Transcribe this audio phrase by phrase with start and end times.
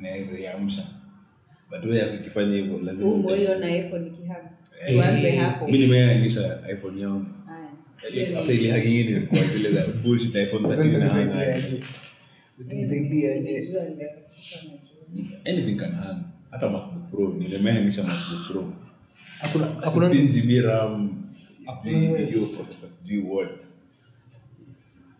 [0.00, 0.82] naweza iamsha.
[1.70, 4.48] But wewe ukifanya hivyo lazima Huu hiyo na iphone ikihang
[4.86, 5.66] Eh, tuanze hapo.
[5.66, 7.26] Mimi nimeanisha iphone yangu.
[7.46, 8.38] Haya.
[8.40, 11.82] after ile hacking ile kwa vile za bullshit iphone 13 na hang aje.
[12.60, 15.38] utaisaidiaje Nilijua leo, sikuwa najua.
[15.46, 16.22] anything can happen.
[16.50, 18.72] Hata macbook pro nimeanisha macbook pro.
[19.40, 21.22] Hakuna hakuna 16 GB RAM
[21.82, 23.64] sijui hiyo processor sijui what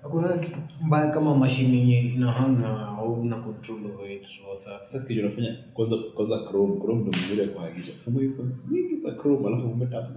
[0.03, 5.57] hakuna kitu mbaya kama mashini yenye inahang na hauna control over it sasa kitu unafanya
[5.75, 10.11] kwanza kwanza chrome chrome ndio mzuri ya kuhagisha fungua instance mingi za chrome alafu umeta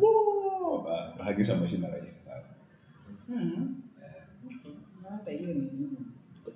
[1.19, 2.41] hagisha mashine rahisi sana.
[3.27, 3.75] Hmm.
[5.03, 5.69] Na hata hiyo ni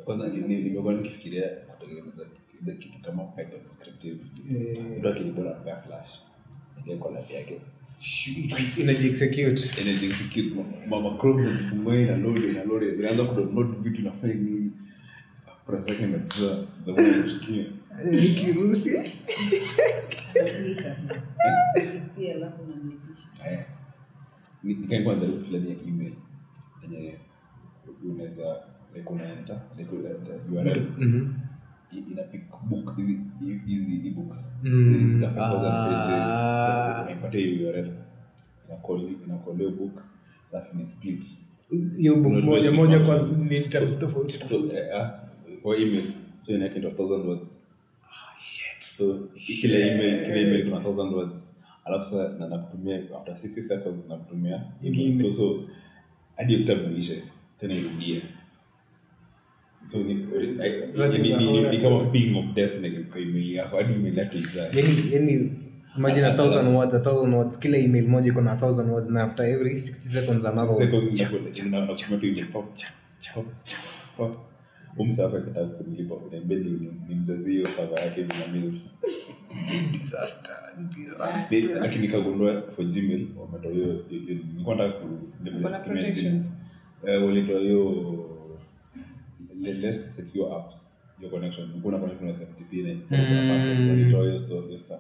[0.06, 2.26] kwanza ni- ni- nimekuwa nikifikiria kutengeneza
[2.80, 4.20] kitu kama python scriptive
[4.98, 6.20] ndio akilipona mpea flash
[6.80, 7.62] ingia kwa lab yake
[8.78, 9.42] inajiexecute
[9.82, 10.56] energy execute.
[10.90, 14.72] Mama chrome zikifungua ina load ina load inaanza kudownload vitu inafanya nini.
[15.66, 17.66] Process yake imejua zamu kushikia
[18.46, 20.96] kirusi Anakuita.
[22.16, 23.28] Si alafu unamlipisha.
[24.64, 26.14] Ni- nikai kwanza ile fulani ya email.
[26.84, 27.14] Yenye
[28.04, 28.56] unaweza
[28.96, 31.28] like unaenta like unaenta url Mhm.
[31.92, 33.20] I- ina pick book hizi
[33.66, 34.56] hizi ebooks.
[34.64, 34.94] Mm.
[35.00, 36.12] Hizi za 5000 pages.
[36.22, 37.30] Ah.
[37.38, 37.88] hiyo url
[38.68, 40.04] ina call ina call hiyo book
[40.54, 41.26] alafu ni split.
[41.98, 44.76] Hiyo book moja moja kwa ni tabs tofauti tofauti.
[45.62, 46.12] kwa email.
[46.42, 47.66] So inaweka into 1000 words.
[48.98, 51.46] So kila email kila email kuna 1000 words.
[51.86, 55.14] Alafu sasa na nakutumia after 60 seconds nakutumia email.
[55.22, 55.64] So so
[56.38, 57.14] hadi hiyo tena irudie
[57.60, 58.22] so ni, I- That is ni, a ni, ni,
[59.78, 61.78] horror ni story.
[61.84, 65.52] kama ping of death like email yako hadi email yako ijae yani yani
[65.98, 69.10] imagine a thousand words a thousand words kila email moja iko na a thousand words
[69.10, 70.84] na after every 60 seconds another word.
[70.92, 72.66] seconds inakwenda- na- nakutumia tu email pop
[73.34, 73.46] pop
[74.18, 74.38] pop
[74.98, 78.90] umsafa akataka kunilipa uniambia ni, ni, ni mjazi hiyo sava yake vina mails
[79.92, 80.56] disaster
[80.98, 85.80] disaster lakini nikagundua for gmail wametoa hiyo hiyo- hiyo- nilikuwa nataka ku- Wako na kutumia
[86.02, 86.44] protection.
[87.04, 87.16] Gmail.
[87.16, 88.39] Eh, walitoa hiyo le-
[89.68, 94.40] less secure apps your connection ulikuwa una connect na SMTP na kuna password walitoa hiyo
[94.40, 95.00] sto- hiyo stuff.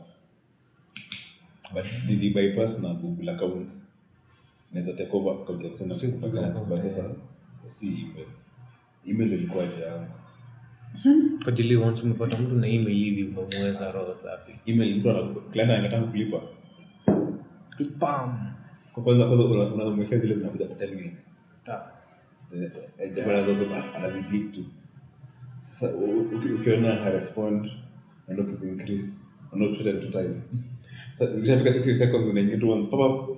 [1.74, 3.86] But nili bypass na Google accounts.
[4.74, 7.10] Naweza take over account ya Google Google account but sasa
[7.70, 8.28] si email.
[9.08, 10.12] Email ilikuwa haja yangu
[11.44, 14.52] kwa ajili once umepata mtu na email hivi umemweza roho safi.
[14.66, 16.42] Email mtu ana client anataka kulipa.
[17.78, 18.54] Spam.
[18.94, 19.74] Kwa kwanza kwanza una-
[20.18, 21.30] zile zinakuja 10 minutes.
[21.66, 21.92] Ta.
[22.56, 22.72] Eh,
[23.26, 24.66] anaweza sema anazidlik tu
[25.72, 25.96] sasa
[26.56, 27.70] ukiona harespond
[28.30, 29.10] endo kizincrease
[29.52, 30.36] unaopita tu time.
[31.18, 33.38] Sasa ikishafika 60 seconds unaingia tu once pop up.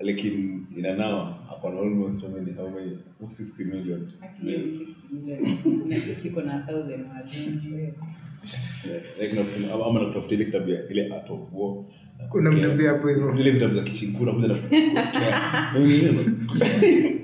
[0.00, 2.98] Lakini inanawa hapo almost how many how many?
[3.22, 4.12] 60 million.
[4.20, 5.40] Actually, 60 million.
[6.44, 8.20] Na na 1000 words.
[8.90, 9.40] Eh, like
[9.74, 11.84] ama- ama nakutafutia ile kitabu ya ile art of war.
[12.34, 13.36] Unamtupia hapo hivyo.
[13.36, 14.54] zile vitabu za kichinku nakuja na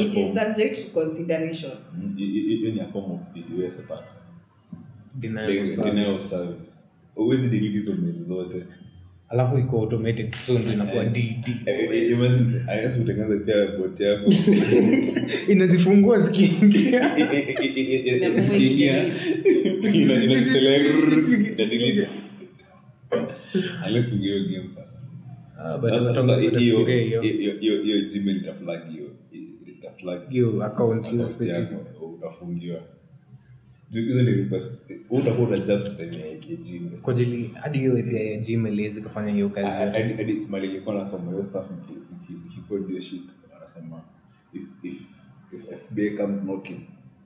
[0.00, 1.70] it is subject to consideration.
[1.98, 4.04] Mm, hiyo- hiyo hiyo ni a form of DDoS attack.
[5.14, 6.12] Denial of service.
[6.18, 6.70] service.
[7.14, 8.64] Huwezi delete hizo mail zote.
[9.28, 14.00] Alafu iko automated so ndio inakuwa Eh, D- D- Eh, eh, imagine, utengeneze pia bot
[14.00, 14.32] yako
[15.48, 17.16] inazifungua zikiingia.
[18.16, 19.06] Inafungua zikiingia,
[20.24, 20.94] inaziselect,
[21.58, 22.08] ina delete.
[23.86, 24.98] Unless ungeo game sasa.
[25.58, 25.80] Ah,
[26.14, 26.84] Sasa hiyo-
[27.82, 29.04] hiyo gmail itaflag hiyo.
[29.66, 31.78] Itaflag hiyo account hiyo specific.
[32.02, 32.80] Utafungiwa.
[33.90, 34.70] Hizo ni request.
[35.10, 36.98] Utakuwa utajump system ya gmail.
[37.02, 39.68] Kwa ajili hadi hiyo API ya Gmail iwezi kufanya hiyo kazi.
[39.68, 43.22] Hadi hadi mali nilikuwa nasoma hiyo stuff niki- niki- hiyo shit
[43.54, 44.02] wanasema
[44.54, 45.00] if if
[45.52, 46.80] if FBI comes knocking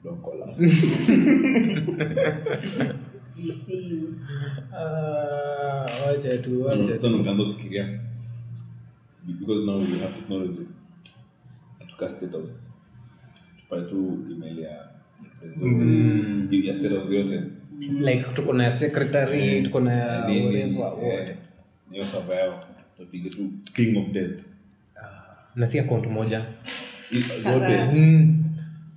[0.05, 0.59] don't call us
[3.37, 4.15] We.
[4.73, 7.47] Ah, wacha tu wacha sasa tu.
[7.47, 8.01] kufikiria
[9.27, 10.67] because now we have technology
[11.89, 12.71] tuka state house.
[13.61, 14.71] Tupate tu email ya
[15.25, 15.77] ya president.
[15.83, 16.49] Mm.
[16.67, 17.43] ya state house yote.
[18.01, 21.37] Like tuko na secretary tuko na whatever eh,
[21.93, 22.07] wote hiyo
[22.97, 24.41] tupige tu king of death.
[24.97, 26.45] Ah, na si account moja.
[27.43, 27.85] Zote.
[27.93, 28.46] Mm.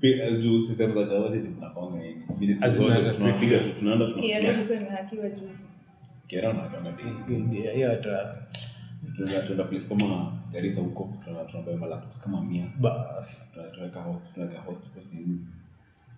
[0.02, 2.24] Pi- juu system za gazeti zinakwanga nini?
[2.40, 5.66] Ministry zote tunapiga tu tunaenda tunapiga ilikuwa imehakiwa juzi.
[6.28, 6.92] kera na kama
[7.28, 7.62] dini.
[7.74, 8.36] Hiyo hata
[9.16, 13.54] tunaenda tunaenda place kama Garissa huko tuna tunabeba malaptops kama 100 bas.
[13.74, 15.40] Tunaweka hot tunaweka hotspot nini.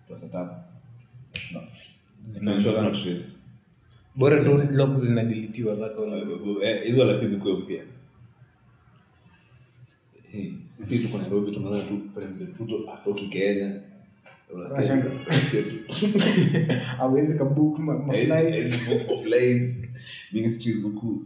[0.06, 0.48] Tuna set up.
[1.32, 1.60] Tuna
[2.32, 3.38] Zina- tuna tuna trace
[4.16, 6.62] bora tu logs zinadeletiwa that's all.
[6.62, 7.84] Eh, hizo lapi zikuwe mpya
[10.32, 13.80] hey, sisi tuko nairobi tunaona tu president ruto atoki kenya.
[17.00, 18.56] Awezi kabook ma- ma- Hizi- flights.
[18.56, 19.76] hizi book of lines,
[20.32, 21.22] ministries huku.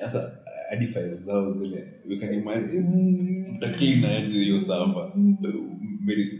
[0.00, 0.32] Sasa
[0.70, 0.86] hadi
[1.26, 3.48] zao zile you can imagine.
[3.56, 5.12] Mtakina aje hiyo sava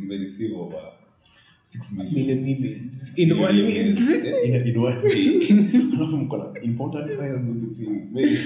[0.01, 0.81] mereceive over
[1.69, 2.15] 6 million.
[2.15, 2.93] Million millions.
[3.03, 4.03] Six In one million minute.
[4.03, 4.25] yes.
[4.45, 5.49] in, in one day.
[5.97, 8.37] Alafu mko important files between very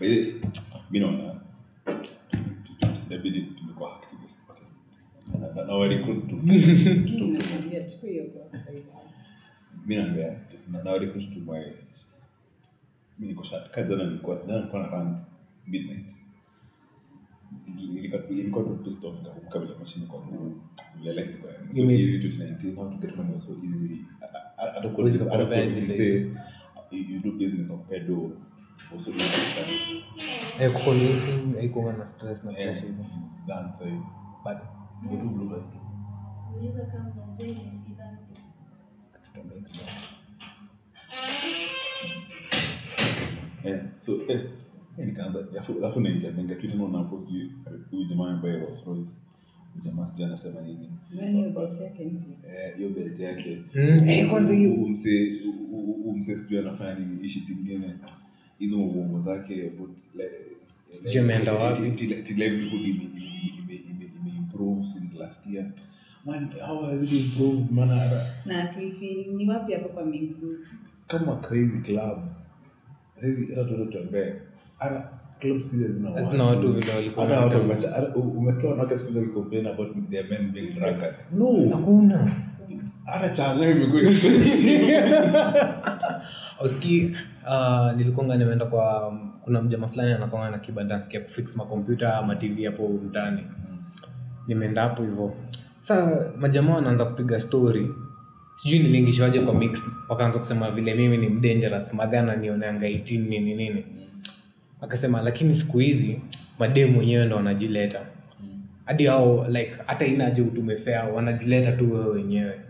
[0.00, 1.40] mimi naona
[3.10, 4.38] inabidi tumekuwa activist.
[4.50, 4.66] Okay
[5.40, 6.36] na, na, na wa recruit tu.
[6.42, 8.92] Mimi nakwambia chukua hiyo course kwa hivyo.
[9.86, 11.64] mi naambia na- na recruit to my
[13.18, 13.70] mi niko shat
[14.60, 15.18] nilikuwa na rant
[15.66, 16.12] midnight.
[17.76, 20.60] Nilikuwa- nilikuwa tu pissed off nikakumbuka vile mashine kwa nguvu.
[20.98, 24.04] Vile life ilikuwa so easy 2019 how to get money was so easy.
[24.56, 26.26] Hata kwa hata kwa this say
[26.90, 28.30] you you do business of pedo
[30.60, 31.08] Eh, kuko ni
[31.98, 32.74] na stress na eh
[34.44, 34.58] But.
[43.64, 44.40] Eh, so eh,
[44.98, 45.38] eh, nikaanza
[45.78, 46.32] alafu naingia
[47.90, 49.10] huyu jamaa ambaye Rolls Royce
[49.78, 50.90] jamaa sijui anasema nini.
[51.14, 52.02] Yaani hiyo yake
[53.52, 54.70] eh, Mm, eh, kwanza hiyo
[56.36, 57.24] sijui anafanya nini.
[57.24, 57.94] Ishi tingine
[58.60, 59.72] hizo mabongo zake
[64.84, 65.66] since last year.
[66.26, 67.88] Man how has it improved man?
[68.46, 68.66] Na
[69.36, 69.88] ni wapi hapo
[71.08, 72.42] kama crazy clubs.
[73.14, 73.54] Hata hizi
[76.46, 76.72] watu.
[76.72, 77.60] Vile walikuwa hata watu
[78.20, 81.32] umesikia wanawake siku hizi wakicomplain about their men being drunkards.
[81.32, 81.76] No!
[81.76, 82.30] Hakuna.
[83.04, 84.02] Hata changa imekuwa.
[87.48, 89.12] uh, nilikuanga nimeenda kwa
[89.44, 93.40] kuna mjama fulani anakwanga na kibanda ya kufix makompyuta ama tv hapo mtaani.
[94.48, 95.34] Nimeenda hapo hivyo.
[95.80, 97.88] Sa majamaa wanaanza kupiga story.
[98.54, 99.82] Sijui nilingishwaje kwa mix.
[100.08, 103.84] Wakaanza kusema vile mimi ni mdangerous madhe ananioneanga 18 nini nini.
[104.80, 106.20] Akasema lakini siku hizi
[106.58, 108.00] mademu wenyewe ndo wanajileta.
[108.84, 112.60] Hadi hao like hata inaje utumefea wanajileta tu wewe wenyewe.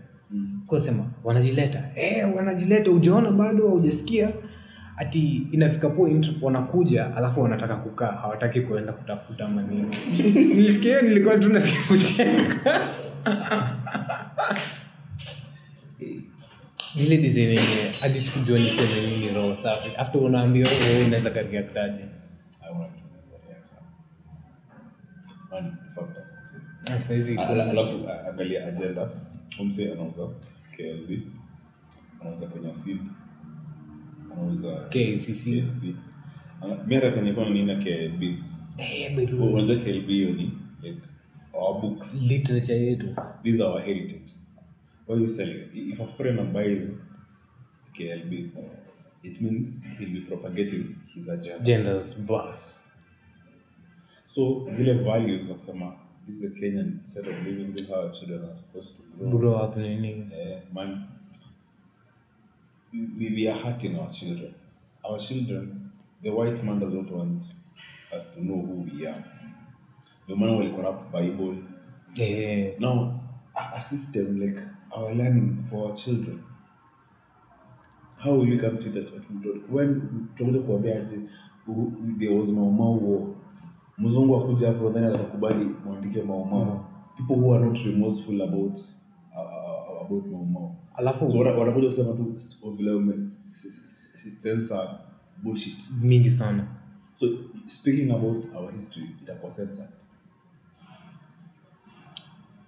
[0.67, 1.83] Kusema wanajileta?
[1.95, 4.31] Eh, wanajileta ujaona bado haujasikia
[4.97, 9.95] ati inafika point wanakuja alafu wanataka kukaa hawataki kuenda kutafuta manini
[10.55, 12.87] nilisikia nilikuwa tu nasikia kucheka.
[16.95, 22.01] Ile design yenye hadi sikujua niseme nini roho safi after unaambia wewe unaweza karia kutaje
[27.49, 29.09] alafu angalia agenda.
[29.59, 30.29] Umse anauza
[30.71, 31.21] klb
[32.21, 32.97] anauza kenya seed
[34.33, 35.61] anauza KCC.
[35.61, 35.95] KCC.
[36.87, 38.23] Mi hata kwenye kona nina klb
[38.77, 40.51] eh, but unajua klb hiyo ni
[40.81, 41.01] like
[41.53, 42.21] our books.
[42.27, 43.15] Literature yetu.
[43.43, 44.31] These are our heritage.
[45.07, 47.01] What you selling if a foreigner buys
[47.93, 48.33] klb
[49.23, 50.85] it means he'll be propagating
[51.15, 51.63] his agenda.
[51.63, 52.91] Genders bus
[54.25, 55.93] so zile values za kusema
[56.25, 59.03] this is the kenyan set of living this is how our children are supposed to
[59.17, 59.39] grow.
[59.39, 60.13] Grow up nini?
[60.13, 61.03] Uh, man,
[62.93, 64.53] we, we are hurting our children.
[65.03, 65.91] Our children,
[66.21, 67.43] the white man does not want
[68.13, 69.23] us to know who we are.
[70.27, 71.57] The man will corrupt Bible.
[72.15, 72.71] Yeah.
[72.79, 73.21] Now,
[73.55, 74.63] a, system like
[74.95, 76.43] our learning for our children.
[78.17, 79.09] How will you come to that?
[79.69, 81.27] When tunakuja kuambia ati
[82.19, 83.35] there was maumau war,
[83.97, 86.85] mzungu akuja hapo then atakubali mwandike Mau Mau.
[87.17, 88.79] People who are not remorseful about
[89.35, 90.80] uh, about Mau Mau.
[90.95, 92.35] Alafu wanakuja kusema tu
[92.77, 94.99] vile umesensa
[95.43, 95.77] bullshit.
[96.01, 96.67] mingi sana
[97.15, 97.27] So
[97.67, 99.89] speaking about our history, itakuwa sensa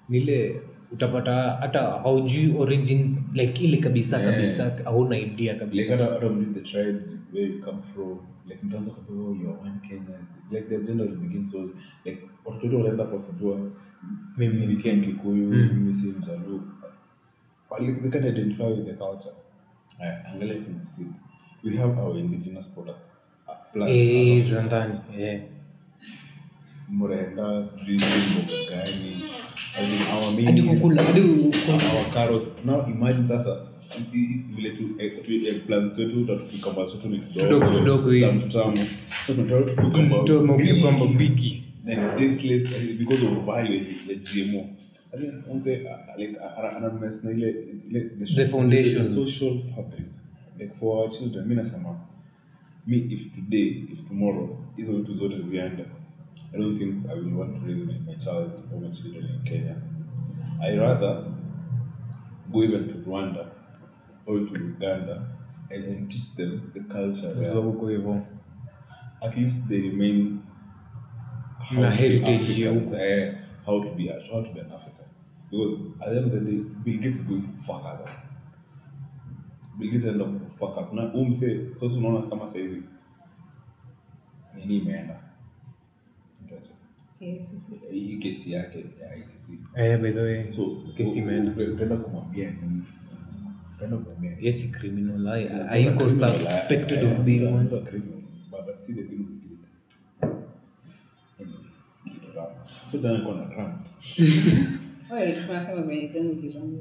[0.10, 0.62] nile
[0.92, 4.34] utapata hata haujui origins like ile kabisa Yeah.
[4.36, 8.18] kabisa hauna idea Like kabisa hata hata mjui the tribes where you come from.
[8.48, 10.20] Like mtaanza kuambia oh one Kenya.
[10.52, 11.70] Like the agenda will begin so
[12.06, 13.72] like watoto wetu kwa kujua
[14.38, 15.70] Mimi si Mkikuyu, Mm.
[15.74, 16.62] mimi si Mjaluo.
[17.80, 19.36] They can identify with the culture.
[20.02, 21.08] Aya, Angalia kina seed.
[21.64, 23.14] We have our indigenous products.
[23.48, 25.42] uh, plants Eh, za ndani eh.
[26.90, 29.24] mrenda sijui mboga gani
[29.80, 33.58] as in our hadi is- kukula hadi kukula our carrots now imagine sasa
[34.14, 35.32] i- i- vile tu eh, tu
[36.02, 36.16] wetu
[37.10, 38.26] ni Tudogo, tudogo hivi.
[38.26, 38.78] tamu tutamu
[39.28, 41.64] so tunataka cucumber Toa big, kwamba bigi
[42.18, 44.66] tasteless eh, because of value ya GMO
[45.14, 46.90] I think umse uh, like ana- ana
[47.24, 47.50] na ile
[47.90, 49.04] ile The foundation.
[49.04, 50.06] social fabric.
[50.60, 52.00] Like for our children mimi nasema
[52.88, 55.86] me if today if tomorrow hizo vitu zote zienda
[56.54, 59.44] i don't think i will want to raise my, my child or my children in
[59.44, 59.76] kenya.
[60.62, 61.24] I rather
[62.52, 63.46] go even to rwanda
[64.26, 65.26] or to uganda
[65.76, 67.34] and, and teach them the culture
[67.90, 68.22] hivyo.
[69.22, 70.40] At least they remain
[71.60, 72.96] how Na heritage Africans, ya huko.
[72.98, 75.03] eh, how to be how to be an African
[75.54, 78.10] because at the end of the day Bill Gates is going to fuck us up.
[79.80, 80.94] Bill Gates anaenda ku fuck up.
[80.94, 82.82] Na huyu msee sasa unaona kama saizi
[84.56, 85.20] nini imeenda?
[87.92, 90.66] Hii kesi yake ya ICC eh by the way so
[90.98, 91.52] Kesi imeenda.
[91.52, 92.84] utaenda kumwambia nini?
[93.76, 94.46] Utaenda kumwambia nini?
[94.46, 95.28] yes criminal
[95.70, 97.70] hayuko criminal, suspected eh, of being one?
[97.70, 97.90] but-
[98.84, 99.60] see the things he did.
[101.40, 101.64] Anyway,
[102.06, 102.68] kitu rap.
[102.88, 103.88] So then nilikuwa na rant.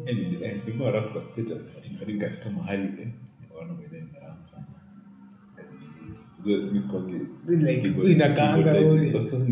[0.08, 3.08] Anyway, eh, sikuwa kwa status, ati- ati nikafika mahali, eh,
[3.42, 3.72] nikaona
[4.46, 4.64] sana.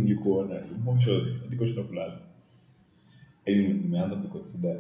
[0.05, 0.63] Nilikuona
[1.83, 2.19] kulala.
[3.47, 4.77] Nimeanza kuconsider,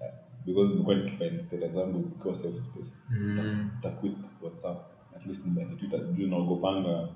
[0.00, 0.12] eh,
[0.46, 3.70] because nimekuwa nikifind zangu zikiwa safe space Mm.
[3.82, 4.78] taquit whatsapp
[5.16, 7.08] at least nibaki twitter juu naogopanga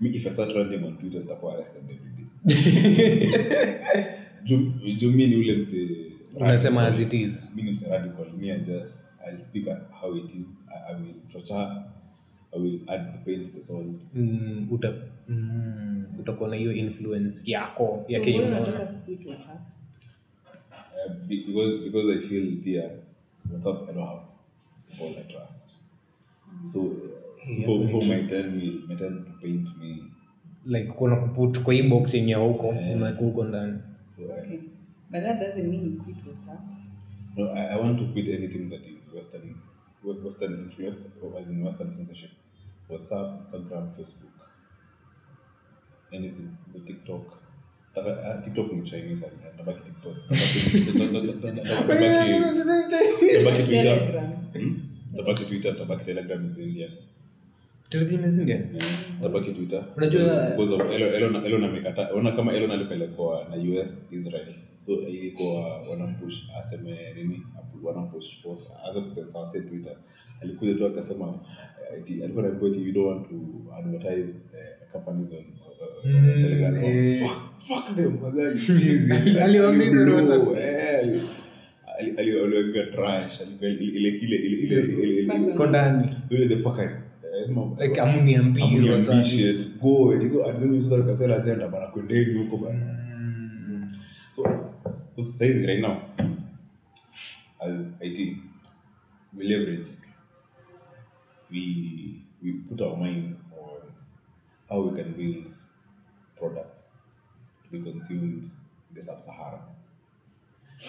[0.00, 2.26] mi if i start ranting on twitter nitakuwa arrested every day
[4.44, 5.88] juu ni ule mse
[6.36, 7.56] unasema as it is.
[7.56, 9.66] Mi ni mse radical me I just i'll speak
[10.00, 10.64] how it is.
[10.68, 11.84] I, I will chocha
[12.56, 14.94] i will add the pain the salt mm, uta,
[15.28, 18.56] mm, utakuwa na hiyo influence yako So, ya kenye unaona.
[19.26, 19.60] WhatsApp?
[21.06, 22.90] uh, because because i feel pia
[23.52, 24.22] whatsapp i don't have
[25.00, 25.68] all i trust.
[26.72, 26.92] So uh,
[27.48, 29.96] Yeah, people might tell me might tend to paint me.
[30.66, 33.78] Like kuna kuput kwa hii box yenye huko unaweka huko ndani
[34.08, 34.60] so I, Okay.
[35.10, 36.60] But that doesn't mean you quit WhatsApp.
[37.36, 39.60] No, I, I want to quit anything that is Western,
[40.02, 42.30] Western influence, or as in Western censorship.
[42.90, 44.32] WhatsApp, Instagram, Facebook,
[46.12, 46.56] anything.
[46.72, 47.38] The TikTok.
[47.96, 50.16] Ah, TikTok ni Chinese, ah, tabaki TikTok.
[53.38, 53.96] Tabaki Twitter.
[54.54, 54.72] Hmm?
[55.16, 56.92] Tabaki Twitter, tabaki Telegram is Indian.
[59.22, 59.84] Tabaki Twitter.
[59.96, 62.12] Unajua- Because of Elon, Elon, Elon amekata.
[62.14, 64.54] Ona kama Elon alipelekwa na US Israel.
[64.78, 67.42] So ilikuwa wanampush aseme nini?
[67.82, 69.02] Wanampush forth other
[69.68, 69.96] Twitter.
[70.42, 71.34] Alikuja tu akasema
[72.22, 73.36] alikuwa anaambiwa you don't want to
[73.78, 74.32] advertise
[74.92, 75.44] companies on uh,
[76.04, 77.18] Mm.
[77.20, 78.22] Fuck, fuck them.
[78.22, 79.38] Wazali cheesy.
[79.40, 80.34] Aliwaambia hivyo No, Rosa.
[80.34, 81.20] ali-
[81.98, 83.40] ali- ali- aliweka trash.
[83.60, 85.56] Ile ile ile ile ile ile ile Person.
[85.56, 87.02] Ko ndani ile the fucker.
[87.78, 88.60] Like Amuniambie.
[89.80, 93.88] Go, it is sasa cancel agenda bana kwendeni huko bana.
[94.32, 94.42] So,
[95.16, 96.02] so saizi right now
[97.60, 98.36] as IT
[99.36, 99.88] we leverage
[101.50, 103.80] we we put our minds on
[104.68, 105.52] how we can build
[106.36, 106.88] products
[107.64, 109.60] to be consumed in the sub-Sahara.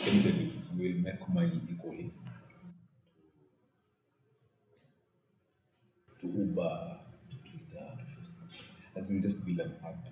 [0.06, 2.12] Let me tell you, we will make money equally
[6.22, 6.98] to Uber,
[7.30, 8.52] to Twitter, to Facebook.
[8.96, 10.08] As in just build an app.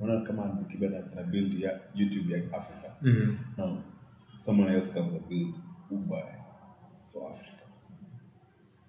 [0.00, 2.90] Unaona kama tukiba na, build ya YouTube ya Africa.
[3.02, 3.36] Mhm.
[3.56, 3.78] Now,
[4.38, 5.54] someone else comes and build
[5.90, 6.24] Uber
[7.08, 7.64] for Africa.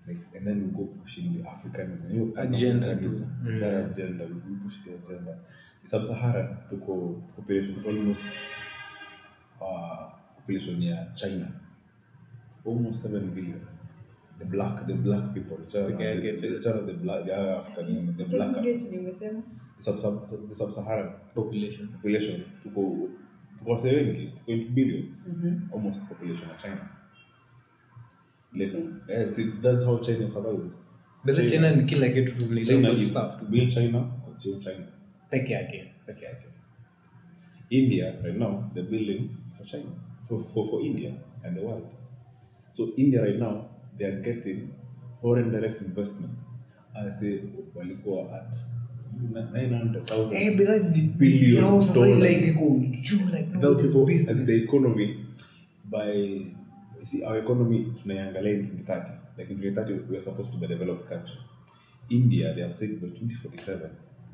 [0.07, 2.95] Like, and then we go pushing the African know, Agenda.
[2.95, 3.59] Mm.
[3.59, 4.25] that agenda.
[4.25, 5.37] We, we push the agenda.
[5.83, 8.25] Sub-Saharan tuko population almost
[9.61, 11.47] uh, population ya China,
[12.65, 13.61] almost 7 billion.
[14.41, 20.55] The black, the black people, chana the, black, the African, the black, the sub, the
[20.55, 21.87] sub-Saharan population.
[21.89, 22.43] population.
[22.63, 23.09] Tuko
[23.59, 25.27] tuko wase wengi tuko into billions.
[25.27, 25.69] Mhm.
[25.73, 26.89] almost population of china.
[28.53, 28.75] Like
[29.09, 30.77] eh, see, that's how china survives.
[31.25, 34.85] Basi china ni kila kitu tu ni china is stuff to build china consume china.
[35.29, 35.93] Peke yake.
[36.07, 36.47] Peke yake.
[37.69, 39.91] India right now they're building for china
[40.27, 41.87] for, for, for india and the world.
[42.71, 44.59] So india right now they are getting
[45.21, 46.47] foreign direct investments
[46.93, 47.39] as a
[47.75, 48.55] walikuwa at
[49.33, 50.83] 900000 eh but that
[51.17, 52.19] Billion yao sasa dollars.
[52.19, 55.25] like iko juu like no this people business as the economy
[55.85, 56.41] by
[57.03, 60.67] see our economy tunaiangalia in 2030 like in 2030 we are supposed to be a
[60.67, 61.37] developed country
[62.09, 63.89] india they have said by 2047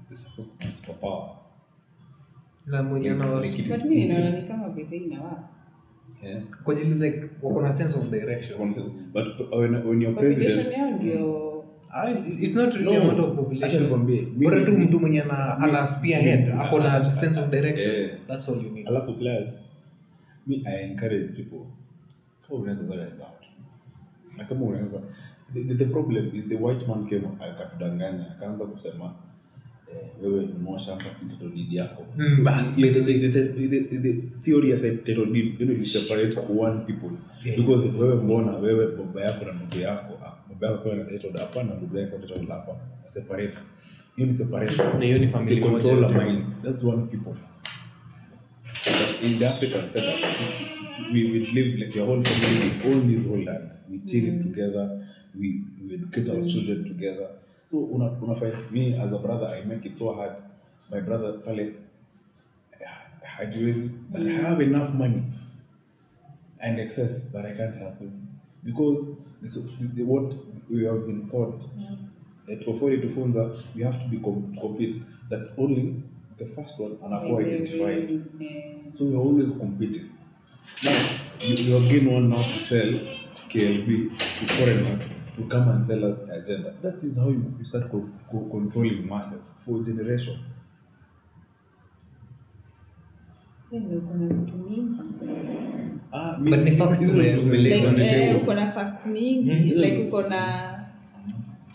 [0.10, 1.30] they're supposed to be superpower
[2.66, 4.20] na mwenye Like- ana like it But is mi India.
[4.20, 5.50] naona ni kama bedhei inawaka.
[6.24, 6.42] Yeah.
[6.64, 8.62] Kwa ajili like wako na sense of direction.
[8.62, 11.48] One says, but when, when your president yao ndio
[12.40, 13.12] it's not really No.
[13.12, 13.90] a of population.
[14.38, 18.10] Bora tu mtu mwenye ana mi- ana spearhead ako na a- a- sense of direction.
[18.28, 18.88] That's all you need.
[18.88, 19.60] Alafu players
[20.48, 21.60] me i encourage people.
[22.48, 23.26] Kama unaweza zaga za
[24.38, 25.02] na kama unaweza
[25.54, 29.14] the, the, the problem is the white man came akatudanganya akaanza kusema
[30.22, 31.06] wewe nunua shamba
[31.40, 32.76] title yako Mm, bas.
[32.76, 36.80] the, the, the, the, the, the theory of the title deed you know, separate one
[36.86, 37.10] people
[37.46, 37.58] Yeah.
[37.58, 41.64] because wewe mbona wewe baba yako na ndugu yako ah, baba yako na title hapa
[41.64, 42.76] na ndugu yako title hapa
[43.06, 43.58] separate
[44.16, 46.24] hiyo ni separation Na hiyo ni family control moja.
[46.26, 47.34] mind that's one people
[49.24, 50.16] in the African setup,
[51.14, 53.70] we, we live like your whole family, we own this whole land.
[53.90, 55.06] We till it together,
[55.40, 57.28] we, we educate our children together.
[57.68, 58.34] So una, una
[58.72, 60.38] me as a brother, I make it so hard.
[60.90, 61.74] My brother pale
[63.38, 65.22] hajiwezi, but I have enough money
[66.62, 70.34] and excess, but I can't help him because this is what
[70.70, 72.08] we have been taught mm.
[72.50, 74.96] at for 40 to funza, we have to be com- compete
[75.30, 76.02] that only
[76.38, 78.24] the first one and anakuwa identified.
[78.94, 80.06] So we're always competing.
[80.84, 80.98] Now,
[81.42, 82.94] you, you again want now to sell
[83.50, 85.07] KLB, to foreigners,
[85.38, 86.74] to come and sell us the agenda.
[86.82, 90.62] That is how you, you start co- co- controlling masses for generations.
[93.72, 95.00] Vitu mingi
[96.12, 99.82] Ah, But ni facts hizo eh, uko na facts mingi Mm.
[99.82, 100.74] like uko na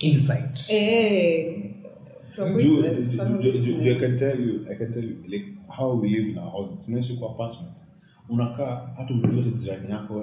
[0.01, 0.71] Insight.
[0.71, 1.59] eh,
[2.37, 5.17] Ju- with ju- ju- ju- ju- ju- I can tell you, I can tell you,
[5.29, 6.87] like how we live in our houses.
[6.87, 7.77] Tunaishi kwa apartment.
[8.29, 10.15] Unakaa hata ujue jirani yako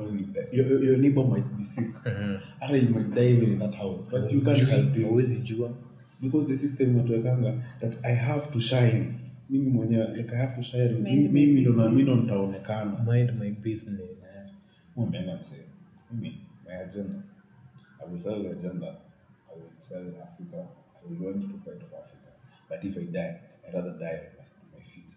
[0.51, 1.95] your, your- your neighbor might be sick.
[2.59, 5.05] Hata you might die even in that house, but you can't help it.
[5.05, 5.69] always jua.
[6.21, 9.13] because the system inatuwekanga that i have to shine.
[9.49, 10.89] Mimi mwenyewe like i have to shine.
[10.89, 13.03] Mimi ndo na mimi ndo nitaonekana.
[13.13, 14.55] Mind my business.
[14.95, 15.65] umeenda msee.
[16.11, 17.19] Mimi my agenda.
[18.05, 18.87] I will sell the agenda.
[18.87, 20.67] I will sell africa.
[20.99, 22.29] I will want to fight for africa.
[22.69, 25.11] But if i die i rather die on my feet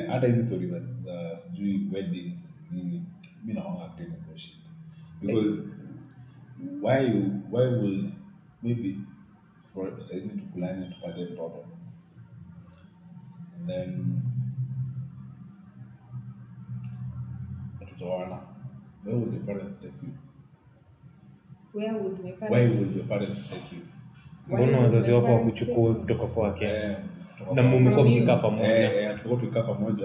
[0.10, 0.67] hata hizi stori
[1.03, 3.03] za sijui weddings nini
[3.46, 4.70] mi naona tena bullshit
[5.22, 5.62] because
[6.82, 8.10] why you why will
[8.63, 8.98] maybe
[9.74, 11.65] for saizi tukulani tupate mtoto.
[13.56, 14.21] And then
[17.89, 18.39] tutaona
[19.06, 20.13] where would the parents take you?
[21.73, 23.82] Where would my why would your parents take you?
[24.47, 26.65] Mbona wazazi wako parents wakuchukue kutoka kwake?
[26.65, 27.16] Eh, kutoka
[27.56, 28.67] na mumekuwa mkikaa pamoja.
[28.93, 30.04] Eh, eh, tulikuwa tukikaa pamoja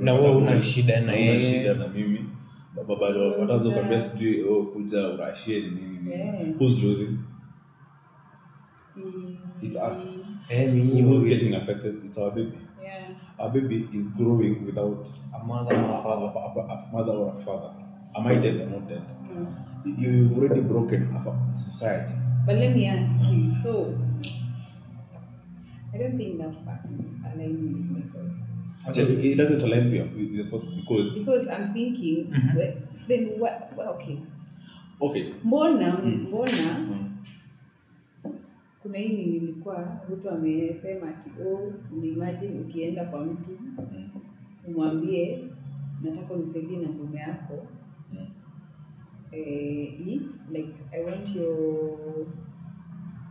[0.00, 1.40] Na wewe una shida na yeye.
[1.40, 2.24] shida na mimi.
[2.88, 3.06] Baba
[3.40, 6.54] wataanza kuambia sijui oh, kuja urashie ni nini nini.
[6.60, 7.18] Who's losing?
[9.62, 10.18] It's us.
[10.48, 12.04] Eh, ni who's getting affected?
[12.04, 12.52] It's our baby.
[12.82, 13.08] Yeah.
[13.38, 16.26] our baby is growing without A mother or a a, father.
[16.26, 17.70] a, a, a mother or a father.
[18.16, 19.02] Am I dead or not dead?
[19.32, 19.46] Mm.
[19.98, 22.14] You've already broken a society.
[22.46, 23.98] But let me ask you, so
[25.94, 26.90] I don't think that fact
[27.34, 28.52] align with my thoughts.
[28.88, 32.56] Actually, it, it doesn't align with, with your thoughts because Because I'm thinking, Mhm.
[32.56, 32.72] well,
[33.08, 33.72] then what?
[33.76, 34.18] Well, okay.
[35.00, 36.26] okay Mbona Mm.
[36.28, 37.12] mbona mm,
[38.82, 41.72] kuna hii nini ilikuwa Ruto amesema ati oh,
[42.04, 44.08] imagine ukienda kwa mtu mm,
[44.68, 45.44] umwambie
[46.02, 47.66] nataka unisaidie na ngome yako
[48.12, 48.26] mm.
[49.32, 50.20] eh,
[50.52, 51.98] like I want your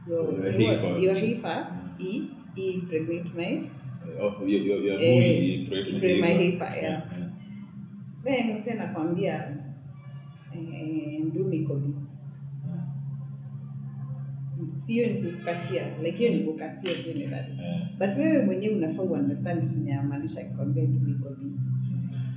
[0.07, 0.99] your Your your, what?
[1.03, 1.89] your heifer Mm.
[1.97, 2.23] hii
[2.57, 3.61] impregnate my
[4.21, 5.67] Oh, your, your, your Eh,
[6.21, 6.65] my heifer.
[6.65, 7.01] heifer, yeah.
[8.23, 9.57] then mse nakwambia
[10.53, 12.11] eh, ndume iko busy
[14.75, 17.53] sio nikukatia like hiyo nikukatia generally
[17.99, 21.54] but wewe mwenyewe unafaa uunderstand chinamaanisha akikwambia ndume iko busy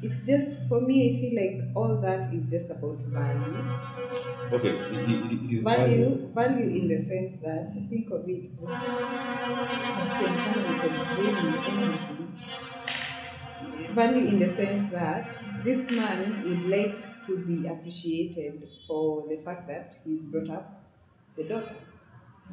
[0.02, 3.56] it's just for me i feel like all that is just about value.
[4.50, 6.32] Okay, it, it, it is value value.
[6.34, 8.50] value in the sense that think of it
[9.98, 11.36] nasikia ni kama niko brain
[11.70, 12.24] energy.
[13.94, 15.26] value in the sense that
[15.64, 20.66] this man would like to be appreciated for the fact that he's brought up
[21.36, 21.76] the daughter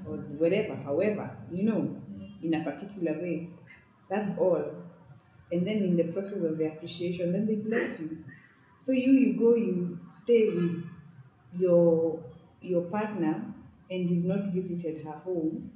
[0.08, 1.96] or whatever however you know
[2.42, 3.50] in a particular way.
[4.10, 4.85] That's all
[5.52, 8.18] and then in the process of the appreciation then they bless you
[8.78, 10.84] so you you go you stay with
[11.60, 12.24] your
[12.62, 13.46] your partner
[13.90, 15.72] and you've not visited her home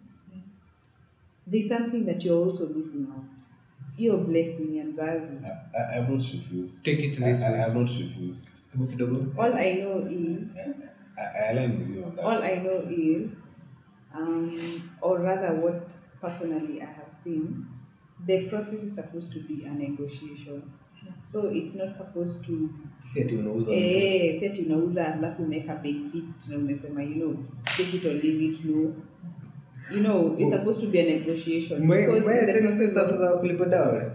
[1.48, 3.42] there's something that you're also missing out
[3.98, 6.86] your blessing ya mzazi I, I, I've not refused.
[6.86, 7.60] Take it I, this I, way.
[7.60, 8.52] I've not refused.
[9.38, 10.48] All i know is
[11.18, 12.26] I, I align with you on that.
[12.26, 13.32] all I know is,
[14.14, 17.66] um, or rather, what personally I have seen,
[18.26, 20.62] the process is supposed to be a negotiation.
[21.32, 22.70] So it's not supposed to
[23.04, 27.36] Si ati unauza eh, set unauza alafu umeweka bei fixed na umesema you know
[27.78, 28.94] take it or leave it no.
[29.96, 33.66] You know it's supposed to be a negotiation because in the process of za kulipa
[33.66, 34.12] dawa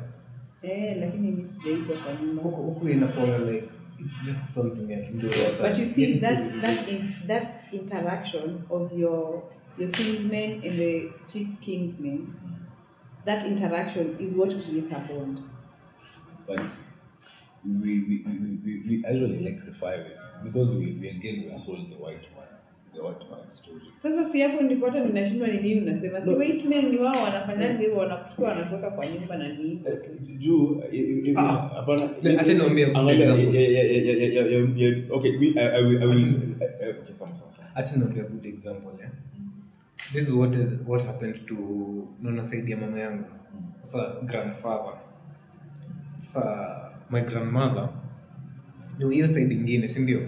[0.62, 0.96] eh?
[1.00, 3.68] Lakini mimi sijaitwa kwa nyumba huku huku inakuanga like
[4.00, 5.18] it's just something else
[5.62, 9.42] But you see that that in, that interaction of your
[9.78, 12.26] your kinsmen and the chief's kinsmen,
[13.24, 15.40] that interaction is what creates a bond.
[16.46, 16.72] but
[17.64, 21.58] we we, we, we, we actually like revive it because we, we again we are
[21.58, 22.20] sold the white
[23.48, 26.20] story Sasa si hapo ndipo hata ninashindwa ni nini unasema.
[26.20, 29.80] Si white men ni wao wanafanyaje hivyo wanakuchukua wanakuweka kwa nyumba na nini.
[29.86, 29.98] Eh,
[30.38, 31.52] juu eh, eh, eh, Ah.
[31.52, 32.10] hapana
[32.40, 32.86] acha niambie
[35.10, 36.24] okay I, will I will
[36.60, 39.10] eh, eh, okay sawa sawa Acha niambie good example yeah?
[40.12, 41.54] This is what what happened to
[42.66, 43.24] ya mama yangu.
[43.82, 44.98] Sasa grandfather.
[46.18, 47.88] Sasa my grandmother.
[48.98, 50.20] Ni hiyo side ingine si ndio?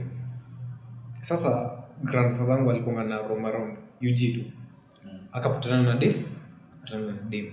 [1.20, 1.70] Sasa
[2.04, 4.52] grandfather wangu alikuwa na romarom ujitu UG
[5.32, 6.14] akapatana na dem
[6.80, 7.52] patana na dem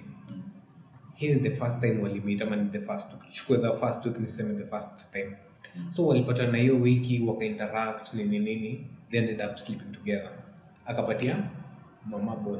[1.13, 4.19] hii ni the first time walimit ama ni the first week chukue the first week
[4.19, 5.35] niseme the first time.
[5.89, 10.31] So walipatana hiyo wiki wakainteract nini nini they ended up sleeping together.
[10.85, 11.35] Akapatia
[12.05, 12.59] mama ball.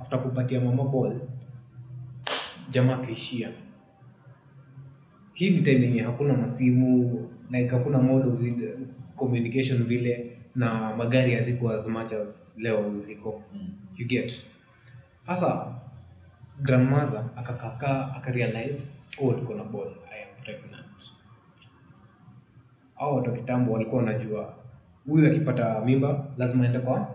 [0.00, 1.20] After kupatia mama ball
[2.70, 3.50] jamaa akaishia.
[5.32, 8.78] Hii ni time yenye hakuna masimu like hakuna mode vile,
[9.16, 13.42] communication vile na magari haziko as much as leo ziko.
[13.96, 14.40] You get?
[15.26, 15.74] Sasa
[16.62, 18.90] grandmother akakakaa akarealize
[19.22, 19.88] oh tuko na ball.
[20.12, 20.86] I am pregnant.
[22.96, 24.54] Au watu wa kitambo walikuwa wanajua.
[25.06, 27.08] Huyu akipata mimba lazima aende kwa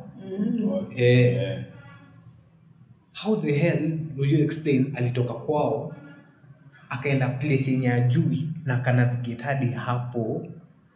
[0.95, 1.63] eh, Eh,
[3.23, 5.95] how the hell would you explain alitoka kwao
[6.89, 10.47] akaenda place yenye ajui na akanavigate hadi hapo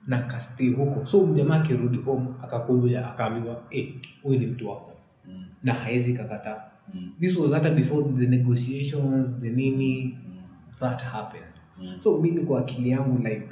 [0.08, 1.06] na kastay huko.
[1.06, 4.92] So mjamaa akirudi home akakuja akaambiwa eh, huyu ni mtu wako.
[5.28, 6.64] Mm, na haezi kakataa.
[6.94, 10.42] Mm, this was hata before the negotiations the nini mm,
[10.80, 11.46] that happened.
[11.82, 11.98] Mm.
[12.04, 13.50] so mimi kwa akili yangu like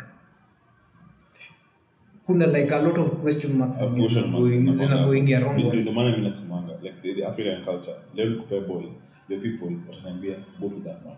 [2.26, 4.44] kuna like a lot of question marks A question mark.
[4.44, 6.30] zinagoing- zinagoingia Ndio- maana mimi
[6.82, 8.84] like the, the african culture leo nikupe boy
[9.30, 11.16] your people wataniambia go to that man.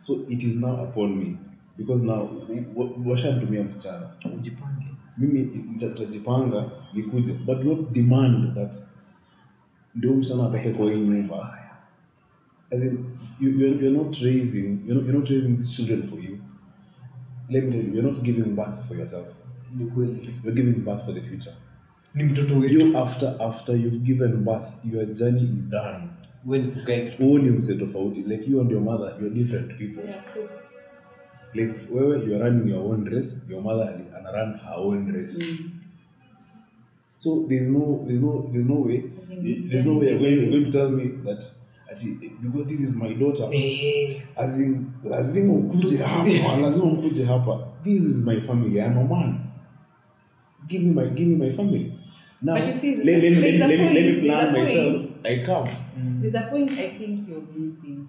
[0.00, 1.36] So it is now upon me
[1.78, 2.30] because now
[2.76, 4.10] wa- washamtumia msichana.
[4.36, 4.86] Ujipange.
[5.18, 8.76] Mimi nita- nitajipanga nikuje but not demand that
[9.94, 11.58] ndio msichana atoke kwa hii nyumba
[12.70, 13.04] as in
[13.40, 16.38] you, you're, you're not raising you're not, you're not raising these children for you.
[17.50, 19.28] Let me tell you you're not giving birth for yourself
[19.76, 20.30] ni kweli.
[20.44, 21.54] You're giving birth for the future.
[22.14, 22.74] Ni mtoto wetu.
[22.74, 26.08] You after after you've given birth your journey is done.
[27.18, 30.04] Huu ni mse tofauti like you and your mother you're different people.
[30.08, 30.48] Yeah, true.
[31.54, 33.40] like wewe you're running your own race.
[33.50, 35.38] Your mother ana run her own race.
[35.38, 35.70] Mm.
[37.18, 38.98] so there's no there's no there's no way.
[39.68, 40.10] There's no way.
[40.10, 41.44] You're going, you're going to tell me that
[41.92, 43.44] ati, because this is my daughter.
[43.52, 44.20] Eh.
[44.36, 46.60] As in lazima ukuje hapa.
[46.62, 47.68] Lazima ukuje hapa.
[47.84, 48.80] This is my family.
[48.80, 49.47] I'm a man
[50.68, 51.92] give me my give me my family.
[52.42, 55.26] Now But you see, let, let, let, let, me- let me point, plan myself.
[55.26, 55.68] I come.
[56.20, 58.06] There's a point I think you're missing.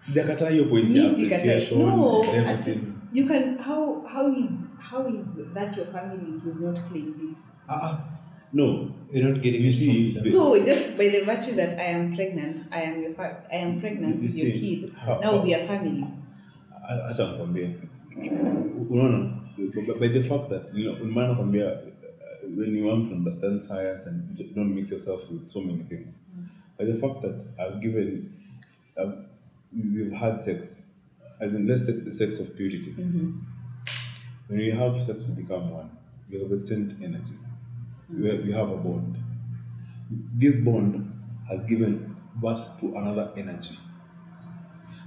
[0.00, 2.78] sijakataa hiyo point ya appreciation no, everything.
[3.12, 7.40] you can how how is how is that your family if you've not claimed it?
[7.68, 7.98] ah
[8.52, 8.88] no.
[9.12, 12.60] You're not getting You see, the- So just by the virtue that I am pregnant,
[12.70, 14.90] I am your fa- I am pregnant You with see, your kid.
[15.06, 16.04] how- now how- we are family.
[17.10, 17.70] Acha nikwambie.
[18.90, 19.30] Unaona?
[19.86, 21.76] By- by the fact that you know, maana nakwambia
[22.56, 26.20] when you want to understand science and you don't mix yourself with so many things
[26.78, 28.34] by the fact that i've given
[28.98, 29.16] I've,
[29.72, 30.82] we've had sex
[31.40, 32.90] as in let's take the sex of purity.
[32.90, 33.38] Mm-hmm.
[34.48, 35.90] When you have sex you become one.
[36.28, 37.46] You have exchanged energies.
[38.14, 39.16] You, have, you have a bond.
[40.10, 41.12] This bond
[41.48, 43.78] has given birth to another energy.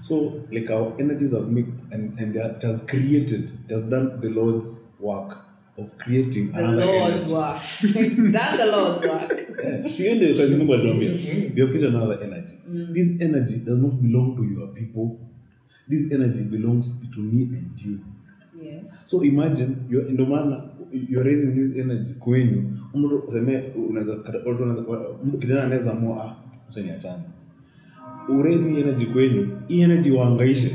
[0.02, 4.30] So, like our energies have mixed, and and it has created, it has done the
[4.30, 5.46] Lord's work
[5.78, 7.34] of creating The another Lord's energy.
[7.34, 7.58] work.
[8.06, 9.48] it's done the Lord's work.
[9.64, 9.88] Yeah.
[9.88, 11.12] See, you kazi Mungu alituambia,
[11.56, 12.56] we have created another energy.
[12.94, 15.20] This energy does not belong to your people.
[15.88, 18.00] This energy belongs to me and you.
[18.64, 19.02] Yes.
[19.06, 20.64] So imagine you're ndio maana
[21.10, 22.64] you're raising this energy kwenyu.
[22.96, 24.16] Mtu useme unaweza
[25.26, 26.36] mtu kijana anaweza amua ah,
[26.70, 27.24] acha niachane.
[28.30, 30.72] Uraise energy kwenyu, hii energy waangaishe.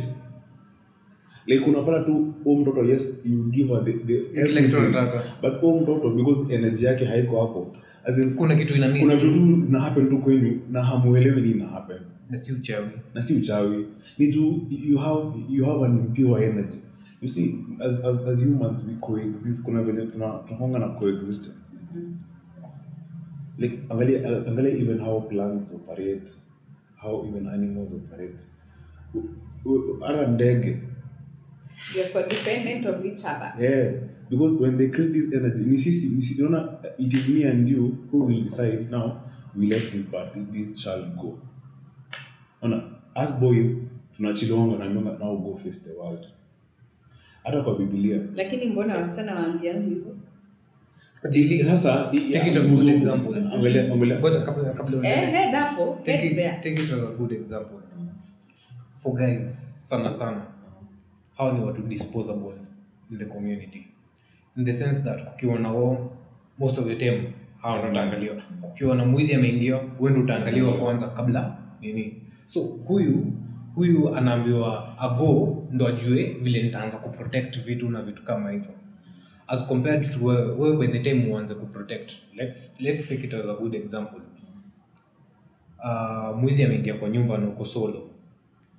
[1.47, 4.93] Like unapata tu huyu mtoto yes you give her the, the everything.
[5.43, 7.73] But huyu mtoto because energy yake haiko hapo.
[8.05, 11.55] As in, kuna kitu ina kuna vitu tu zina happen tu kwenyu na hamuelewi nini
[11.55, 11.99] ina happen.
[12.31, 12.89] Na si uchawi.
[13.15, 13.87] Na si uchawi.
[14.19, 16.79] Ni tu you have you have an impure energy.
[17.23, 19.65] You see as as, as humans we coexist.
[19.65, 21.77] Kuna vile tuna tunahonga na coexistence.
[23.59, 26.31] Like angalia angalia even how plants operate
[26.97, 28.43] how even animals operate.
[30.07, 30.79] Hata ndege
[31.95, 33.53] You're codependent of each other.
[33.59, 33.93] yeah
[34.31, 37.69] because when they create this energy ni sisi ni sisi unaona it is me and
[37.69, 39.21] you who will decide now
[39.57, 41.39] we let this bad this child go.
[42.63, 42.83] Ona
[43.15, 43.77] as boys
[44.17, 46.27] tunachilonga na now go face the world.
[47.45, 48.21] Hata kwa biblia.
[48.35, 50.17] Lakini mbona wasichana waambiangu hivyo?
[51.31, 53.37] Dili- sasa Take it a good example.
[53.37, 54.19] angalia angalia.
[54.21, 57.79] Ngoja kabla kabla eh, head hapo take it, take it a good example.
[58.99, 60.43] For guys sana sana
[61.37, 62.55] hawa ni watu disposable
[63.11, 63.87] in the community.
[64.57, 66.17] In the sense that kukiwa na wao
[66.59, 71.57] most of the time hawa ndo utaangaliwa kukiwa na mwizi ameingia ndo utaangaliwa kwanza kabla
[71.81, 72.23] nini.
[72.47, 73.33] So huyu
[73.75, 78.69] huyu anaambiwa ago ndo ajue vile nitaanza kuprotect vitu na vitu kama hizo.
[79.49, 83.55] As compared to wewe by the time uanze kuprotect let's, let's take it as a
[83.55, 84.21] good example.
[85.85, 88.11] Uh, mwizi ameingia kwa nyumba na uko solo.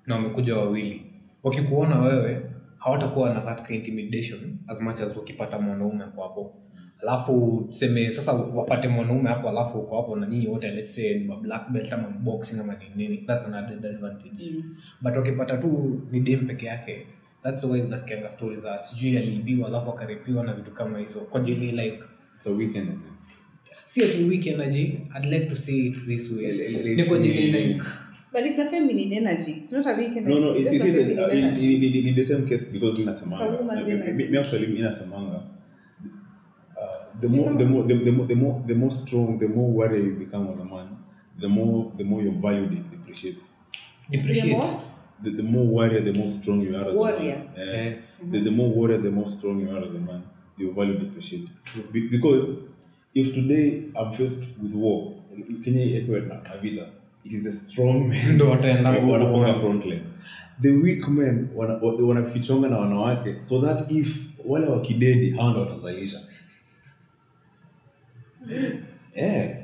[0.05, 1.06] Na wamekuja wawili
[1.43, 2.41] wakikuona wewe
[2.77, 6.53] hawatakuwa na that intimidation as much as wakipata mwanaume ako hapo.
[7.01, 11.35] Alafu tuseme sasa wapate mwanaume hapo alafu uko hapo na nyinyi wote let's say ni
[11.41, 14.51] black belt ama boxing ama ni nini that's an added advantage.
[14.55, 14.75] Mm.
[15.01, 17.07] but wakipata tu ni dem peke yake
[17.41, 21.19] that's why unasikianga stories za sijui aliibiwa alafu akaripiwa na vitu kama hizo.
[21.19, 21.99] Kwa jili like
[22.35, 23.05] it's a weak energy.
[23.87, 26.95] si ati weak energy i'd like to see it this way.
[26.95, 27.81] Ni kwa jili like
[28.33, 29.53] but it's a feminine energy.
[29.53, 31.45] It's not a weak energy no no it's it's, just it's, a it's, uh, in,
[31.57, 34.27] in, in, in the same case because mi It's a nasemanga woman's mi- mi- energy.
[34.31, 35.39] mi actually mi nasemanga
[36.77, 39.69] uh, the more the more the, the more the more the more strong the more
[39.77, 40.87] warrior you become as a man
[41.39, 43.51] the more the more your value de- depreciates.
[44.11, 44.83] Depreciate.
[45.23, 47.41] The, the more warrior the more strong you are as Warrior.
[47.55, 47.69] a man.
[47.75, 47.95] Eh.
[48.31, 50.23] the, the more warrior the more strong you are as a man
[50.57, 51.51] your value depreciates.
[51.91, 52.45] Be, because
[53.15, 55.15] if today i'm faced with war
[55.63, 56.81] kenya ekwe na na vita?
[56.81, 56.87] it
[57.25, 60.01] is the strong men wataenda wanaponga front line.
[60.61, 66.17] The weak men wana- wanafichonga na wanawake so that if wale wakidedi hawa ndo watazalisha
[69.15, 69.57] yeah.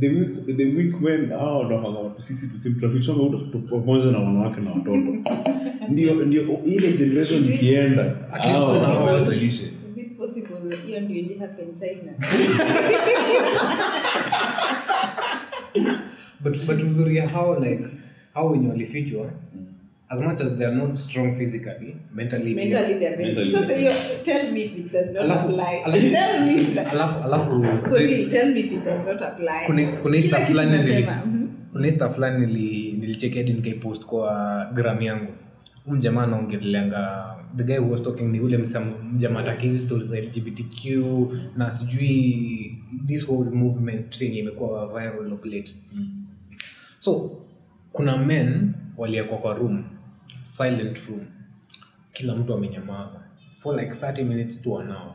[0.00, 2.70] the weak, the weak men hawa ndo sisi
[3.70, 5.32] pamoja na wanawake na watoto.
[5.88, 8.78] Ndio ndio ile generation ikienda hawa
[9.18, 9.81] possible.
[10.22, 11.40] Possible hiyo ndio ili
[11.74, 12.12] china
[16.40, 17.84] but but uzuri ya how like
[18.34, 19.30] how wenye walifichwa
[20.08, 23.84] as much as they are not strong physically mentally mentally they're very Mentally so say
[23.84, 25.82] you tell me if it does not Alafu- apply.
[25.84, 29.66] alafu- tell me if that alafu alafu they, tell me if it does not apply.
[29.66, 31.48] Kuna kuna Kila stuff fulani nili- mhm.
[31.72, 35.32] kuna stuff fulani nili nilicheki hadi nikaipost kwa gram yangu
[35.84, 38.58] huyu jamaa anaongelelanga the guy who was talking ni ule
[39.12, 40.84] mjamaa take hizi stories za lgbtq
[41.56, 45.74] na sijui this whole movement thing imekuwa viral of late.
[46.98, 47.30] So
[47.92, 49.84] kuna men waliekwa kwa room
[50.42, 51.20] silent room.
[52.12, 53.20] Kila mtu amenyamaza.
[53.58, 55.14] For like 30 minutes to an hour.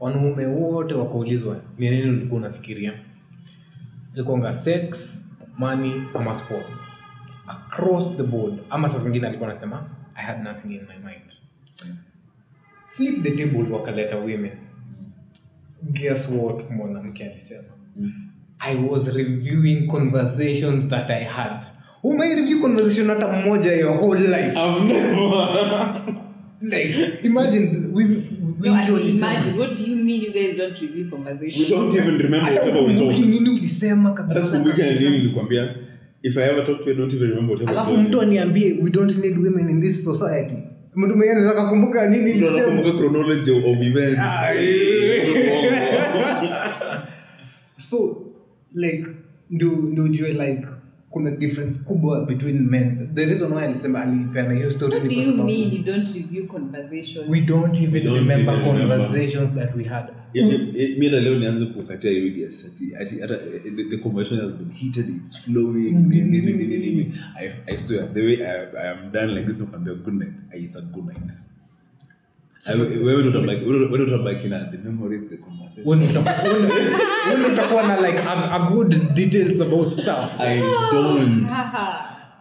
[0.00, 2.92] Wanaume wote wakaulizwa ni nini ulikuwa unafikiria?
[4.14, 5.24] Ilikuanga sex
[5.58, 6.97] money ama sports
[7.48, 8.54] across the board.
[8.70, 11.32] Ama saa zingine alikuwa anasema i had nothing in my mind.
[12.88, 14.52] Flip the table wakaleta women.
[15.92, 17.68] Guess what mwanamke alisema?
[18.58, 21.66] I was reviewing conversations that i had.
[22.02, 24.58] Umai conversation hata mmoja your whole life.
[26.60, 28.04] Like imagine we,
[28.60, 32.50] we No, imagine what do you mean you guys don't review we don't even remember
[32.50, 33.48] Hata we talked.
[33.48, 34.58] ulisema kabisa
[35.10, 35.74] nilikwambia
[36.22, 38.90] if i ever talk to you I don't even remember what alafu mtu aniambie we
[38.90, 40.56] don't need women in this society.
[40.94, 44.18] Mtu mwingine anaweza kukumbuka nini Mtu anakumbuka chronology of events.
[47.76, 48.26] So
[48.74, 49.06] like
[49.50, 50.66] ndio ndio like
[51.18, 55.50] kuna difference kubwa between men the reason why alisema alipeana hiyo story ni kwa sababu
[55.50, 58.98] you don't review conversations we don't even We don't remember even remember.
[58.98, 60.04] conversations that we had
[60.98, 62.10] mi hata leo nianze kukatia
[62.98, 67.14] hata eh, the, conversation has been heated it's flowing nini, nini, nini, nini.
[67.36, 70.76] I, I swear the way I, I am done like this nakwambia good night it's
[70.76, 71.32] a good night
[77.52, 80.58] utakuwa- na like a, a good details about stuff I
[80.92, 81.46] don't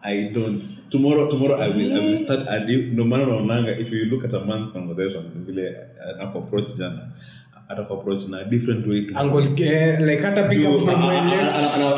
[0.04, 0.62] I don't.
[0.90, 2.48] Tomorrow, tomorrow I will, I will start.
[2.48, 5.68] And if, no matter naonanga, if you look at a man's conversation, vile
[6.14, 7.12] anaku approach jana,
[7.70, 9.08] ataku approach na different way.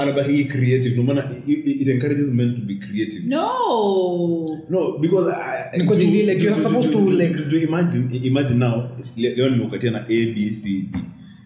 [0.02, 0.96] anabakii eh, creative.
[0.98, 3.26] No matter, it, it encourages men to be creative.
[3.26, 6.06] no No, because I, Because to-
[6.40, 6.46] to- to,
[6.82, 6.90] to,
[7.38, 11.00] to, to, to imagine imagine now leo nimeukatia na A B C D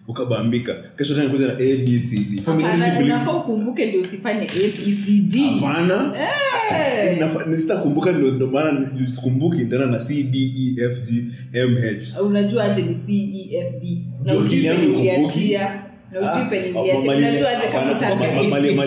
[0.08, 0.74] ukabambika.
[0.98, 2.40] Kesho tena kuja na abcd
[3.36, 6.12] ukumbuke ndio usifanye abcd hapana.
[6.18, 7.18] Eh.
[8.34, 12.20] Ndio maana sikumbuki tena na cdefg mh e f g m h.
[12.26, 13.84] Unajua aje ni cefd
[14.24, 14.56] na mali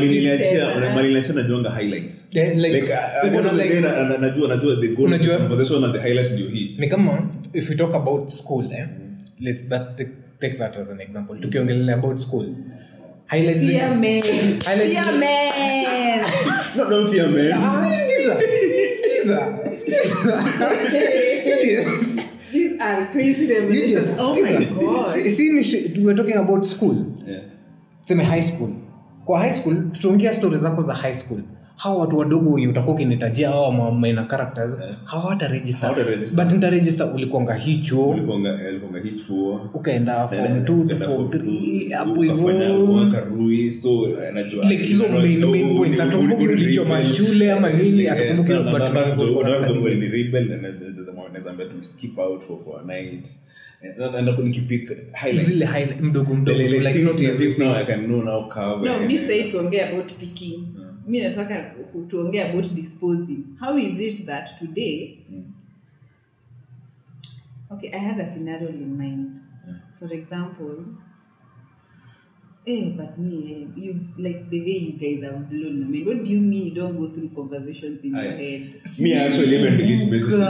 [0.07, 2.27] niliachia- A67, mali niliachia najuanga highlights.
[2.31, 4.87] Yeah, like, like at the end of the like- day na- na- najua najua the
[4.87, 6.75] goal of the Unajua- conversation and the highlight ndio hii.
[6.79, 8.87] Ni kama if we talk about school eh?
[9.39, 12.45] let's that take, take that as an example tukiongelelea about school
[13.27, 14.23] highlights zile- Fear men.
[14.65, 16.19] Highlights Fear zile- men.
[16.77, 18.37] no don't fear man sikiza,
[18.97, 20.43] sikiza, sikiza.
[22.51, 24.15] These are crazy revelations.
[24.19, 25.07] Oh my god.
[25.07, 26.95] Si- si ni shi- we are talking about school
[27.27, 27.41] yeah.
[28.01, 28.69] Seme high school
[29.25, 31.41] kwa high school tutaongea stori zako za high school
[31.77, 36.43] hawa watu wadogo wenye utakuwa ukinitajia hawa maina main characters hawataregister Hawataregister.
[36.45, 36.53] but
[37.13, 38.01] ulikuanga hicho
[39.73, 44.83] ukaenda form mashule 2 form form 3 hapo hivyo mwaka rui so eh, najua like
[44.83, 48.03] hizo najua- main oh, main oh, points uli- hatukumbuki uli- uli- ulichoma shule ama nini
[48.03, 49.83] Eh, hatukumbuki so but na- na- tunakumbuka na- kwa na- na- nini.
[49.85, 52.79] when ni rebel and there's- there's a moment naweza ambia tu skip out for for
[52.81, 53.27] a night
[53.83, 55.49] Eh, na- na- na nikipick highlights.
[55.51, 56.57] zile highlight mdogo mdogo
[59.07, 59.43] mi sahii
[59.89, 60.59] about picking
[61.07, 61.75] mi nataka
[62.07, 65.17] tuongee about disposing how is it that today
[67.71, 69.39] okay i had a scenario in mind
[69.99, 70.75] for example
[72.69, 75.79] Hey, but me, hey, you've like the way you guys have blown.
[75.79, 76.05] my mind.
[76.05, 78.81] what do you mean you don't go through conversations in your head?
[78.99, 80.41] Me actually even delete messages.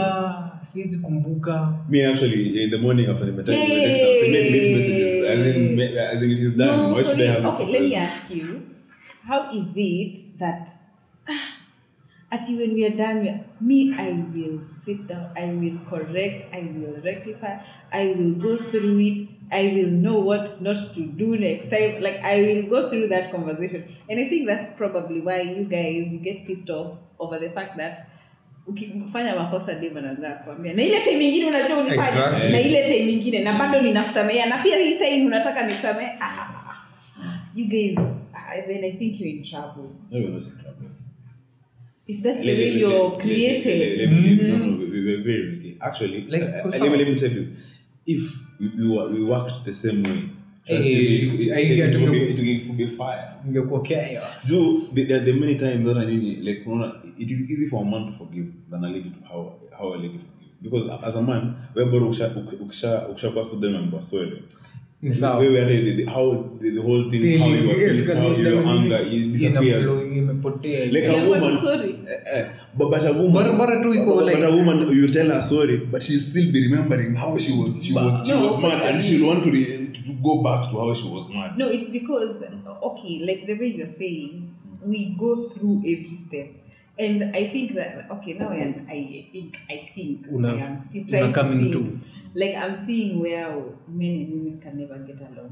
[0.63, 3.67] Siwezi kumbuka me actually in the morning after the Hey!
[3.67, 7.25] text I delete messages as in as in it is done No, why should I
[7.33, 8.61] have okay, let me ask you,
[9.27, 10.69] how is it that
[12.31, 16.45] at when we are done, we are- me, I will sit down, I will correct,
[16.53, 17.57] I will rectify,
[17.91, 22.01] I will go through it, I will know what not to do next time.
[22.01, 26.13] Like I will go through that conversation, and I think that's probably why you guys
[26.13, 27.99] you get pissed off over the fact that
[28.67, 32.51] ukifanya makosa dem anaanza kuambia na ile time ingine unajua unifanya Exactly.
[32.51, 36.49] na ile time ingine na bado ninakusamea na pia hii sahii unataka nikusamee ah, ah,
[37.23, 37.39] ah.
[37.55, 38.13] you guys ah,
[38.67, 39.89] then i think you're in trouble.
[40.11, 40.89] No, we're not in trouble.
[42.07, 43.99] if that's let the Let- way let- you're let- let- created.
[43.99, 45.75] let- let me- no, no, we- we were very okay.
[45.79, 47.47] Actually, Like, uh, uh, let me let me tell you,
[48.05, 48.23] if
[48.59, 50.19] we, we, were, we worked the same way,
[52.09, 52.19] me,
[53.47, 53.79] ingekuwa
[54.95, 57.89] the- there, there are many times that nyinyi, like unaona, it is easy for a
[57.89, 60.61] man to forgive than a lady to how how a lady forgives.
[60.61, 62.27] Because as a man wewe bora ukisha
[62.63, 63.31] ukisha ukisha
[65.03, 65.39] pass to them and baswele Ni sawa.
[65.39, 68.17] wewe hata the, the, how the, the whole thing Daily, how you are yes, pissed,
[68.17, 69.83] how kabisa, your daily, anger it ina disappears.
[69.83, 70.91] flow, imepotea.
[70.91, 71.93] Like a Yeah, but woman sorry.
[72.07, 72.45] eh, eh,
[72.77, 75.29] but, but a woman Bora- bora tu iko but, like- but a woman you tell
[75.29, 78.61] her sorry but she'll still be remembering how she was she was she No, was
[78.63, 81.57] mad but- and she'll want to, re, to go back to how she was mad.
[81.57, 82.35] No it's because
[82.81, 84.49] okay like the way you're saying
[84.85, 86.47] we go through every step.
[86.99, 90.89] And i think that okay now i, am, I think i think Una- I am
[90.91, 91.99] see- trying una to come think, into-
[92.41, 93.51] like i'm seeing where
[93.87, 95.51] men and women can never get along.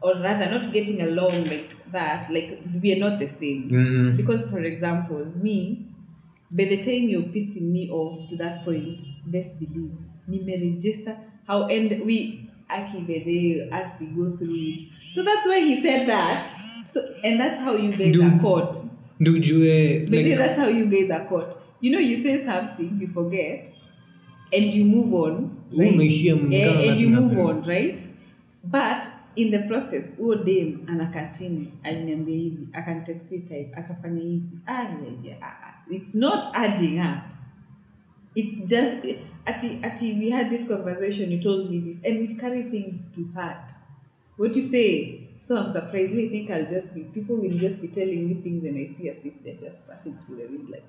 [0.00, 2.50] Or rather not getting along like that like
[2.82, 3.62] we are not the same.
[3.70, 4.16] Mm.
[4.16, 5.86] because for example me
[6.58, 9.90] by the time you're pissing me off to that point best believe
[10.28, 11.16] nimeregister
[11.48, 14.80] how and we aki bedhe as we go through it.
[15.14, 16.46] So that's why he said that.
[16.86, 18.76] So and that's how you guys Do- are caught.
[19.20, 21.56] Ndio ujue Bedhe, like, that's how you guys are caught.
[21.80, 23.72] You know you say something you forget
[24.52, 28.06] and you move on Umeishia Eh, and you move on right?
[28.64, 34.58] But in the process huo dem anakaa chini aliniambia hivi akanitexti type akafanya hivi.
[34.66, 35.94] Ah, yeah, yeah, ah, ah.
[35.94, 37.32] it's not adding up.
[38.34, 38.96] It's just
[39.46, 43.24] ati, ati we had this conversation you told me this and we carry things to
[43.34, 43.72] heart.
[44.36, 45.20] What you say?
[45.38, 46.14] So i'm surprised.
[46.14, 49.08] Me think i'll just be people will just be telling me things and i see
[49.08, 50.84] as if they're just passing through the wind like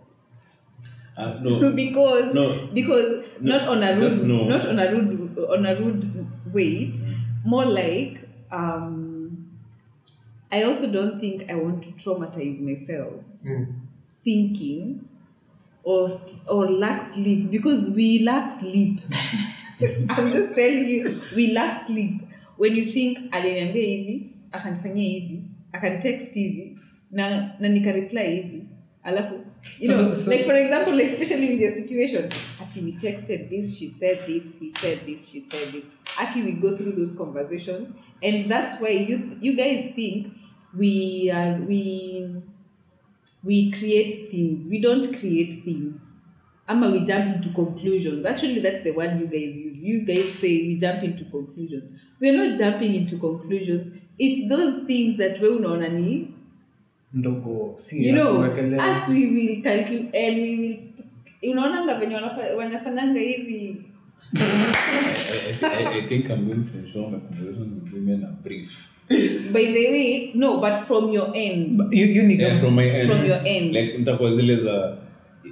[1.20, 2.54] uh, no because No.
[2.74, 4.48] because No, not on a rude no.
[4.48, 6.06] not on a rude on a rude
[6.54, 7.00] weight
[7.46, 8.20] more like
[8.52, 9.46] um
[10.52, 13.66] i also don't think i want to traumatize myself Mm.
[14.24, 15.00] thinking
[15.84, 16.10] or
[16.48, 19.00] or lack sleep because we lack sleep
[20.10, 22.22] i'm just telling you we lack sleep
[22.58, 26.78] when you think aliniambia hivi akanifanyia hivi akanitext hivi
[27.12, 28.64] na, na nikareply hivi
[29.04, 29.34] alafu
[29.80, 32.30] you know so- so- like for example like especially with your situation
[32.62, 35.88] ati we texted this she said this he said this she said this.
[36.22, 37.94] Aki we go through those conversations
[38.24, 40.28] and that's why you you guys think
[40.78, 41.82] we are we
[43.44, 44.68] we create things.
[44.68, 46.04] We don't create things.
[46.68, 48.26] Ama we jump into conclusions.
[48.26, 49.84] Actually that's the word you guys use.
[49.84, 51.94] You guys say we jump into conclusions.
[52.20, 53.92] We're not jumping into conclusions.
[54.20, 56.34] It's those things that we unaona ni
[57.14, 58.44] ndogo you know
[58.80, 60.78] as we will calculate and we will
[61.52, 62.16] unaonanga venye
[62.58, 63.76] wanafanyanga hivi
[64.36, 64.40] I,
[65.66, 68.92] I, I, I think I'm going to ensure my conversation with women are brief.
[69.54, 73.10] by the way no but from your end You- you need Yeah, from my end.
[73.10, 73.74] From your end.
[73.76, 74.98] Like nitakuwa zile za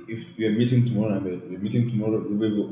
[0.08, 2.70] if we are meeting tomorrow and we're meeting tomorrow we will,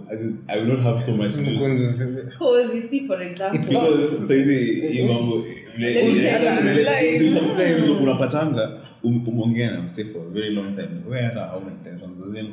[0.47, 2.03] I will not have so much juice.
[2.29, 5.43] because you see for example It's Because saizi mambo
[7.19, 10.89] do sometimes unapatanga um- umeongea na mse for a very long time.
[11.09, 12.21] We hata hauna intentions.
[12.27, 12.45] As in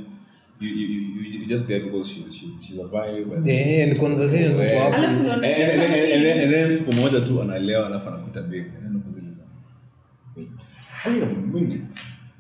[0.61, 3.97] you, you, you, you just there because she, she, she's a vibe and- Yeah, ni
[3.97, 4.77] conversation Yeah.
[4.77, 8.43] kwa And- and- and- and- and then- and then siku moja tu anaelewa alafu anakuta
[8.43, 9.09] babe and then uko
[10.37, 10.49] wait
[11.07, 11.95] wait a minute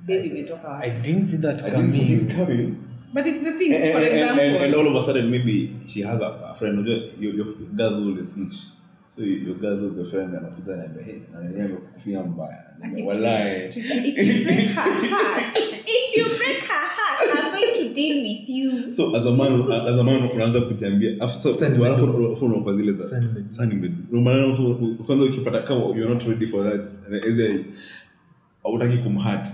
[0.06, 0.86] baby imetoka wapi?
[0.86, 2.46] I didn't see that I didn't see this coming.
[2.46, 2.74] coming
[3.14, 4.44] but it's the thing and, for and, and, example.
[4.44, 6.88] and, and all of a sudden maybe she has a, a friend.
[6.88, 8.72] Your, your girls will snitch.
[9.14, 12.64] So your girl who's your friend and anakuja anaambia hey na nini amekufia mbaya
[13.04, 18.22] wallahi if you break her heart if you break her heart i'm going to deal
[18.22, 18.92] with you.
[18.96, 22.62] So as a man as a man unaanza kujiambia Sani alafu med.
[22.62, 27.24] kwa zile za sani med Ndio kwanza ukipata kama you're not ready for that and
[27.24, 27.64] either
[28.62, 29.48] hautaki kumhat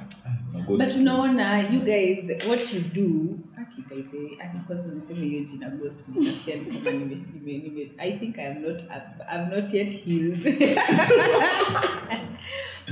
[0.68, 5.44] but unaona you guys the, what you do aki by the aki kwanza unasema hiyo
[5.44, 9.74] jina ghost nikasikia ni kama nime, nime, nime i think i am not i've not
[9.74, 10.44] yet healed.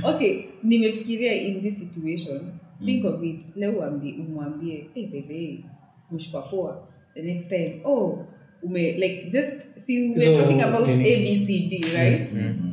[0.03, 2.51] Okay nimefikiria in this situation
[2.85, 5.63] think of it leo uambi- umwambie hey bebe
[6.11, 8.25] umeshukwa poa the next time oh
[8.63, 12.33] ume like just see we're So, talking about abcd right?
[12.33, 12.66] Mhm.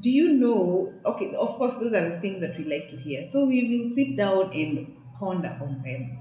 [0.00, 3.24] Do you know okay of course those are the things that we like to hear.
[3.24, 6.18] So we will sit down and ponder on them.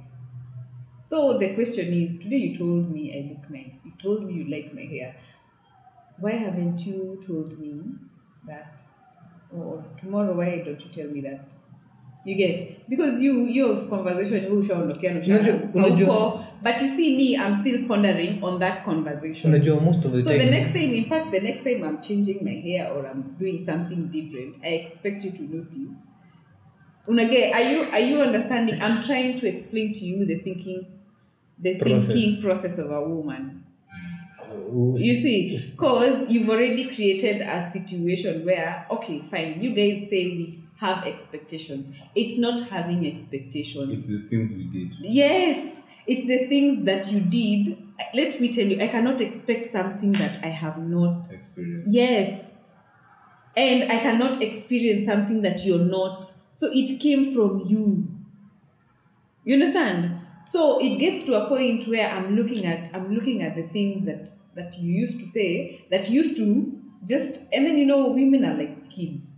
[1.04, 3.84] So the question is today you told me i look nice.
[3.86, 5.16] You told me you like my hair.
[6.18, 7.82] Why haven't you told me
[8.46, 8.84] that?
[9.52, 11.54] Or tomorrow why don't you tell me that
[12.30, 16.88] you get because you your conversation huu ushaondokea na usha- Unajua- unajua- hauko, but you
[16.88, 20.52] see me i'm still pondering on that conversation unajua most of the so time the
[20.52, 23.96] next time, in fact, the next time I'm changing my hair or I'm doing something
[24.12, 25.96] different, I expect you to notice.
[27.08, 28.76] Unage, are you are you understanding?
[28.82, 30.86] I'm trying to explain to you the thinking,
[31.64, 32.08] the Process.
[32.14, 33.64] thinking process of a woman.
[34.42, 40.26] Uh, You see, because you've already created a situation where, okay, fine, you guys say
[40.26, 41.92] we have expectations.
[42.16, 43.92] It's not having expectations.
[43.92, 47.78] it's the things we did Yes, it's the things that you did.
[48.14, 51.32] Let me tell you, I cannot expect something that I have not.
[51.32, 51.92] experienced.
[51.92, 52.54] Yes.
[53.58, 56.24] And I cannot experience something that you're not.
[56.24, 58.08] So it came from you.
[59.44, 60.22] You understand?
[60.46, 64.06] So it gets to a point where I'm looking at I'm looking at the things
[64.06, 68.46] that that you used to say that used to just and then you know women
[68.46, 69.34] are like kids.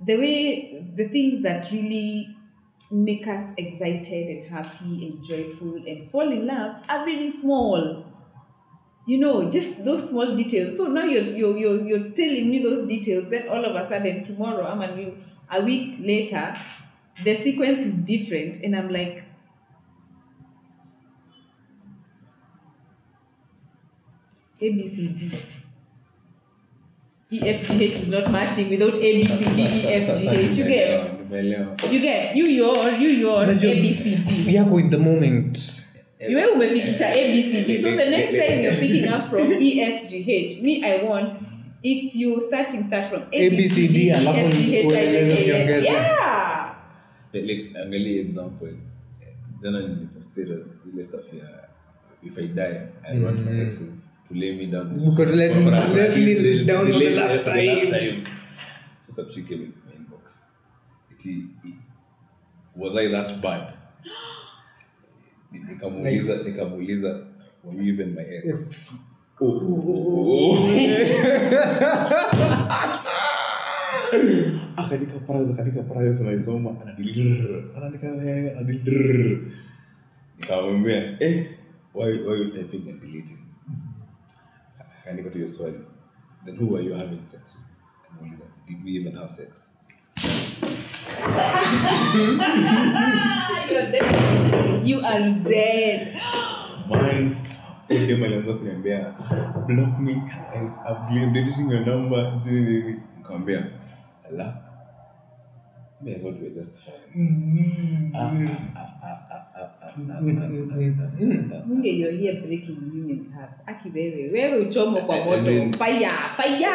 [0.00, 2.34] The way the things that really
[2.90, 8.04] make us excited and happy and joyful and fall in love are very small.
[9.06, 10.76] You know just those small details.
[10.76, 14.22] So now you're you're you're, you're telling me those details then all of a sudden
[14.22, 15.16] tomorrow i'm a new
[15.50, 16.54] a week later
[17.24, 19.24] the sequence is different and i'm like
[24.60, 25.30] abcd
[27.30, 31.00] efgh is not matching without abcd efgh you get?
[31.90, 32.36] you get?
[32.36, 34.46] you your you your ABCD.
[34.46, 35.58] We are in the moment.
[36.28, 41.32] Iwe umefikisha abcd so the next time you're picking up from efgh me i want
[41.82, 46.74] if you starting start from ABCD, EFGH, ueleze yeah!
[47.32, 48.72] Like, angalia example.
[49.62, 50.44] Jana nilipostia
[50.92, 51.68] ile stuff ya
[52.22, 55.36] if i die i want my exes to lay me down let- for- for
[55.70, 58.24] let me least the- down the for the last the last time.
[59.02, 60.24] So so came in my inbox.
[61.10, 61.26] It,
[61.64, 61.74] it,
[62.76, 63.72] was i that bad?
[65.52, 67.26] Nikamuuliza nikamuuliza
[67.64, 68.44] were you even my ex?
[68.44, 69.04] Yes.
[74.76, 79.38] akaandika paragraph akaandika paragraph naisoma anadilidrr, anaandika anadilidrr.
[80.38, 81.46] nikamwambia eh
[81.94, 83.38] why why you typing and deleting
[85.08, 85.78] akaandika tu hiyo swali.
[86.44, 87.66] Then who are you having sex with?
[88.04, 89.70] Akamuuliza, did we even have sex?
[93.70, 94.88] You're dead.
[94.88, 96.20] you are dead.
[96.90, 97.36] Man
[97.88, 99.14] dem alianza kuniambia
[99.66, 100.22] block me.
[100.86, 102.40] I've deleting your number.
[103.16, 103.66] Nikamwambia
[104.28, 104.54] ala
[106.00, 106.88] me were just
[108.14, 108.32] Ah, ah,
[108.76, 109.46] ah, ah, ah,
[112.10, 113.60] here breaking women's hearts.
[113.66, 115.78] Aki wewe wewe uchomo kwa moto.
[115.78, 116.66] faya fire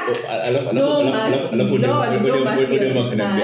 [0.43, 1.55] alafu- No mercy,
[2.27, 2.75] no mercy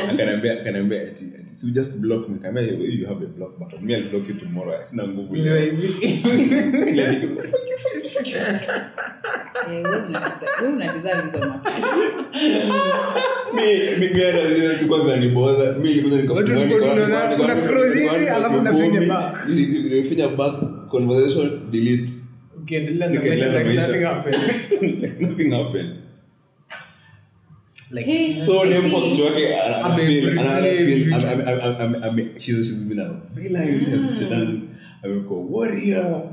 [0.10, 1.26] akaniambia ati ati,
[1.56, 4.30] so you just block me Kaambia, you you have a block button me I'll block
[4.30, 7.44] you tomorrow sina nguvu leo Ile niko-
[9.70, 11.72] Eh, una- wewe una deserve hizo marks.
[13.54, 15.72] Mi- mimi mi hata zile kwanza nibodha.
[15.74, 19.48] Mi mimi nilikuwa Watu nika- walikuwa nika- tunaona- una scroll hivi, alafu unafinya back.
[19.50, 20.54] nilifinya back
[20.90, 22.12] conversation delete
[22.62, 23.88] ukiendelea na maisha.
[23.88, 24.42] nothing happened.
[25.22, 25.90] nothing happened
[27.92, 29.56] Like, Hey, so dem kwa kichwa ame-
[31.80, 34.62] ame- ame- she's she's been a villain she's done
[35.04, 36.24] amekuwa warrior.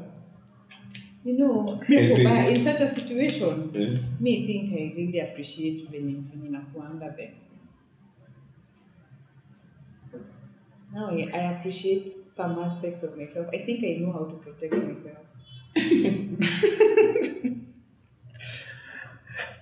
[1.25, 6.49] You know then- in such a situation Eh, me think i really appreciate venye venye
[6.51, 7.33] nakuanga there.
[10.95, 13.47] Now I, i appreciate some aspects of myself.
[13.55, 15.19] I think i know how to protect myself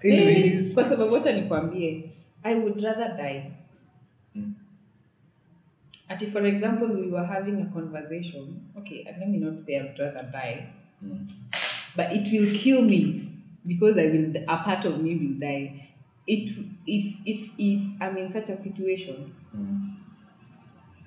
[0.04, 2.10] anyways, kwa sababu wacha nikwambie
[2.42, 3.50] i would rather die
[4.34, 4.54] Mm.
[6.08, 8.44] ati for example we were having a conversation
[8.78, 10.66] okay let me not say i would rather die
[11.02, 11.26] mm.
[11.96, 13.20] but it will kill me
[13.66, 15.88] because I will a part of me will die.
[16.26, 16.50] It
[16.86, 19.16] if if if I'm in such a situation,
[19.56, 19.96] Mm.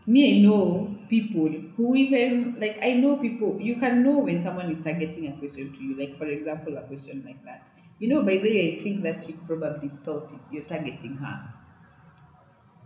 [0.07, 4.71] me I know people who even like I know people you can know when someone
[4.71, 7.67] is targeting a question to you, like for example a question like that.
[7.99, 11.53] You know, by the way, I think that she probably thought you're targeting her.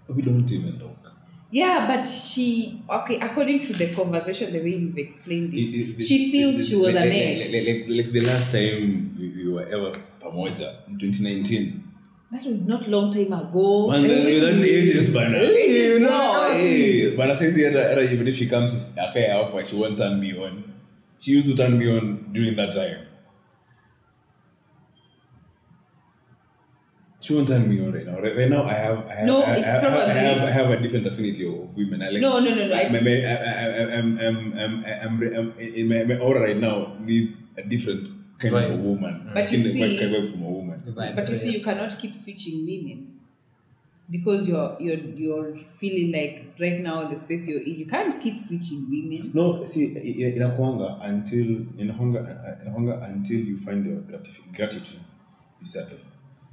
[0.09, 0.97] we don't even talk.
[1.53, 6.05] Yeah, but she okay, according to the conversation, the way you've explained it, It- it-
[6.05, 7.51] she feels it- she was an like, ex.
[7.51, 9.91] like, like, like the last time we, we were ever
[10.21, 11.83] pamoja in 2019
[12.31, 13.89] That was not long time ago.
[13.91, 18.35] Man, that- that's the ages bana You know, Hey, I saizi the other even if
[18.37, 20.63] she comes hapa she won't turn me on.
[21.19, 23.10] She used to turn me on during that time
[27.21, 29.37] she won't turn me on right now right, right now I have I have, No,
[29.43, 32.01] I, it's I, I, probably- I have I have a different affinity of women.
[32.01, 34.73] I like No, no, no, no, I- my, my, I, I, I, I'm, I'm, I'm,
[35.03, 38.03] I'm, I'm, in my, my aura right now needs a different
[38.39, 38.81] kind of a Vibe.
[38.89, 39.13] woman.
[39.27, 39.33] Mm.
[39.35, 40.77] But you Kind of- see- kind of from a woman.
[40.79, 41.65] Vibe, But you see, you yes.
[41.65, 42.99] cannot keep switching women
[44.15, 48.37] because you're you're you're feeling like right now the space you're in, you can't keep
[48.47, 49.31] switching women.
[49.33, 51.47] no see i- i- inakuanga until
[51.83, 52.19] inakuanga
[52.63, 54.99] inakuanga until you find your gratif- gratitude.
[55.61, 55.99] You settle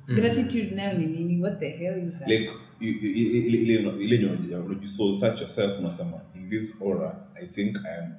[0.09, 0.15] Mm.
[0.17, 1.43] Gratitude now ni nini?
[1.43, 2.29] What the hell is that?
[2.29, 2.51] like
[2.81, 6.51] you- you- ile ile ile una- ile yenye una- you soul search yourself unasema in
[6.51, 8.13] this aura i think i am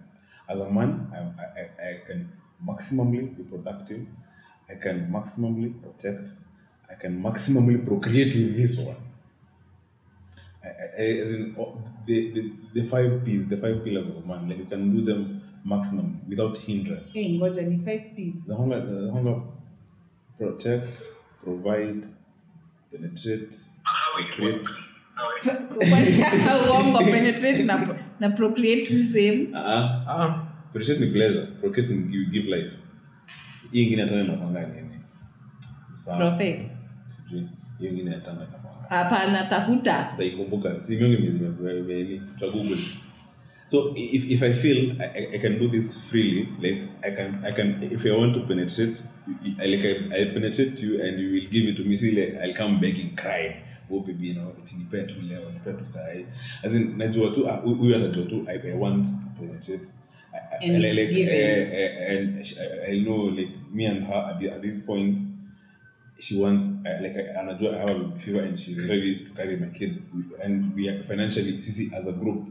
[0.47, 1.17] as a man I,
[1.61, 2.27] I, I, can
[2.65, 4.01] maximally be productive
[4.67, 6.29] i can maximally protect
[6.89, 8.97] i can maximally procreate with this one
[10.63, 14.27] I, I, as in oh, the, the, the five P's, the five pillars of a
[14.27, 17.13] man, like you can do them maximum without hindrance.
[17.13, 18.45] Hey, ngoja ni 5 P's.
[18.47, 19.41] The hunger, the hunger,
[20.37, 21.01] protect,
[21.43, 22.07] provide,
[22.91, 23.55] penetrate,
[24.15, 24.69] procreate.
[26.69, 29.47] Uongo, penetrate na na procreate si same.
[29.53, 30.07] Uh-uh.
[30.07, 32.73] Ah, Penetrate ni pleasure, procreate ni give, give life.
[33.71, 34.99] Hii ingine hata inakwanga nini?
[35.93, 36.17] Sawa.
[36.17, 36.75] Profess.
[37.05, 37.49] Sijui.
[37.79, 38.87] Hiyo ingine hata inakwanga.
[38.89, 40.11] Hapana, tafuta.
[40.11, 40.79] Nitaikumbuka.
[40.79, 42.77] Si mingi mimi tuta Google.
[43.69, 47.51] So if, if I feel I, I- can do this freely, like I can I
[47.51, 48.97] can if I want to penetrate,
[49.61, 51.95] I, like I, I penetrate you and you will give it to me.
[51.95, 53.61] See, like I'll come begging, crying.
[53.91, 56.25] Oh baby, you know, eti nipe tu leo, nipe tu sahi.
[56.63, 59.87] As in najua tu ah, huyu atajua tu I, I want to penetrate.
[60.33, 61.29] I, I, And like, given.
[61.29, 62.43] eh, eh, and
[62.87, 65.19] I, I know like me and her at, the, at this point
[66.19, 69.57] she wants uh, like I, anajua I have a fever and she's ready to carry
[69.57, 70.03] my kid
[70.43, 72.47] and we are financially sisi as a group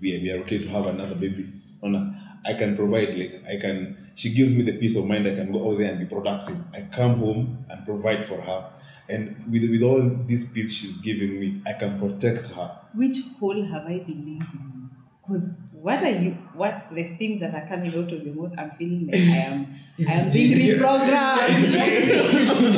[0.00, 1.52] we are, we are okay to have another baby.
[1.82, 5.52] I can provide like I can she gives me the peace of mind I can
[5.52, 6.56] go out there and be productive.
[6.74, 8.70] I come home and provide for her.
[9.08, 12.78] And with, with all this peace she's giving me I can protect her.
[12.94, 14.90] Which hole have I been living in?
[15.22, 15.50] Because
[15.82, 16.32] what are you?
[16.54, 18.54] What the things that are coming out of your mouth?
[18.58, 19.66] I'm feeling like I am.
[20.08, 21.50] I am being reprogrammed.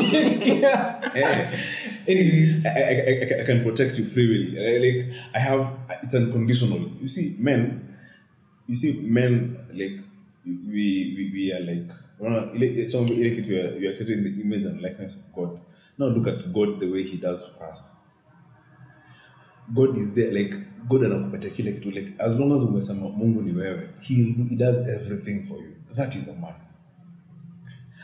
[1.14, 1.58] Eh,
[2.08, 4.56] any- I, I, I, I can protect you freely.
[4.58, 6.80] Eh, Like I have, it's unconditional.
[7.00, 7.96] You see, men,
[8.66, 10.00] you see, men like
[10.46, 11.90] we we, we are like.
[12.20, 13.30] unaona, ile- so ile
[13.80, 15.50] we are creating the image and likeness of God.
[15.98, 17.80] Now look at God the way He does for us.
[19.74, 20.54] God is there like
[20.88, 24.14] God anakupatia kile kitu like as long as umesema Mungu ni wewe, he,
[24.48, 25.72] he does everything for you.
[25.94, 26.54] That is a man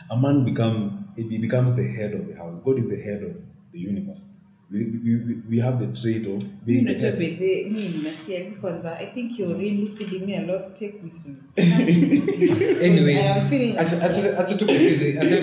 [0.09, 2.63] a man becomes he becomes the head of the house.
[2.63, 3.35] God is the head of
[3.71, 4.39] the universe.
[4.71, 7.17] we, we, we- have the trait of being the head.
[7.17, 7.69] bedhe
[8.03, 11.35] nasikia kwanza i think you're really feeding me a lot take me soon
[12.83, 13.25] anyways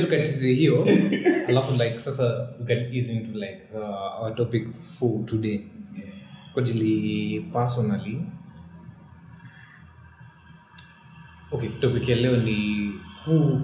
[0.01, 0.87] tukatize hiyo
[1.49, 5.61] alafu like sasa we can ease into like uh, our topic for today
[6.57, 8.23] kwa ajili personally.
[11.51, 12.91] Okay topic ya leo ni
[13.27, 13.61] who,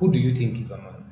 [0.00, 1.02] who do you think is a man?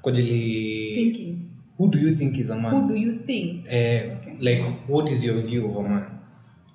[0.00, 1.38] kwa ajili thinking.
[1.78, 2.74] who do you think is a man?
[2.74, 3.66] Who do you think?
[3.68, 4.32] Eh, Okay.
[4.40, 6.04] like what is your view of a man?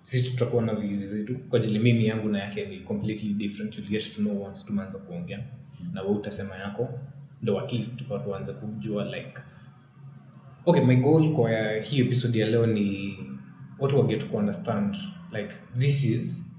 [0.01, 1.37] Sisi tutakuwa na views zetu.
[1.49, 3.77] Kwa ajili mimi yangu na yake ni completely different.
[3.77, 5.43] You'll get to know once tumeanza kuongea.
[5.93, 6.89] Na wewe utasema yako.
[7.41, 9.33] Ndo at least tukawa tuanze kujua like
[10.65, 13.17] okay my goal kwa hii episode ya leo ni
[14.07, 14.95] get to understand
[15.31, 16.51] like this is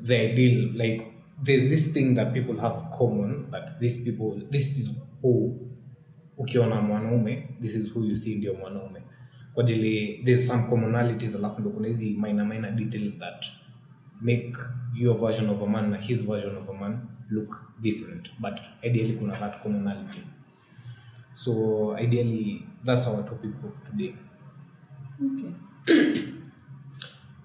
[0.00, 4.90] the ideal like there's this thing that people have common that these people this is
[5.22, 5.58] who
[6.38, 9.02] ukiona mwanaume this is who you see ndio mwanaume.
[9.54, 13.46] Kwa ajili there's some commonalities alafu ndo kuna hizi minor minor details that
[14.20, 14.52] make
[14.94, 16.98] your version of a man na his version of a man
[17.30, 18.30] look different.
[18.40, 20.20] But ideally kuna that commonality.
[21.34, 21.52] So
[21.98, 24.14] ideally that's our topic of today.
[25.24, 26.41] Okay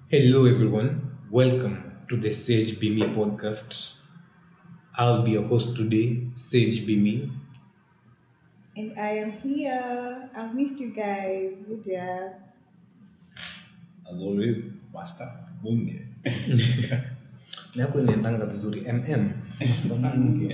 [0.10, 1.20] Hello, everyone.
[1.30, 3.98] Welcome to the Sage Bimi podcast.
[4.96, 7.30] I'll be your host today, Sage Bimi.
[8.78, 12.64] And i am here i've missed you guys you just
[14.10, 15.28] as always master
[15.62, 16.08] bunge
[17.76, 20.48] Na inaendanga vizuri mm Mm.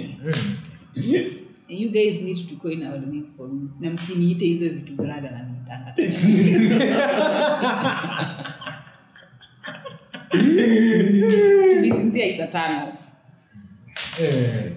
[1.70, 5.32] And you guys need to coin our name for me na msiniite hizo vitu brada
[5.32, 5.96] na nitanga
[10.34, 13.12] to it's a turn off
[14.20, 14.70] Eh,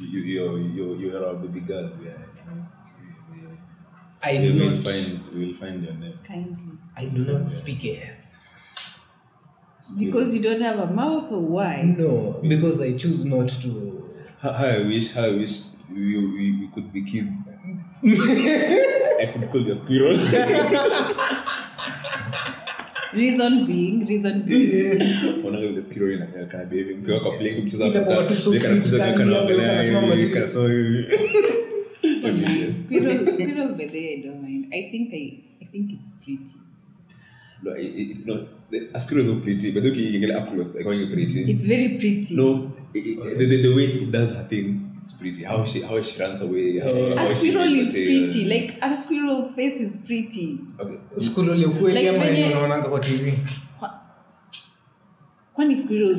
[0.00, 2.12] you, you, you, you are our baby girl yeah.
[4.22, 6.14] I we will not find we will find your name.
[6.24, 6.72] Kindly.
[6.96, 8.44] I do not speak Earth.
[9.98, 11.82] because you don't have a mouth or why?
[11.82, 14.10] No, because I choose not to.
[14.42, 17.50] how, how I wish how I wish we, we, we could be kids.
[18.04, 20.12] I could call you a squirrel
[23.12, 25.00] reason being reason being.
[25.44, 26.94] Unaona vile squirrel ina- kana baby.
[26.94, 30.68] Mkiwa kwa play kumcheza kana- tu kana kucheza kana angalia kana so
[32.72, 34.66] squirrel squirrel by the way i don't mind.
[34.74, 36.52] I think i i think it's pretty.
[37.62, 41.12] No, it- it- no, the- a squirrel is not pretty but ukiangalia up close like
[41.14, 41.40] pretty?
[41.52, 42.36] It's very pretty.
[42.36, 43.34] No it, okay.
[43.34, 45.44] the, the, the way it does her things it's pretty.
[45.44, 48.44] How she how she runs away how, a squirrel is pretty.
[48.48, 50.58] Like a squirrel's face is pretty.
[50.78, 50.98] Okay.
[51.20, 53.32] Squirrel ya ukweli Like ama unaonanga kwa TV?
[55.52, 56.16] Kwani squirrel?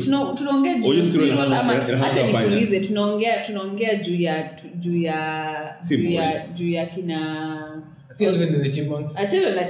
[0.00, 6.48] Tuna- tunaongea juu ya squirrel squirrel ama inakaa nikuulize tunaongea tunaongea juu ya juu ya
[6.54, 7.93] juu ya kina
[9.16, 9.68] Achana na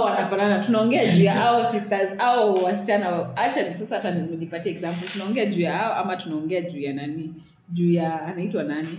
[0.00, 0.62] wanafanana.
[0.64, 3.10] Tunaongea juu ya ao sisters au wasichana.
[3.10, 5.08] Wa- acha sasa hata nipatie example.
[5.12, 7.34] Tunaongea juu ya ao ama tunaongea juu ya nani?
[7.68, 8.98] Juu ya anaitwa nani?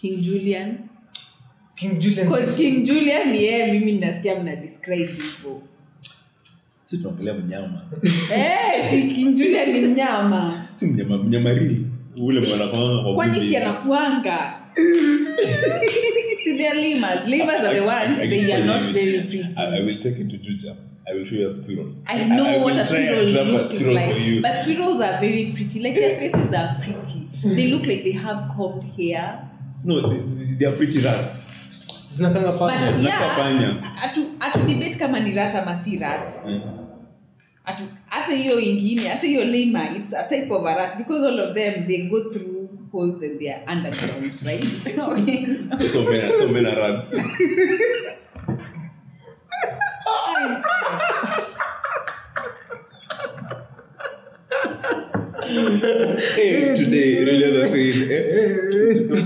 [0.00, 0.78] King julian.
[1.74, 5.62] King Julian Cause king julian ni yeye mimi ninasikia mna describe hivyo.
[6.82, 7.82] Si tunaongelea mnyama.
[8.34, 10.66] Eh, si king julian ni mnyama.
[10.74, 11.86] Si mnyama mnyamarili
[12.22, 14.59] ule mwanakwanga kwani si anakuanga
[16.42, 19.20] si they are lemurs lemurs are the ones I- I- I they are not very
[19.22, 20.76] pretty I, I will take it to Juja.
[21.08, 21.92] I will show you a squirrel.
[22.06, 24.42] I know I, I what a squirrel looks a squirrel like, for you.
[24.42, 25.80] but squirrels are very pretty.
[25.82, 27.20] Like their faces are pretty.
[27.56, 29.48] They look like they have combed hair.
[29.82, 30.20] no, they,
[30.58, 31.36] they are pretty rats.
[32.14, 32.92] Zinakanga But panya.
[33.00, 33.68] Zinaka panya.
[33.80, 36.30] yeah, atu, atu debate kama ni rat ama si rat.
[36.46, 36.60] Eh.
[38.10, 41.54] Hata hiyo ingine, hata hiyo lima, it's a type of a rat because all of
[41.54, 42.49] them they go through
[42.90, 44.64] holes and they underground, right?
[44.98, 45.44] okay.
[45.76, 47.12] So, so men so men rats.
[56.34, 57.92] hey, today, really as thing.
[57.92, 59.16] said, eh,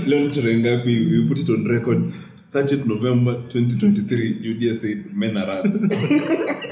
[0.65, 0.83] leo?
[0.85, 2.13] We put it on record.
[2.51, 6.71] 30th November 2023, UDA said men are rats.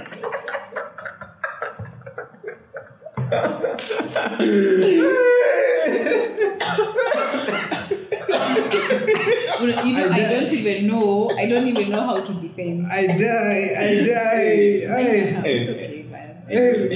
[10.73, 11.29] Even know.
[11.37, 12.87] I don't even know how to defend.
[12.91, 14.85] I die, I die.
[14.89, 15.45] I...
[15.45, 16.43] It's okay, man.
[16.47, 16.95] Hey,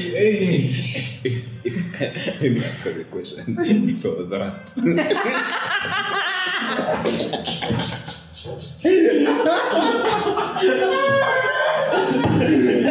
[1.22, 1.44] hey.
[2.42, 3.58] Let me ask her a question.
[3.60, 4.74] If I was a rat.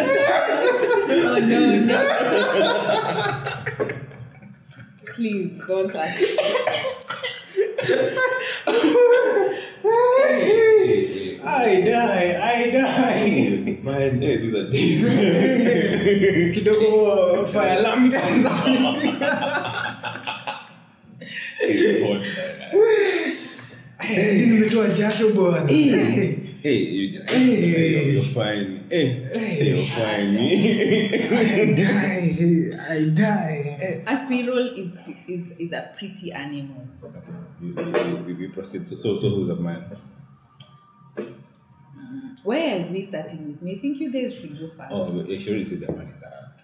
[0.08, 1.98] Oh no, no.
[5.14, 6.20] Please don't ask.
[11.66, 15.02] Hey, hey, man, hey, these are days.
[16.54, 18.50] kidogo fire alarm itaanza
[21.60, 23.32] It's hot, man.
[24.00, 27.70] Eh, nimetoa jasho bwana Eh, Hey, you just, Hey.
[27.70, 28.80] hey, you're fine.
[28.90, 29.68] Hey, Hey.
[29.68, 30.36] you're fine.
[30.38, 34.98] I die I die A squirrel is,
[35.28, 36.88] is, is a pretty animal.
[37.04, 38.86] okay, we, we, we, we proceed.
[38.88, 39.84] So, so, so who's a man?
[42.44, 43.62] Where are we starting with?
[43.62, 44.90] Me, I think you guys should go first.
[44.90, 46.62] Oh, you should already said the man is a rat.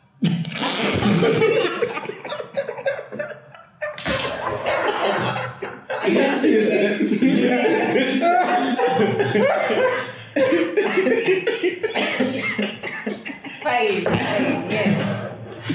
[13.62, 14.61] Fine, fine, yes.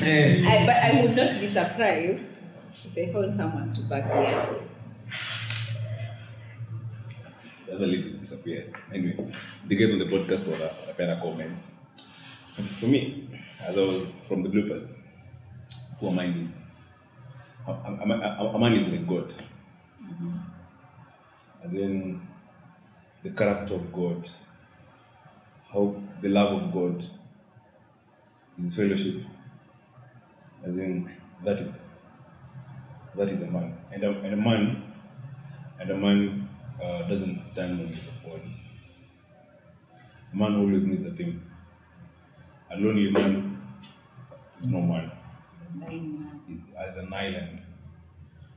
[0.08, 0.40] Eh.
[0.48, 2.42] I, but I would not be surprised
[2.96, 4.62] if I found someone to back me up.
[7.66, 8.74] The other ladies disappeared.
[8.94, 9.30] Anyway,
[9.68, 11.82] the guys on the podcast were wanapeana comments.
[12.80, 13.28] For me,
[13.62, 14.98] as I was from the bloopers,
[16.00, 16.66] who a man is,
[17.68, 19.28] a, a, a, a man is like God.
[20.02, 20.32] Mm-hmm.
[21.66, 22.22] As in,
[23.24, 24.30] the character of God,
[25.74, 27.04] how the love of God
[28.58, 29.22] is fellowship.
[30.64, 31.10] As in,
[31.44, 31.80] that is
[33.16, 34.94] that is a man, and a, and a man,
[35.80, 36.50] and a man
[36.84, 38.00] uh, doesn't stand on his
[38.30, 38.54] own.
[40.34, 41.42] A man always needs a team.
[42.70, 43.62] A lonely man
[44.58, 45.12] is no man.
[45.80, 46.64] Dying man.
[46.78, 47.62] As an island.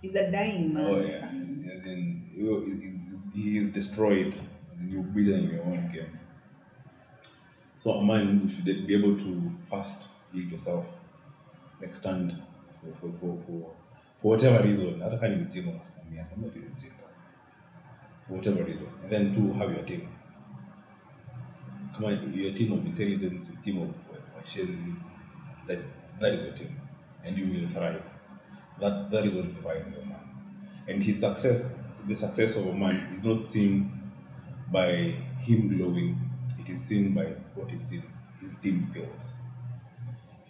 [0.03, 0.84] He's a dying man.
[0.86, 1.72] Oh yeah.
[1.72, 4.34] As in, you, he is- he is destroyed.
[4.72, 6.18] As in, you're beaten in your own game.
[7.76, 10.98] So a man, you should be able to first lead yourself,
[11.92, 12.32] stand
[12.80, 13.70] for for for for,
[14.16, 15.00] for whatever reason.
[15.02, 17.04] Hata kama ni ujinga unasimamia, simamia tu ujinga.
[18.28, 20.00] For whatever reason, and then to have your team.
[22.04, 23.88] On, your team of intelligence, your team of
[24.36, 24.94] washenzi.
[25.66, 25.78] That
[26.20, 26.80] that is your team,
[27.24, 28.02] and you will thrive.
[28.80, 30.16] That that is what defines a man.
[30.88, 33.90] And his success, the success of a man, is not seen
[34.72, 34.92] by
[35.38, 36.16] him glowing.
[36.58, 38.02] It is seen by what is seen.
[38.40, 39.40] His team fails.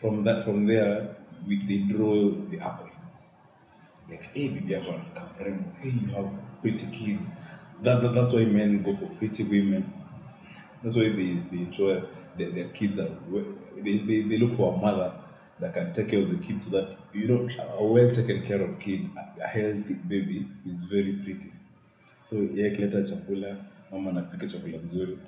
[0.01, 3.29] From that, from there, we, they draw the accolades.
[4.09, 5.79] Like, hey, yako anakaa mrembo.
[5.83, 6.31] Hey, you have
[6.63, 7.33] pretty kids.
[7.83, 9.93] That, that that's why men go for pretty women.
[10.83, 12.03] That's why they, they enjoy
[12.39, 12.99] their, their kids.
[12.99, 13.11] Are,
[13.77, 15.13] they, they, they look for a mother
[15.59, 17.49] that can take care of the kid so that, you know,
[17.79, 21.53] a well taken care of kid, a, a healthy baby is very pretty.
[22.25, 22.75] So yeye
[23.05, 23.57] chakula,
[23.93, 25.19] mama anapika chakula mzuri,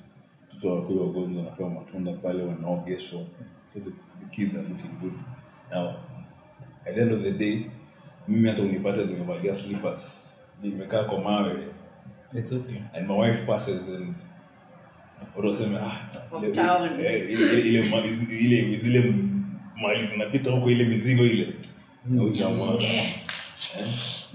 [0.56, 3.20] mtoto wakui wagonjwa anapewa matunda pale, wanaogeshwa.
[3.72, 5.14] So the, the kids are looking good.
[5.70, 5.96] Now,
[6.86, 7.66] at the end of the day,
[8.28, 11.54] mimi hata unipate nimevalia slippers, nimekaa kwa mawe,
[12.34, 12.78] it's okay.
[12.94, 14.14] And my wife passes and
[15.36, 15.92] watu waseme ah,
[16.42, 16.52] ile-
[17.06, 18.08] eh, ile ile mali
[18.40, 19.14] ile zile
[19.82, 21.52] mali zinapita huko ile mizigo ile.
[22.06, 23.14] Na huyu jamaa eh.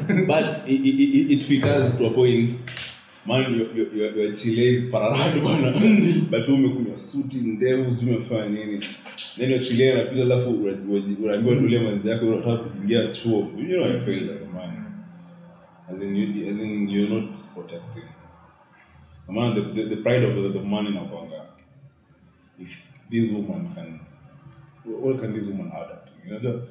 [1.30, 2.54] it, figures to a point.
[3.26, 5.70] Man your, your, your, your chiles pararado bana
[6.30, 8.78] but umekunywa suti ndevu sijui umefanya nini.
[9.38, 13.38] Then your chile anapita alafu una- una- unaambiwa ule manzi yako unataka kuingia chuo.
[13.58, 14.72] You know you failed as a man.
[15.92, 18.02] As in you, as in you're not protecting
[19.32, 21.46] man the, the, the pride of the, the man in Akwanga
[22.58, 22.72] if
[23.10, 23.88] this woman can
[24.84, 26.62] what can this woman add up to you know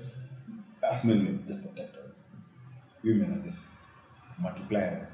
[0.91, 2.27] us men we're just protectors
[3.03, 3.81] women are just
[4.41, 5.11] multipliers.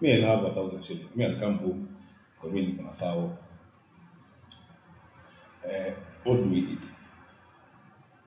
[0.00, 1.14] Me, I'll have a thousand shillings.
[1.16, 1.96] Me, I'll come home,
[2.40, 3.38] come in on a foul.
[5.64, 5.90] Uh,
[6.24, 6.86] what do we eat?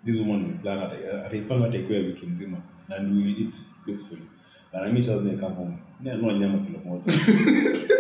[0.04, 3.20] This woman will plan at a, at a plan at a wiki mzima and we
[3.24, 4.24] will eat peacefully.
[4.72, 5.82] But I meet her when I come home.
[6.02, 7.12] Yeah, no nyama kilo moja.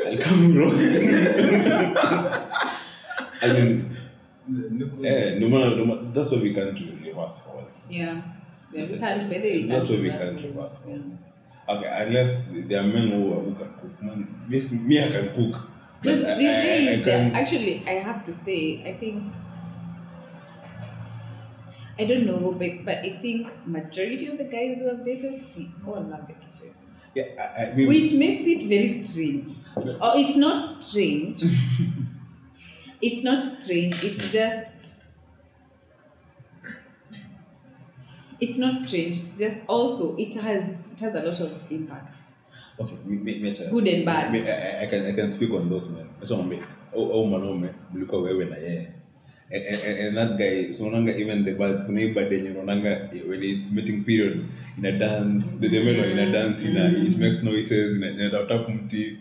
[0.08, 0.80] I'll come roast.
[3.41, 3.95] As in,
[5.06, 7.88] eh, no matter, no matter, that's why we can't do reverse roles.
[7.91, 8.22] Yeah.
[8.72, 10.95] Yeah, we can't, we That's can't why we reverse can't reverse Yeah.
[10.95, 11.26] roles.
[11.70, 14.02] Okay, unless there are men who, who can cook.
[14.02, 15.62] Man, yes, me, I can cook.
[16.04, 17.36] But I, these I, I, days, I they're- can't.
[17.36, 19.34] actually, I have to say, I think,
[22.00, 25.68] I don't know, but, but I think majority of the guys who have dated, they
[25.86, 26.74] all love the kitchen.
[27.20, 29.49] Yeah, I, we, Which makes it very strange.
[29.76, 31.43] Or oh, it's not strange.
[33.01, 35.05] it's not strange, it's just.
[38.39, 42.22] It's not strange, it's just also, it has it has a lot of impact.
[42.80, 44.32] okay, me, me, me, Good and bad.
[44.32, 46.07] Me, I, I, can, I can speak on those men.
[46.22, 46.63] Acha mwambie,
[46.95, 48.99] au, au mwanaume mlikuwa wewe na yeye
[49.52, 53.10] and, and, and that guy so unaonanga even the birds kuna hii bird yenye unaonanga
[53.30, 54.38] when it's mating period
[54.78, 58.70] ina dance the, the male one ina dance ina it makes noises ina ina tap
[58.70, 59.18] mti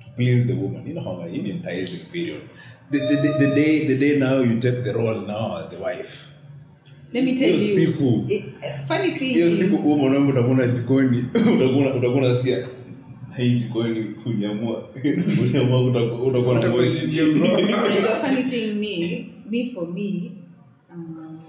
[0.00, 0.86] to please the woman.
[0.86, 2.42] You know how hii ni enticing period.
[2.90, 5.78] The, the, the, the day the day now you take the role now as the
[5.78, 6.26] wife.
[7.12, 8.30] Let me tell you siku.
[8.30, 8.44] it,
[8.86, 9.34] funny thing.
[9.34, 11.18] Hiyo siku huo mwanaume utakuwa jikoni
[11.56, 12.66] utakuwa utakuwa nasikia
[13.36, 14.88] hii jikoni uliamua
[15.42, 15.80] uliamua
[16.22, 17.20] utakuwa na moshi.
[17.86, 20.32] unajua funny thing me me for me
[20.92, 21.40] um,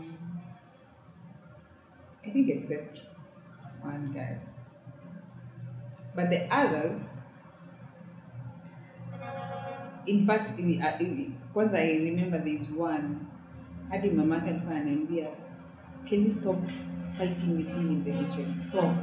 [2.26, 3.02] i think except
[3.84, 4.38] one guy.
[6.16, 7.02] But the others
[10.06, 13.16] in fact in, uh, in, kwanza i remember there is one
[13.90, 15.28] hadi mamake alikuwa ananiambia
[16.10, 16.58] can you stop
[17.18, 18.60] fighting with him in the kitchen?
[18.60, 18.96] Stop.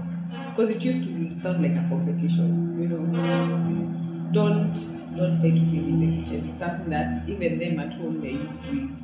[0.50, 4.32] Because it used to sound like a competition you know.
[4.32, 4.76] Don't
[5.18, 8.40] don't fight with him in the kitchen it's something that even them at home they're
[8.46, 9.02] used to it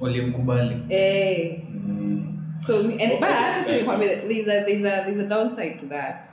[0.00, 0.86] walimkubali.
[0.90, 1.60] Eh.
[2.60, 6.28] So and and but actually there's a there's a there's a downside to that.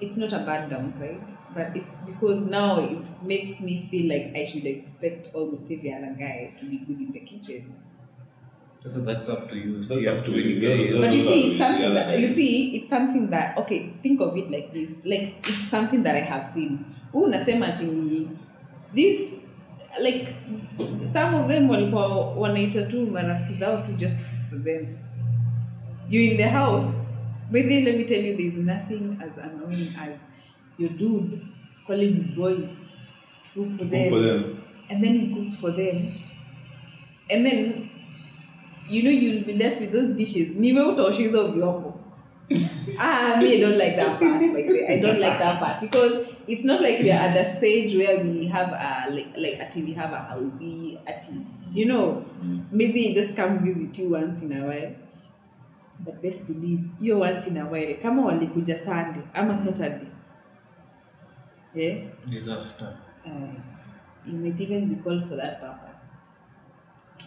[0.00, 1.20] It's not a bad downside
[1.54, 6.14] but it's because now it makes me feel like i should expect almost every other
[6.16, 7.74] guy to be good in the kitchen
[8.88, 10.60] so that's up to you That's See up to you.
[10.60, 13.92] Yeah, but you see, it's something yeah, that you see, it's something that okay.
[14.02, 16.78] Think of it like this: like it's something that I have seen.
[17.12, 18.28] Huu unasema ati
[18.94, 19.20] this
[20.02, 20.34] like
[21.12, 24.20] some of them walikuwa wanaita tu marafiki zao tu just
[24.50, 24.86] for them.
[26.08, 26.96] You in the house,
[27.50, 30.18] but then let me tell you, there's nothing as annoying as
[30.78, 31.40] your dude
[31.86, 32.80] calling his boys
[33.44, 34.44] to cook for to them, for them
[34.90, 36.12] and then he cooks for them,
[37.30, 37.90] and then
[38.90, 40.56] you know you'll be left with those dishes.
[40.56, 42.00] Utaosha hizo vyombo
[43.00, 44.42] ah me i don't like that part.
[44.42, 45.80] Like i don't like that part.
[45.80, 49.82] Because it's not like we're at the stage where we have a like like ati
[49.82, 51.34] we have a housey ati
[51.74, 52.24] you know
[52.72, 54.94] maybe just come visit you once in a while.
[56.04, 57.94] The best believe hiyo once in a while.
[57.94, 60.08] Kama walikuja sunday ama saturday.
[61.74, 61.98] Yeah?
[62.26, 62.96] Disaster.
[63.24, 63.54] Uh,
[64.26, 65.99] you might even be called for that purpose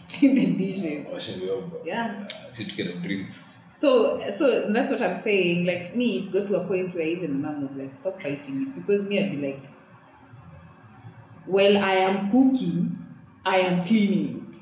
[0.18, 2.14] clean the dishes washa vyombo yeah
[2.48, 5.66] si tukena drinks So, so that's what I'm saying.
[5.66, 8.74] Like me, it got to a point where even mom was like, "Stop fighting it,"
[8.76, 9.62] because me, I'd be like,
[11.46, 12.96] "Well, I am cooking,
[13.44, 14.60] I am cleaning."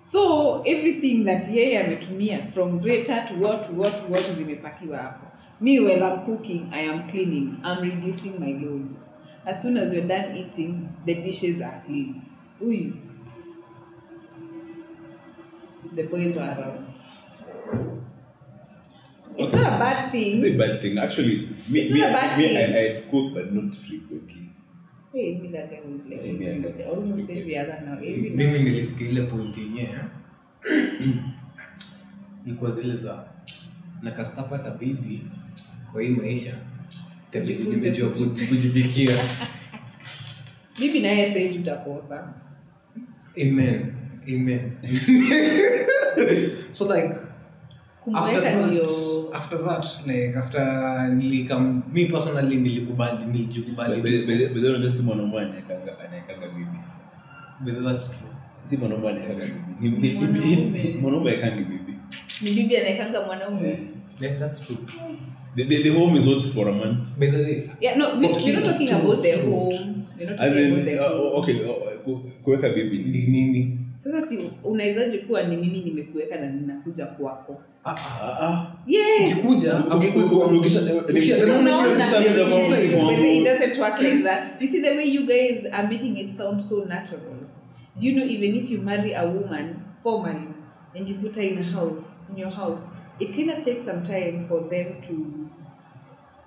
[0.00, 5.26] So everything that yeye ametumia from greater to what to what to what zimepakiwa hapo.
[5.60, 7.60] Me, while I'm cooking, I am cleaning.
[7.64, 8.96] I'm reducing my load.
[9.44, 12.22] As soon as you're done eating, the dishes are clean.
[12.60, 12.92] Uy.
[15.96, 16.86] The boys were around.
[19.38, 20.98] It's not a bad it's a bad thing.
[20.98, 22.56] Actually me, It's me, not a bad me thing.
[22.56, 24.48] I, I cook but not frequently.
[25.12, 27.96] Hey, me that guy was like Hey, me almost every other now.
[28.00, 30.00] Mimi nilifika ile point yenyewe.
[32.46, 33.24] Ilikuwa zile za
[34.02, 35.22] nakastapata bibi
[35.92, 36.54] kwa hii maisha.
[37.44, 39.16] Jifunze nimejua kuji- ku- kujipikia
[40.78, 42.34] Maybe naye sasa tutakosa.
[43.42, 43.92] amen
[44.28, 44.76] amen.
[46.72, 47.12] So like
[48.14, 50.60] after that, after that like after
[51.12, 54.02] nilikam me personally nilikubali nilijikubali.
[54.90, 56.78] Si mwanaume anaekanga anaekanga bibi.
[57.64, 58.30] But that's true.
[58.64, 59.98] Si mwanaume anaekanga bibi.
[59.98, 60.96] Ni- ni- ni- Mwanaume.
[61.00, 61.94] mwanaume aekangi bibi.
[62.42, 63.78] Ni bibi anaekanga mwanaume.
[64.20, 64.76] yeah that's true.
[65.56, 66.96] The, the, the home is not for a man.
[67.18, 70.06] By the Yeah, no, we, we're not talking about the home.
[70.18, 71.91] We're not as in about the uh, okay uh, ku-
[72.44, 77.60] kuweka bibi ni ni nini Sasa si unawezaje kuwa ni mimi nimekuweka na ninakuja kwako?
[77.84, 78.76] ah ah Ah, ah.
[79.30, 79.44] It,
[80.60, 81.38] ukisha- it, ukisha-
[83.38, 84.60] it doesn't work like that.
[84.62, 87.20] You see the way you guys are making it sound so natural.
[88.00, 90.48] Do you know even if you marry a woman formally
[90.96, 94.02] and you put her in a house, in your house, it kind of takes some
[94.02, 95.48] time for them to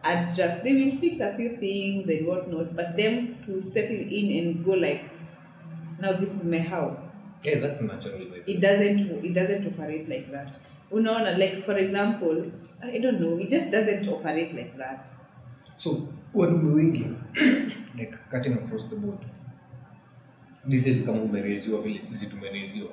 [0.03, 0.63] adjust.
[0.63, 4.71] They will fix a few things and whatnot, but them to settle in and go
[4.73, 5.01] like,
[5.99, 6.99] now this is my house.
[7.43, 8.43] Yeah that's natural way.
[8.47, 10.57] it doesn't it doesn't operate like that.
[10.91, 12.51] Unaona like for example
[12.83, 15.09] i don't know it just doesn't operate like that.
[15.77, 17.05] So wanaume wengi
[17.97, 19.19] like cutting across the board.
[20.69, 22.91] This is kama umereziwa vile sisi tumereziwa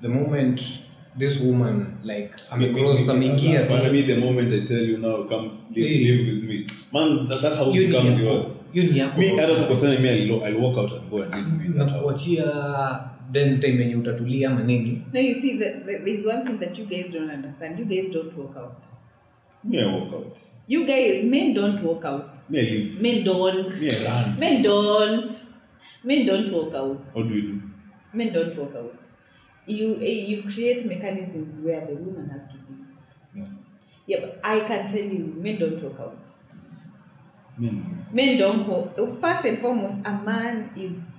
[0.00, 0.87] the moment
[1.18, 6.04] this woman like amecross ameingia mean, the moment I tell you now, come live, hey.
[6.04, 6.66] live with me.
[6.92, 8.64] Man, that, that house becomes yours.
[8.72, 11.66] you ni yako Me, hata tukosana, me, I'll, I'll walk out and go and live
[11.66, 12.02] with that house.
[12.02, 16.58] nakuachia then time yenye utatulia ama nini now you see that that there's one thing
[16.58, 18.86] that you guys don't understand you guys don't walk out
[19.64, 20.38] Me, I walk out.
[20.68, 23.02] you guys men don't walk out Me, I live.
[23.02, 24.38] men don't Me, I run.
[24.38, 25.32] men don't
[26.04, 27.60] men don't walk out What do you do?
[28.12, 29.08] men don't walk out
[29.68, 32.74] you eh, you create mechanisms where the woman has to be.
[33.34, 33.46] Yeah.
[34.06, 36.30] yeah but i can tell you men don't work out.
[37.58, 38.04] Men.
[38.12, 41.16] men don't go first and foremost a man is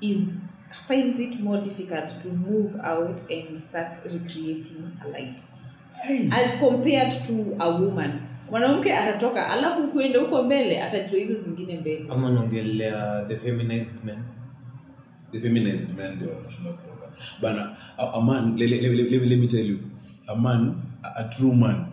[0.00, 0.44] is
[0.86, 5.42] finds it more difficult to move out and start recreating a life.
[6.02, 6.30] Hey.
[6.32, 8.22] as compared to a woman.
[8.50, 12.06] Mwanamke atatoka alafu kuenda huko mbele atajua hizo zingine mbele.
[12.10, 14.18] Ama naongelea the feminized men.
[15.32, 16.72] The feminized men ndio wanashinda
[17.42, 19.78] bana a, a man let, let, let, let, let me tell you.
[20.28, 21.86] A man a, a true man.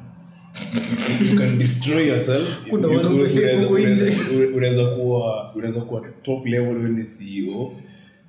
[1.22, 2.62] You can destroy yourself.
[2.70, 7.72] Kuna unaweza- kuwa unaweza kuwa top level when ni CEO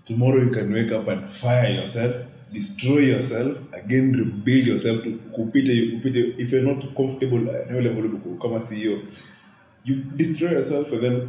[0.04, 2.16] tomorrow you can wake up and fire yourself
[2.52, 8.10] destroy yourself again rebuild yourself to kupite kupite if you're not comfortable at no level
[8.42, 8.98] kama CEO
[9.84, 11.28] you destroy yourself and then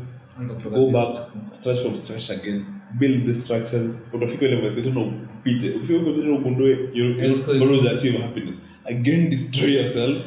[0.72, 2.65] go back stretch from stretch again
[2.99, 5.69] build the structures utafika ile level tena upite.
[5.69, 7.47] Ukifika huko tena ugundue you Yes, correct.
[7.47, 8.61] you always achieve happiness.
[8.85, 10.17] Again destroy yourself.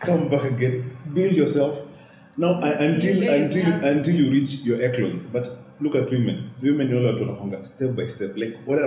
[0.00, 0.82] Come back again.
[1.14, 1.78] Build yourself.
[2.38, 5.48] Now uh, until until until you reach your eclons but
[5.80, 6.50] look at women.
[6.62, 8.36] Women ni wale watu wanakwanga step by step.
[8.36, 8.82] Like wale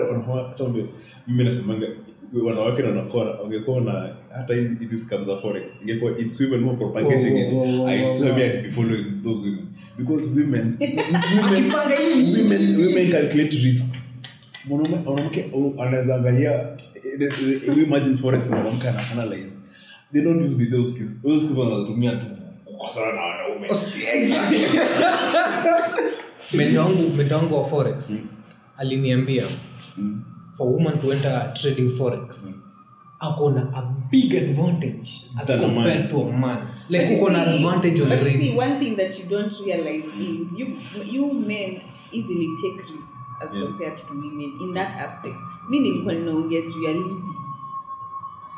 [0.69, 0.85] mbe
[1.27, 1.87] mimi nasemanga
[2.33, 6.69] wanawake na wanakuwa wangekuwa na hata hii this comes a forex ingekuwa it's women who
[6.69, 7.53] are propagating it.
[7.53, 9.67] whoa, whoa, i swear I'd be following those women.
[9.97, 11.71] Because women women
[12.37, 14.07] women women calculate risks.
[15.05, 19.51] Mwanamke uh, anaweza angalia eh, the- we imagine forex mwanamke ana analyze.
[20.13, 21.21] They don't use the those skills.
[21.23, 22.25] Those skills wanatumia tu
[22.65, 23.67] kukosana na wanaume.
[26.53, 28.13] Menta wangu menta wangu wa forex
[28.77, 29.43] aliniambia
[29.97, 30.21] Mm.
[30.57, 32.53] For woman to enter trading forex mm.
[33.19, 33.81] akona a
[34.11, 35.07] big advantage
[35.41, 36.09] as Than compared man.
[36.09, 39.19] to a man like But you uko na advantage but you see, one thing that
[39.19, 40.67] you don't realize is you
[41.05, 41.81] you men
[42.11, 43.65] easily take risks as Yeah.
[43.65, 45.35] compared to women in that aspect.
[45.69, 47.23] Mi nilikuwa ninaongea juu ya living.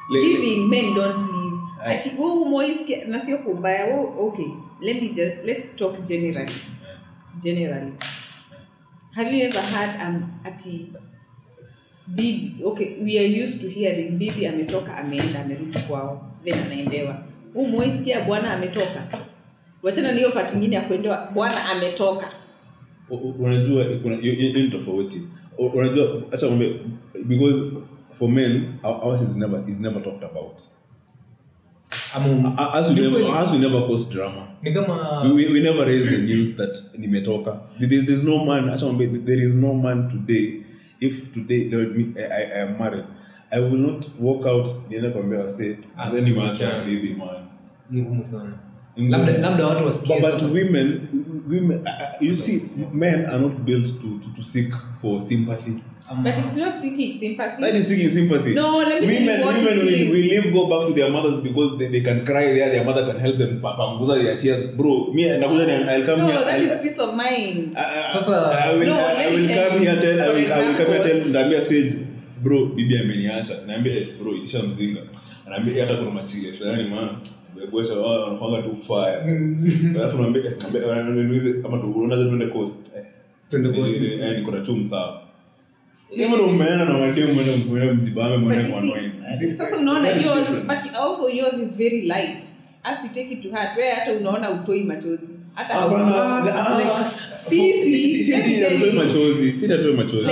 [0.10, 1.58] Like- Living men don't live.
[1.86, 1.95] Aye.
[1.97, 3.86] Ati wewe umoisikia na sio kubaya.
[3.86, 4.47] wewe- Okay,
[4.82, 6.54] let me just let's talk generally.
[7.39, 7.93] Generally.
[9.12, 10.91] Have you ever had um ati
[12.16, 16.26] bibi okay we are used to hearing bibi ametoka ameenda amerudi kwao.
[16.45, 17.18] Then anaendewa.
[17.55, 19.07] Umoisikia bwana ametoka.
[19.84, 22.28] Wachana niyo pati ingine ya kuendewa bwana ametoka.
[23.39, 23.84] Unajua
[24.22, 25.22] hiyo- ni tofauti.
[25.74, 26.76] Unajua acha mwambie
[27.26, 27.60] because
[28.12, 30.62] for men ours is never is never talked about.
[32.16, 34.47] Ama- as we never as we never cause drama.
[34.64, 37.60] Ni we, we, we never raise the news that nimetoka.
[37.80, 38.86] There, there's no man acha
[39.26, 40.62] there is no man today
[41.00, 43.06] if today Lord, me, I, I, am married
[43.52, 46.86] I will not walk out niende kwambia wase Ah, zeni macho yeah.
[46.86, 47.45] baby man.
[47.93, 48.54] Ngumu sana.
[48.97, 51.02] Labda labda watu but, wasikie but women
[51.50, 52.62] women uh, you see
[52.93, 55.74] men are not built to, to, to seek for sympathy
[56.12, 58.53] Ama- but it's not seeking sympathy That is seeking sympathy.
[58.55, 60.10] No, let me tell you what women it will, is.
[60.14, 62.70] will live go back to their mothers because they, they can cry there.
[62.72, 64.76] Their mother can help them pa- panguza their tears.
[64.76, 66.39] Bro, me and I'll come no here.
[66.45, 69.32] that I'll, is peace of mind I, I, Sasa- I will, No, I, let I
[69.36, 69.86] will tell come you.
[69.89, 71.95] here tell I will, example, I will come here tell ndambia sage
[72.43, 74.99] bro bibi ameniacha naambia eh, bro itisha mzinga
[75.47, 77.10] anaambia hata kuna machile fulani man
[77.60, 79.39] bebosha wanapanga tu fire
[79.99, 82.76] alafu naambia eh, naambia wananiulize kama tu tuende coast
[83.49, 83.93] Tuende coast.
[83.95, 85.18] eh, eh, niko na chum sawa
[86.12, 86.47] hivyo ndo
[86.86, 91.53] na mademu mwende mwende mjibame mwende you see mwanwaini sasa unaona yours but also yours
[91.53, 92.45] is very light.
[92.84, 95.34] As we take it to heart wewe hata unaona utoi machozi.
[98.95, 100.30] Machozi sitatoe machozi.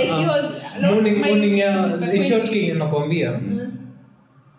[1.72, 2.74] Ah.
[2.74, 3.40] nakwambia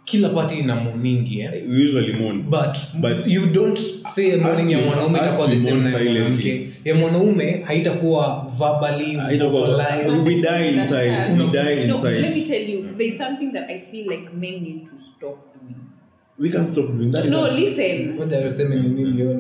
[0.10, 1.52] kila party ina moningi eh?
[1.84, 3.80] usually mourn but, But- you don't
[4.16, 10.36] say morning ya mwanaume itakuwa the same na mwanamke ya mwanaume haitakuwa verbally Haitakuwa- we
[10.36, 14.30] die inside we die No, let me tell you, there's something that I feel like
[14.34, 15.76] men need to stop doing.
[16.40, 18.18] we can stop doing that No, listen.
[18.18, 18.72] what ni saying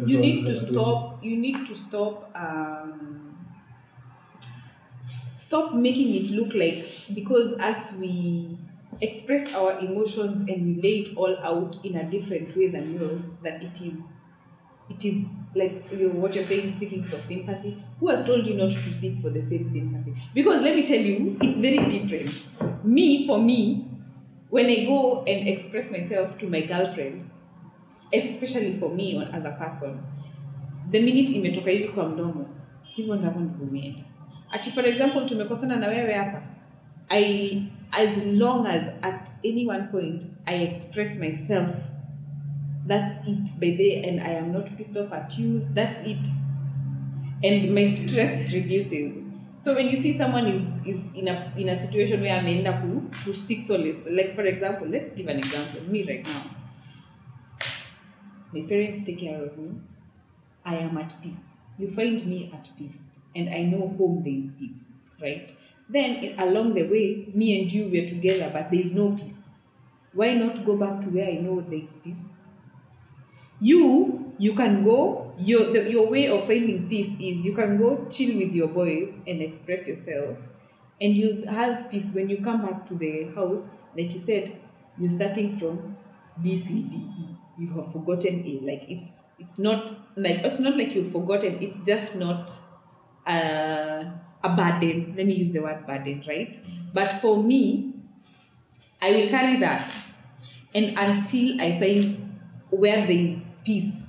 [0.07, 1.23] You need to stop.
[1.25, 2.35] You need to stop.
[2.35, 3.19] Um,
[5.37, 6.83] stop making it look like
[7.15, 8.45] because as we
[9.01, 13.29] express our emotions and we lay it all out in a different way than yours,
[13.43, 13.99] that it is
[14.89, 15.25] it is
[15.55, 17.83] like you know, what you're saying seeking for sympathy.
[17.99, 20.13] Who has told you not to seek for the same sympathy?
[20.33, 22.85] Because let me tell you it's very different.
[22.85, 23.85] Me for me
[24.49, 27.29] when i go and express myself to my girlfriend
[28.11, 29.99] especially for me on- as a person
[30.91, 32.45] the minute imetoka hivi kwa mdomo
[32.95, 34.03] hivyo ndavyo ndivyo imeenda
[34.51, 36.41] ati for example tumekosana na wewe hapa
[37.09, 41.87] i as long as at any one point i express myself
[42.85, 46.25] that's it by there and i am not pissed off at you that's it.
[47.41, 49.17] And my stress reduces.
[49.59, 53.09] So when you see someone is is in a in a situation where ameenda ku,
[53.23, 56.43] ku seek solace like for example let's give an example me right now.
[58.51, 59.79] My parents take care of me.
[60.65, 61.55] I am at peace.
[61.77, 63.09] You find me at peace.
[63.35, 64.89] And i know home there is peace
[65.21, 65.51] right
[65.89, 69.51] then along the way me and you were together but there is no peace.
[70.13, 72.29] Why not go back to where i know there is peace?
[73.61, 78.07] You you can go your the, your way of finding peace is you can go
[78.09, 80.47] chill with your boys and express yourself
[81.01, 83.67] and you have peace when you come back to the house.
[83.97, 84.55] Like you said
[84.97, 85.97] you're starting from
[86.41, 87.25] b c d e.
[87.57, 88.59] You have forgotten a.
[88.65, 91.57] Like it's it's not like it's not like you've forgotten.
[91.61, 92.49] It's just not
[93.27, 94.05] uh,
[94.43, 95.13] a burden.
[95.17, 96.57] Let me use the word burden right?
[96.93, 97.93] But for me
[99.01, 99.95] i will carry that.
[100.73, 104.07] And until i find where there is peace.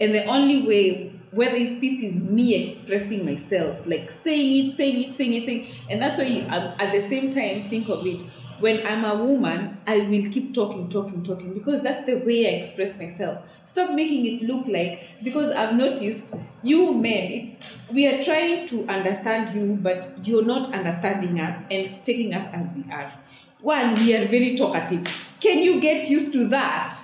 [0.00, 3.86] And the only way where there is peace is me expressing myself.
[3.86, 5.80] Like saying it saying it saying it saying it.
[5.90, 8.22] and that's why um, at the same time think of it
[8.60, 12.50] when i'm a woman i will keep talking talking talking because that's the way i
[12.58, 13.38] express myself.
[13.64, 18.86] Stop making it look like because i've noticed you men it's we are trying to
[18.88, 23.12] understand you but you're not understanding us and taking us as we are.
[23.60, 25.06] One we are very talkative.
[25.40, 26.94] Can you get used to that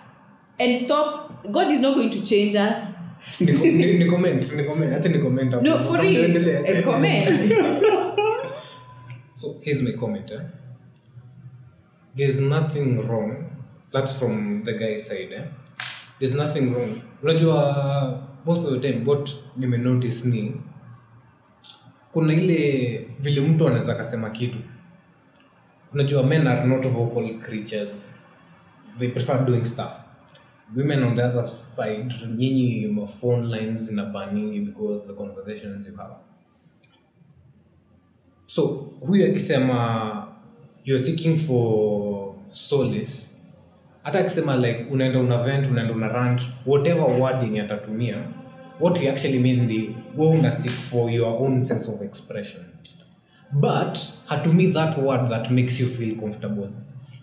[0.59, 1.44] and stop?
[1.51, 2.94] God is not going to change us.
[3.40, 4.92] Ni- ni ni comment ni comment.
[4.92, 5.62] Acha ni comment hapo.
[5.64, 6.36] no for real.
[6.36, 7.24] a ni comment.
[9.34, 10.30] So here's my comment.
[10.30, 10.38] Eh?
[12.16, 13.46] There's nothing wrong.
[13.92, 15.32] That's from the guy side.
[15.32, 15.44] Eh?
[16.18, 17.00] There's nothing wrong.
[17.22, 20.52] Unajua most of the time what nimenotice ni
[22.12, 24.58] kuna ile vile mtu anaweza kasema kitu.
[25.92, 28.26] Unajua men are not vocal creatures.
[28.98, 29.92] They prefer doing stuff.
[30.76, 36.14] Women on the other side, nyinyi phone lines zina baningi because the conversations you have
[38.50, 38.66] so
[39.00, 40.26] huyu akisema
[40.85, 43.12] you're seeking for solace
[44.03, 48.16] hata akisema like unaenda una vent unaenda una rant whatever wording atatumia
[48.81, 52.62] what he actually means ni we una seek for your own sense of expression
[53.53, 56.68] but hatumi that word that makes you feel comfortable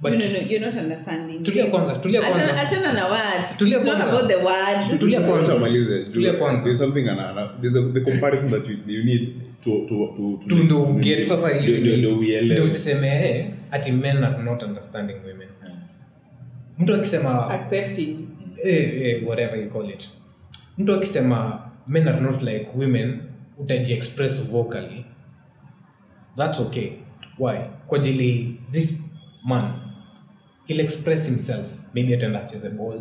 [0.01, 1.43] but no, no, no, you're not understanding.
[1.43, 2.61] Tulia kwanza, tulia kwanza.
[2.61, 3.57] Achana na word.
[3.57, 4.99] Tulia It's not about the word.
[4.99, 6.03] tulia Kwanza kwanza.
[6.13, 6.63] Tulia kwanza.
[6.65, 9.41] There's something ana- ana- there's a, the comparison that you, you need to to to
[9.41, 9.46] tu
[10.65, 11.71] ndo get sasa Ndio- hivi.
[11.81, 12.61] ndio- ndio ndio uielewe.
[12.61, 15.47] usiseme eh, ati men are not understanding women.
[16.79, 18.17] Mtu akisema Accepting.
[18.63, 20.09] eh, eh, whatever you call it.
[20.77, 23.19] Mtu akisema men are not like women
[23.57, 25.05] utajiexpress vocally.
[26.37, 26.89] That's okay.
[27.39, 27.57] Why?
[27.87, 29.03] Kwa ajili this
[29.45, 29.71] man
[30.67, 31.85] he'll express himself.
[31.93, 32.99] Maybe ataenda acheze ball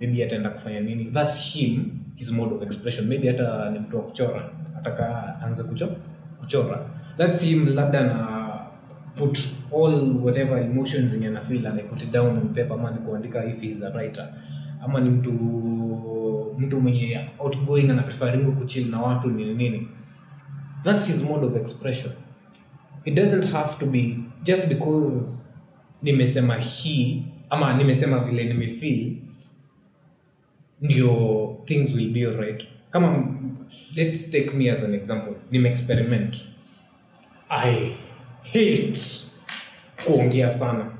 [0.00, 1.04] maybe ataenda kufanya nini.
[1.04, 1.84] That's him
[2.16, 3.06] his mode of expression.
[3.06, 4.50] Maybe hata ni mtu wa kuchora
[4.86, 5.88] ataka anze kucho,
[6.40, 6.86] kuchora.
[7.16, 8.70] That's him labda na
[9.14, 9.38] put
[9.72, 12.98] all whatever emotions zenye ana feel and I put it down on paper ama ni
[12.98, 14.28] kuandika if he a writer.
[14.84, 15.32] Ama ni mtu
[16.58, 19.88] mtu mwenye outgoing ana preferingu kuchill na watu nini nini.
[20.82, 22.12] That's his mode of expression.
[23.04, 25.44] It doesn't have to be just because
[26.02, 29.16] nimesema hii ama nimesema vile nimefeel
[30.80, 31.10] ndio
[31.64, 32.66] things will be alright.
[32.90, 33.35] Kama
[33.96, 35.34] let's take me as an example.
[35.50, 36.44] Nimeexperiment
[37.48, 37.96] i
[38.42, 38.98] hate
[40.04, 40.92] kuongea sana.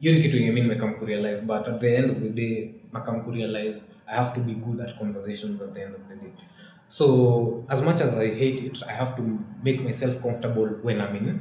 [0.00, 3.22] Hiyo ni kitu yenye mi nimekam kurealize but at the end of the day nakam
[3.22, 6.32] kurealize i have to be good at conversations at the end of the day.
[6.88, 9.22] So as much as i hate it i have to
[9.64, 11.40] make myself comfortable when i'm in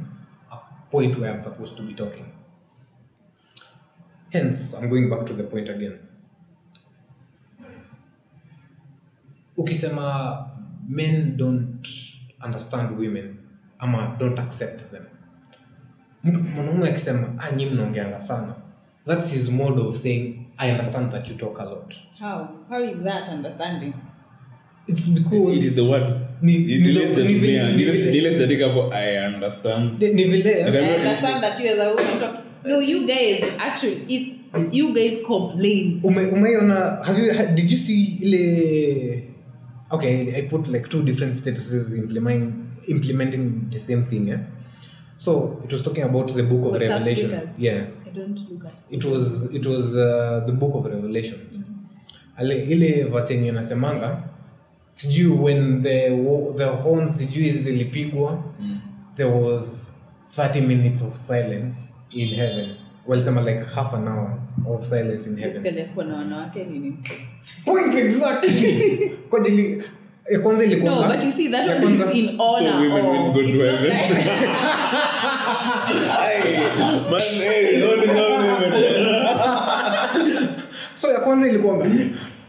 [0.52, 0.58] a
[0.92, 2.26] point where i'm supposed to be talking.
[4.34, 6.00] Hence i'm going back to the point again
[9.58, 10.38] ukisema
[10.90, 11.88] men don't
[12.46, 13.36] understand women
[13.80, 15.04] ama don't accept them
[16.24, 18.56] mtu mwanaume akisema ah nyi mnaongeanga sana
[19.06, 22.48] that's his mode of saying i understand that you talk a lot How?
[22.70, 23.94] How is that understanding?
[24.88, 26.12] it's because It is the word.
[26.42, 28.44] Ni- Ni- ni- ni less than ni- tumia- ni- ni less- ni- ni less than
[28.44, 30.02] andika hapo, I understand.
[30.04, 32.36] ni- ni vile I understand that you as a woman talk.
[32.66, 34.34] No, you guys actually, it,
[34.72, 36.00] you guys complain.
[36.04, 39.24] ume, umeiona have you did you see ile
[39.92, 42.54] okay i put like two different statuses implementing
[42.88, 44.40] implementing the same thing yeah?
[45.18, 47.50] so it was talking about the book of WhatsApp revelation.
[47.58, 47.86] yeah.
[48.06, 51.62] I don't look at it was it was uh, the book of revelations
[52.38, 54.24] Ale, ile verse yenye nasemanga
[54.94, 56.10] sijui when the
[56.58, 58.44] the horns sijui zilipigwa
[59.16, 59.92] there was
[60.38, 62.76] 30 minutes of silence in heaven.
[63.08, 65.64] Walisema like half an hour of silence in heaven
[67.66, 68.92] Point exactly
[69.30, 69.84] kwa ajili
[70.32, 73.44] ya kwanza ilikuwa No, but you see that one is in honor women will go
[73.44, 73.90] to heaven.
[77.12, 78.74] man, hey, all is all women.
[80.96, 81.88] so ya kwanza ilikuwa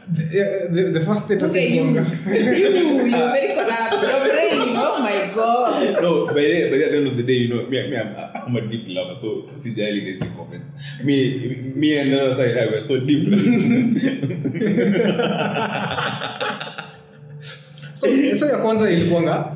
[0.08, 3.92] the, the, the first status Okay, you, you, you're very corrupt.
[3.92, 6.02] Your brain, oh my god.
[6.02, 8.14] no, by the, by the end of the day, you know, me, me I'm,
[8.46, 10.74] I'm a deep lover, so sijali hizi comments.
[11.02, 13.98] Me, me and the other side, were so different.
[17.94, 18.06] so,
[18.38, 19.52] so ya kwanza ilikuwanga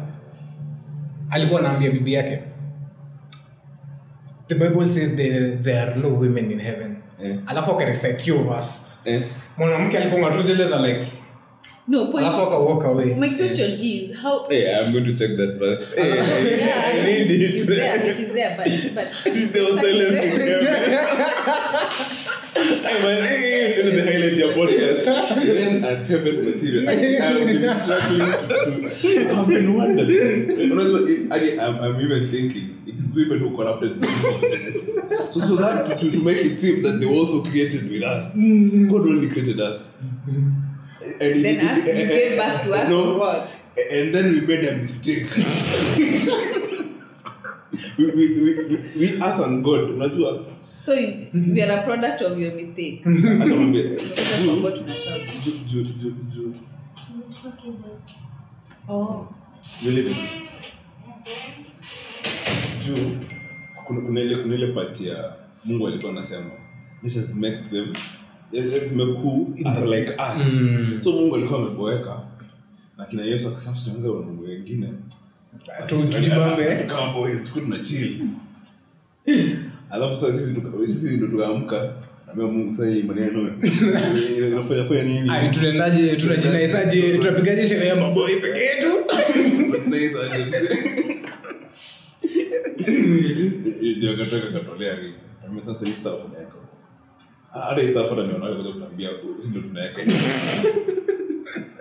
[1.31, 2.43] alikuwa anaambia bibi yake
[4.49, 7.39] the bible says there, there are no women in heaven yeah.
[7.47, 9.23] alafu akarecite hiyo verse eh?
[9.59, 11.07] Mwanamke alikunga tu zile za like
[11.89, 12.27] No, point.
[12.27, 14.45] alafu aka walk away My question is how.
[14.49, 15.83] Hey, I'm going to check that first.
[15.97, 18.07] Hey, yeah, I need is, it is there.
[18.07, 19.09] It is there, but but.
[19.53, 21.71] There was silence in heaven.
[22.53, 24.99] Hey, man, hey, this is the highlight of your podcast.
[25.55, 26.89] Men and heaven material.
[26.89, 30.47] I, I've been struggling to, to I've been wondering.
[30.71, 34.95] Unajua, I, I'm, I'm even thinking it is women who corrupted the book Genesis.
[35.33, 38.37] So, so that to, to, to make it seem that they also created with us.
[38.37, 38.91] Mm.
[38.91, 39.97] God only created us.
[41.21, 43.19] And he- Then us, you came back to us No.
[43.19, 43.49] what?
[43.93, 45.27] and then we made a mistake.
[47.99, 50.45] we, we, we, we, we us and God, unajua
[50.79, 53.03] So you, we are a product of your mistake.
[56.31, 56.55] juu-.
[58.89, 59.29] Oh.
[59.83, 60.17] you live it.
[62.87, 63.11] juu
[63.87, 65.35] kuna, ile kuna ile part ya
[65.65, 66.51] mungu alikuwa anasema
[67.03, 67.93] let us make them
[68.53, 70.53] let's make who are like us.
[70.53, 71.01] Mm.
[71.01, 72.21] so mungu alikuwa ameboeka
[72.99, 74.89] na kina yesu akasema tuanze wanaume wengine
[76.87, 78.21] kama boys tuko tuna chill.
[79.91, 80.39] Alafu sasa
[80.87, 81.93] sisi ndo tukaamka
[85.51, 86.17] tunaendaje?
[86.17, 88.87] Tunajinaisaje tunapigaje sherehe ya maboi peke yetu?
[93.97, 95.15] Ndio akatoka katolea ring
[95.49, 96.31] amesasa hii stafu.
[96.37, 96.60] Ah,
[97.53, 98.23] hata hii staff hata
[98.73, 99.11] kutambia
[99.41, 100.03] sisi tunaweka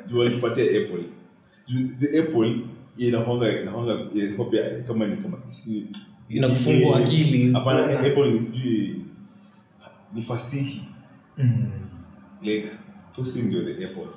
[0.07, 1.03] juu walitupatia apple
[1.67, 2.55] juu the apple
[2.97, 5.85] inakwanga inakwanga inakuwa pia kama ni kama si
[6.29, 7.51] Inakufungua akili.
[7.53, 8.95] hapana apple ni sijui
[10.13, 10.81] ni fasihi
[11.37, 11.65] Mm.
[12.41, 12.67] like
[13.15, 14.07] pussy ndio the apple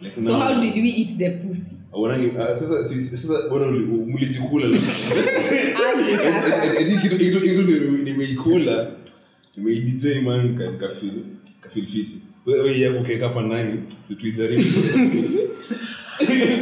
[0.00, 1.76] like So now- how did we eat the pussy?
[1.92, 4.66] Wanangi, sasa si- sasa bwana uli- mlijikula
[5.96, 6.64] Aje sasa.
[6.64, 8.90] Eti- eti kitu kitu kitu ni- nimeikula
[9.56, 9.88] nimeidj
[10.20, 11.12] man ka- kafil
[11.60, 13.82] kafil fiti wewe yako keka hapa nani
[14.20, 14.64] tuijaribu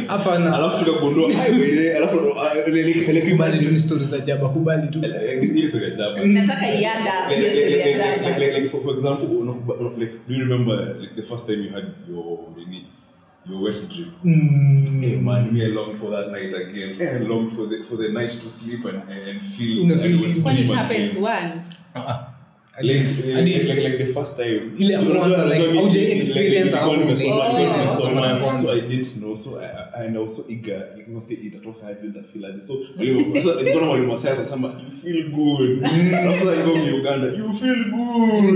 [0.07, 1.31] hapana alafu tukagundua
[1.97, 2.19] alafu
[3.71, 7.97] ni stori za jaba kubali tu Eh, story ya jaba Nataka iada hiyo story ya
[7.97, 8.37] jaba.
[8.39, 9.27] like, for, for example,
[9.97, 12.85] like, do you remember like the first time you had your nini,
[13.49, 14.11] your wet dream?
[14.23, 15.01] Mm.
[15.01, 17.01] Hey man, me I longed for that night again.
[17.01, 19.85] I longed for the for the night to sleep and and, feel.
[20.43, 21.69] When it dream once.
[21.95, 22.38] Ah, ah.
[22.81, 22.99] Like,
[23.33, 24.61] Hadi- like, like, like the first time.
[24.79, 26.95] Ile ya Unajua- kwanza, like, unajua mimi- haujai like, experience nilikuwa hapo.
[26.95, 28.63] nimesoma- nilikuwa nimesoma, Soma ya kwanza.
[28.63, 29.37] so I didn't know.
[29.37, 30.77] So I, I, and I was so eager.
[30.95, 32.61] Like, you know, say, itatoka aje, nitafeel aje.
[32.61, 35.83] So, mwalimu- sasa nilikuwa na mwalimu wa science anasema, you feel good.
[36.13, 38.55] Alafu sasa mwenye Uganda, you feel good.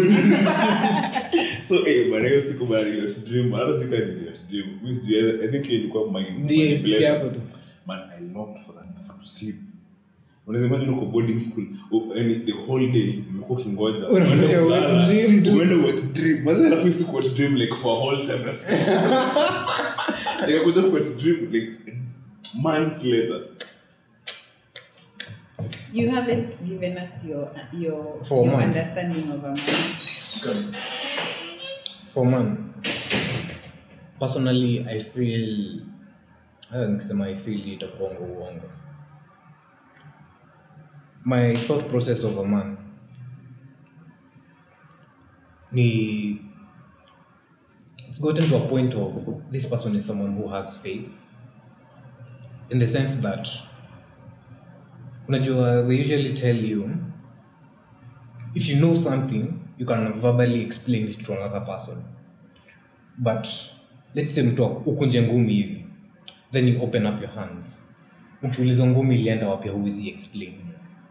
[1.70, 5.48] so eh, bwana hiyo siku bwana niliot dream hata siku niliot dream Mimi sijui, I
[5.48, 7.32] think hiyo ilikuwa mind Ndiye manipulation.
[7.86, 8.86] man i longed for that
[9.22, 9.56] to sleep
[10.48, 11.66] unaweza imagine uko boarding school
[12.16, 14.08] yani the whole day umekuwa ukingoja.
[14.08, 15.58] Uende wet kulala, dream tu.
[15.58, 16.44] uende wet dream.
[16.44, 18.78] Maza alafu hiyo siku like for a whole semester.
[20.48, 21.72] Nikakuja wet like
[22.54, 23.42] months later.
[25.94, 30.74] You haven't given us your your, For your understanding of a man.
[32.10, 32.58] for man.
[34.20, 35.82] Personally i feel
[36.90, 38.70] nikisema i feel itakuanga uongo
[41.26, 42.78] my thought process of a man
[45.72, 46.40] ni
[48.10, 51.30] it's gotten to a point of this person is someone who has faith.
[52.70, 53.48] In the sense that
[55.28, 56.90] unajua they usually tell you
[58.56, 62.04] if you know something you can verbally explain it to another person.
[63.18, 63.48] But
[64.16, 65.86] let's say mtu ukunje ngumi hivi
[66.52, 67.90] then you open up your hands.
[68.44, 70.54] Ukiuliza ngumi ilienda wapi huwezi explain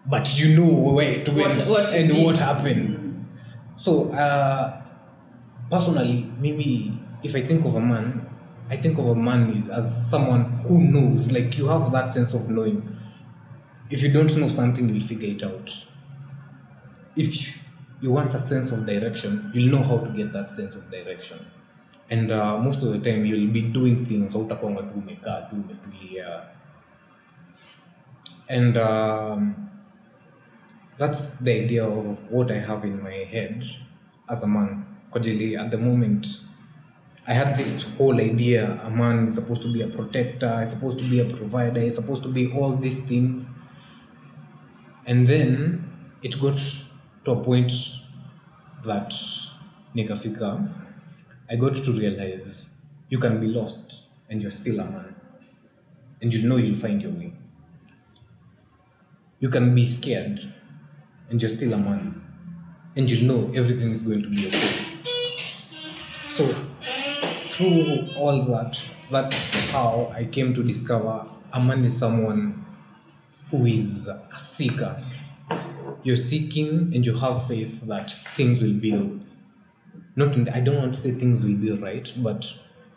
[0.06, 3.26] but you know where it went What- what and what happened.
[3.76, 4.82] So uh,
[5.70, 8.26] personally mimi if i think of a man
[8.68, 12.48] i think of a man as someone who knows like you have that sense of
[12.50, 12.82] knowing.
[13.90, 15.70] If you don't know something you'll figure it out.
[17.16, 17.60] If
[18.00, 21.38] you want a sense of direction you'll know how to get that sense of direction.
[22.10, 26.42] And uh, most of the time you'll be doing things hautakwanga tu umekaa tu umetulia
[28.48, 29.54] and um,
[31.02, 33.66] that's the idea of what i have in my head
[34.28, 36.26] as a man kwajili at the moment
[37.26, 40.98] i had this whole idea a man is supposed to be a protector is supposed
[40.98, 43.52] to be a provider is supposed to be all these things.
[45.06, 45.84] And then
[46.22, 46.58] it got
[47.24, 47.72] to a point
[48.84, 49.12] that
[49.94, 50.50] nikafika
[51.50, 52.68] i got to realize
[53.08, 55.14] you can be lost and you're still a man.
[56.20, 57.32] And you'll know you'll find your way.
[59.40, 60.40] You can be scared
[61.32, 62.22] and you're still a man.
[62.94, 64.58] And you know everything is going to be okay.
[66.28, 66.46] So
[67.48, 72.64] through all that that's how i came to discover a man is someone
[73.50, 75.02] who is a seeker.
[76.02, 79.20] You're seeking and you have faith that things will be
[80.16, 82.44] not in the, i don't want to say things will be right but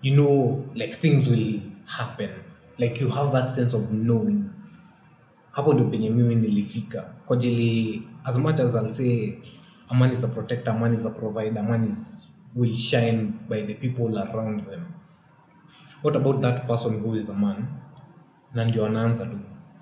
[0.02, 2.32] you know like things will happen.
[2.78, 4.50] Like you have that sense of knowing.
[5.52, 7.02] Hapo ndio penye mimi nilifika.
[7.02, 9.40] Kwa ajili as much as I'll say
[9.90, 13.40] a man is a protector, a man is a provider, a man is will shine
[13.50, 14.94] by the people around them.
[16.02, 17.68] What about that person who is a man?
[18.54, 19.40] Na ndio anaanza tu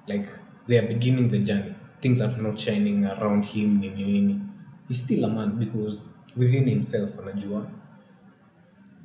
[0.07, 0.29] like
[0.67, 1.73] they are beginning the journey.
[2.01, 4.41] Things are not shining around him nini nini.
[4.87, 6.07] He's still a man because
[6.37, 7.67] within himself anajua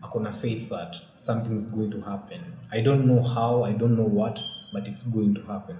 [0.02, 2.40] akona faith that something's going to happen.
[2.72, 4.40] I don't know how, I don't know what,
[4.72, 5.76] but it's going to happen.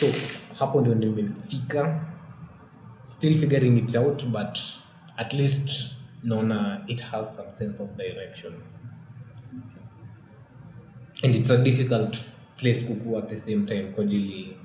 [0.00, 0.06] so
[0.58, 2.00] hapo ndio nimefika
[3.04, 4.58] still figuring it out but
[5.16, 8.52] at least naona it has some sense of direction.
[11.22, 12.20] And it's a difficult
[12.56, 14.56] place kukua at the same time kwa ajili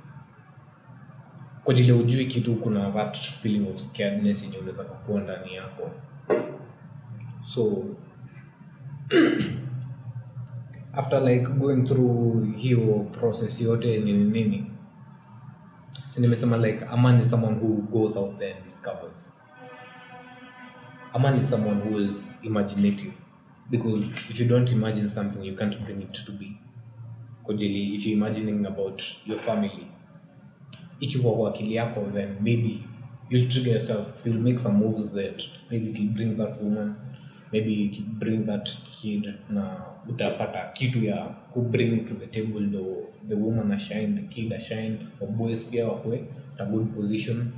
[1.92, 5.92] ujui kitu kuna that feeling of scaredness yenye unaweza kukua ndani yako.
[7.44, 7.84] So
[10.94, 14.72] after like going through hiyo process yote nini nini
[16.06, 19.30] si nimesema like aman is someone who goes out there and discovers.
[21.14, 23.14] Aman is someone who is imaginative.
[23.72, 26.58] Because if you don't imagine something you can't bring it to be.
[27.44, 29.88] Kojili if you're imagining about your family
[31.00, 32.84] ikiwa kwa akili yako then maybe
[33.30, 34.26] you'll trigger yourself.
[34.26, 36.96] You'll make some moves that maybe it'll bring that woman
[37.56, 37.88] maybe
[38.20, 39.80] bring that kid na
[40.10, 45.30] utapata kitu ya kubring to the table ndo the woman ashine the kid ashine or
[45.72, 46.24] pia wakwe
[46.56, 47.52] at a good position.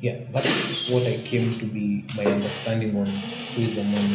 [0.00, 3.06] Yeah that's what i came to be my understanding on
[3.56, 4.10] who is a man.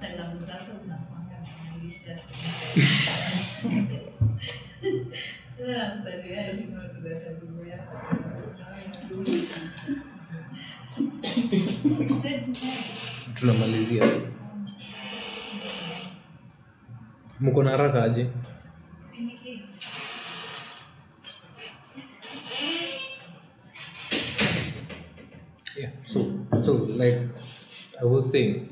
[0.00, 2.18] Salamu zako zinakuanga zinaisha
[5.56, 7.24] Tena namsalimia Elimo, tunasalimia.
[7.24, 7.53] Said
[13.34, 14.20] tunamalizia.
[17.40, 18.30] Mko na haraka aje?
[25.80, 26.20] Yeah so
[26.62, 27.18] so like
[28.00, 28.68] i was saying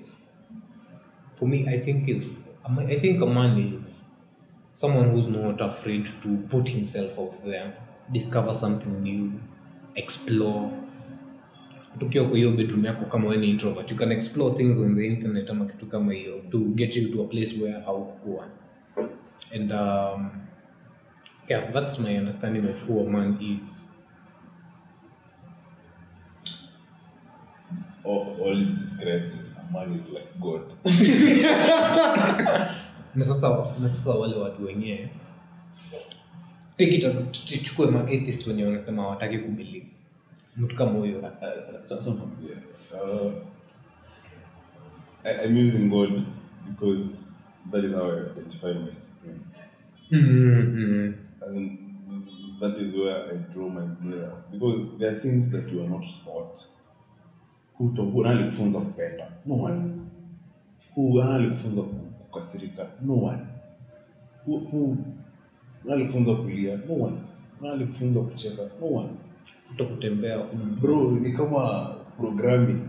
[1.34, 2.28] for me i think is
[2.88, 4.04] i think a man is
[4.72, 7.72] someone who's not afraid to put himself out there
[8.12, 9.32] discover something new
[9.94, 10.68] explore.
[11.98, 15.06] Tukiwa kwa hiyo bedroom yako kama wewe ni introvert you can explore things on the
[15.06, 18.48] internet ama kitu kama hiyo to get you to a place where haukukuwa
[19.54, 20.30] and um,
[21.48, 23.88] yeah that's my understanding of who a man is.
[28.04, 30.62] All, all you described is a man is like God.
[33.14, 33.48] na sasa
[33.80, 35.10] na sasa wale watu wenyewe
[37.30, 39.90] tuchukue ma atheist wenye wanasema wataki kubelieve
[40.56, 41.32] mtu kama huyo
[41.86, 42.62] some people, yeah.
[42.92, 43.32] Uh,
[45.24, 46.24] I'm using God
[46.68, 47.24] because
[47.70, 49.40] that is how I identify my supreme.
[50.10, 51.12] mm-hmm.
[51.42, 51.78] As in,
[52.60, 54.44] that is where I draw my mirror.
[54.50, 56.58] Because there are things that you are not taught.
[57.78, 57.92] Who
[58.22, 59.32] nani kufunza kupenda?
[59.46, 60.10] No one.
[60.94, 61.14] Who
[62.30, 62.86] kukasirika?
[63.00, 63.46] No one.
[64.46, 64.96] Who, who
[65.84, 66.78] nani kufunza kulia?
[66.88, 67.16] No one.
[67.60, 68.62] Nani kucheka?
[68.80, 69.08] No one.
[69.72, 70.46] kuto kutembea
[70.80, 72.88] bro ni kama programming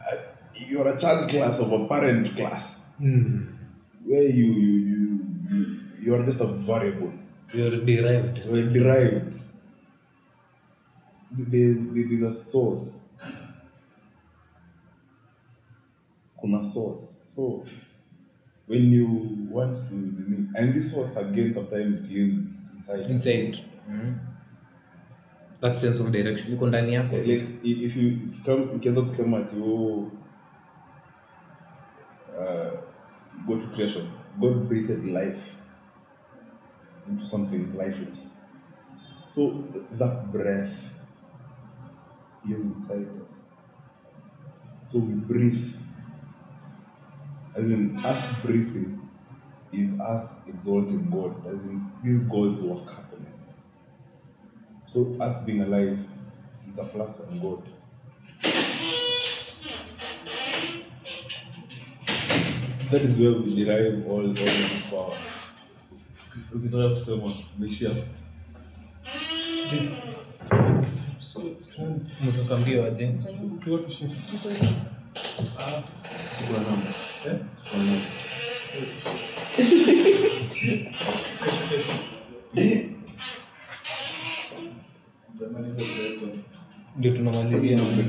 [0.00, 3.46] Uh, you're a child class of a parent class mm.
[4.06, 5.18] where you you you
[5.50, 5.66] you,
[6.02, 7.12] you are just a variable
[7.54, 9.34] you're derived you're derived
[11.50, 13.14] there's, there's a source
[16.40, 17.62] kuna source so
[18.70, 19.06] when you
[19.50, 19.94] want to
[20.54, 22.34] and this was again sometimes it lives
[22.76, 23.10] inside.
[23.10, 23.58] Inside.
[23.90, 24.14] Mm.
[25.60, 27.16] that sense of direction iko ndani yako.
[27.16, 30.10] Like if you if you come ukianza kusema ati oh,
[32.38, 32.72] uh,
[33.46, 34.04] go to creation.
[34.40, 35.56] God breathed life
[37.08, 38.38] into something lifeless.
[39.26, 39.64] So
[39.98, 41.00] that breath
[42.48, 43.50] lives inside us.
[44.86, 45.64] So we breathe
[47.56, 48.98] as in us breathing
[49.72, 53.32] is us exalting god as in this god's work happening
[54.92, 55.98] so us being alive
[56.68, 57.62] is a plus on God.
[62.90, 65.14] That is where we derive all, all of this power.
[66.54, 67.90] Ukitaka kusema meishia
[72.24, 73.40] mtoka mbio aje sikuwa
[73.80, 75.82] namba eh?
[76.38, 76.86] sikuwa namba
[86.96, 88.02] ndio tunamalizia ndi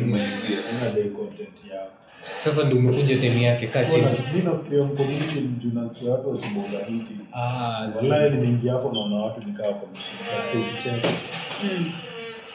[2.43, 6.85] sasa ndio umekuja temi yake kaa chini Bwana, mi nafikiria mcommunity juu nasikia watu wakibonga
[6.87, 7.89] hiki Ah,
[8.29, 9.87] nimeingia hapo naona watu nikaa hapo
[10.59, 11.07] ukicheka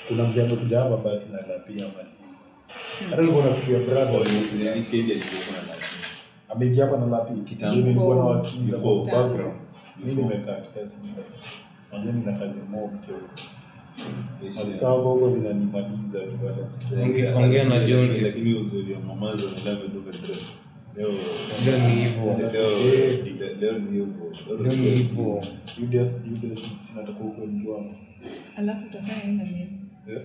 [0.08, 2.14] kuna mzee amekuja hapa basi nalapia basi
[3.10, 4.06] hata nilikuwa nafikiria brother
[6.48, 7.40] ameingia hapa na lapi.
[7.40, 7.76] Kitambo.
[7.76, 8.16] Ndio nilikuwa
[8.82, 9.54] kwa background.
[10.04, 10.98] Mi nimekaa kiasi.
[11.92, 13.14] Mazeni na kazi mob kio
[14.42, 16.38] masava huko zinanimaliza tu
[17.36, 18.22] ongea na John.
[18.22, 20.66] Lakini uzuri wa mamaza na love ndio dress.
[20.96, 21.08] Leo
[21.78, 22.50] ni hivyo.
[22.52, 23.24] Leo Eh.
[23.60, 24.32] leo ni hivyo.
[24.60, 25.08] leo ni
[25.78, 26.22] Julius
[26.78, 27.84] sinataka uko mtu
[28.56, 29.80] alafu utakaa aina mimi?
[30.08, 30.22] Eh?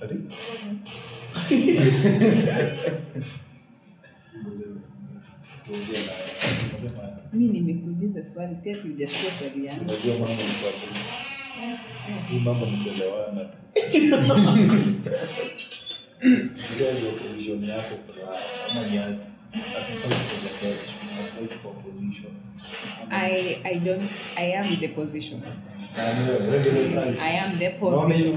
[0.00, 0.06] na
[4.44, 4.93] nasema
[7.32, 9.92] mi nimekuuliza swali si ati hujasikia swali yangu.
[12.30, 13.46] Hii mambo ni kuelewana.
[16.22, 17.94] Ile position yako
[18.68, 19.16] kama ni aje.
[19.52, 22.32] Hatufight for the best, tuna fight for position.
[23.10, 25.40] I, I don't I am the position
[25.96, 27.22] Na ni wewe, wewe ndio unafanya.
[27.22, 28.36] I am the position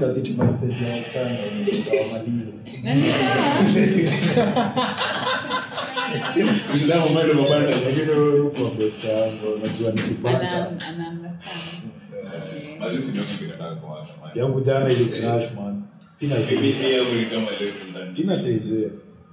[6.74, 7.70] ni mwendo mabanda.
[7.86, 9.92] Lakini wewe uko best yangu, unajua
[13.38, 14.38] kinataka kwa watu.
[14.38, 15.82] Yangu jana ili crash man.
[15.98, 18.14] Sina ni ni.
[18.16, 18.90] Sina teje.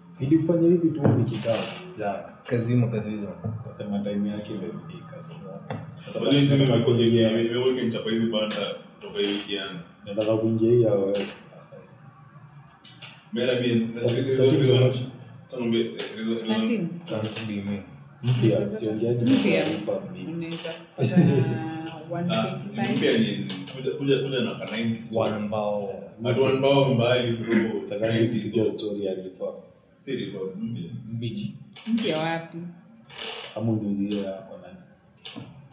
[0.09, 1.57] Silifanya hivi tu nikikaa
[1.99, 2.23] jana.
[2.45, 3.27] kazimo kazima
[3.67, 5.59] Kasema time yake imefika sasa.
[6.19, 7.21] Wajua hizi mimi nimekuja hivi,
[8.09, 8.55] hizi banda
[8.95, 9.83] kutoka hiyo ikianza.
[10.05, 11.17] Nataka kuingia hii ya OS
[11.55, 11.75] sasa.
[13.33, 15.05] Mimi na mimi
[15.49, 15.69] hizo Thirteen hizo much.
[15.73, 17.81] Tunaombe hizo hizo 13 Can't be me.
[18.23, 19.63] Mpya, siongeaji Mpya.
[19.63, 20.33] taarifa mimi.
[20.33, 21.15] unaweza kupata
[22.05, 25.19] Ah, 125 mpya ni kuja kuja kuja na ka 90 so.
[25.19, 27.55] One ambao Watu ambao mbali bro.
[27.79, 28.77] Sitakangi 90 kupiga so.
[28.77, 29.53] story alifaa.
[29.93, 30.83] Siri for mpya.
[31.13, 31.53] mbichi
[31.87, 32.57] mpya wapi
[33.55, 34.77] Ama uniuzie yako nani?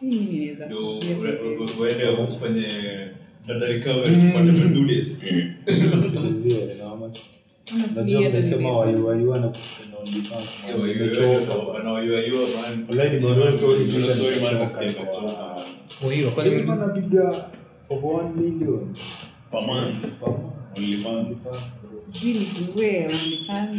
[0.01, 1.43] mimi ninaweza Ndio kuzia ue- peke.
[1.43, 2.67] ue- uende ufanye
[3.47, 4.15] data recovery
[7.77, 8.33] upate na how much?
[8.33, 10.71] Ama sijui na kupenda OnlyFans, man.
[10.79, 11.67] Yo, yo, yo, Nimechoka, yo, man.
[11.75, 12.85] wanaoyua-yua, man.
[12.89, 15.65] Wallahi nimeona story Nimeona juzi, story, man, nimechoka, nasikia niko, nimechoka.
[16.01, 17.45] kwa hiyo kwani Kwani wanapiga
[17.89, 18.95] over 1 million
[19.51, 20.01] Per month.
[20.01, 20.77] per month.
[20.77, 21.05] OnlyFans.
[21.27, 21.99] OnlyFans, bro.
[21.99, 23.77] sijui nifungue OnlyFans.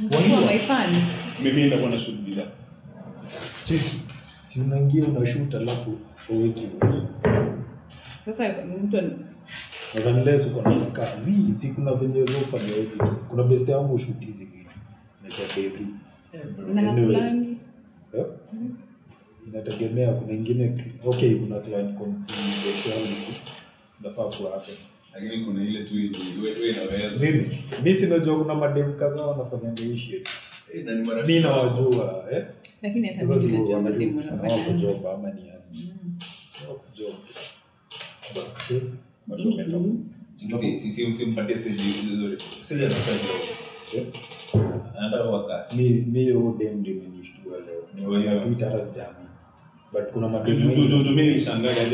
[0.00, 0.50] Why Mkubwa not?
[0.52, 0.96] my fans.
[1.42, 2.42] Mimi nitakuwa na shoot bila.
[3.64, 4.00] Cheki.
[4.40, 5.98] si unaingia unashut alafu
[6.28, 6.68] uweki
[8.24, 8.54] sasa
[8.84, 8.96] mtu
[9.94, 12.20] unless uko na ska si kuna venye
[12.74, 12.98] hivi.
[13.28, 14.70] Kuna best yangu shuti hizi vitu
[15.20, 15.86] inaitwa Devi
[16.88, 17.56] Anyway.
[18.14, 18.24] Eh?
[19.46, 23.32] inategemea kuna ingine okay kuna client confidentiality
[24.02, 24.62] nafaa kuwa
[25.14, 26.68] Lakini kuna ile tu yenye wewe wewe.
[26.70, 27.16] Inaweza.
[27.20, 30.28] mimi mi sinajua kuna madem kadhaa wanafanya hii shit.
[30.74, 32.44] Eh, na ni marafiki mi nawajua eh?
[32.82, 33.24] Lakini hata
[33.80, 34.54] mademu wanafanya.
[35.14, 35.48] Ama ni
[43.96, 44.06] eh,
[48.46, 49.14] mi hata
[49.92, 50.28] but kuna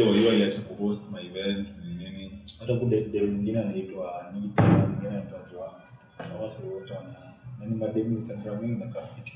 [0.02, 2.30] waiwa kuhost my event nini.
[2.60, 5.80] hata mwingine anaitwa mwingine anaitwa
[7.60, 9.32] wana madem Instagram na kafiti.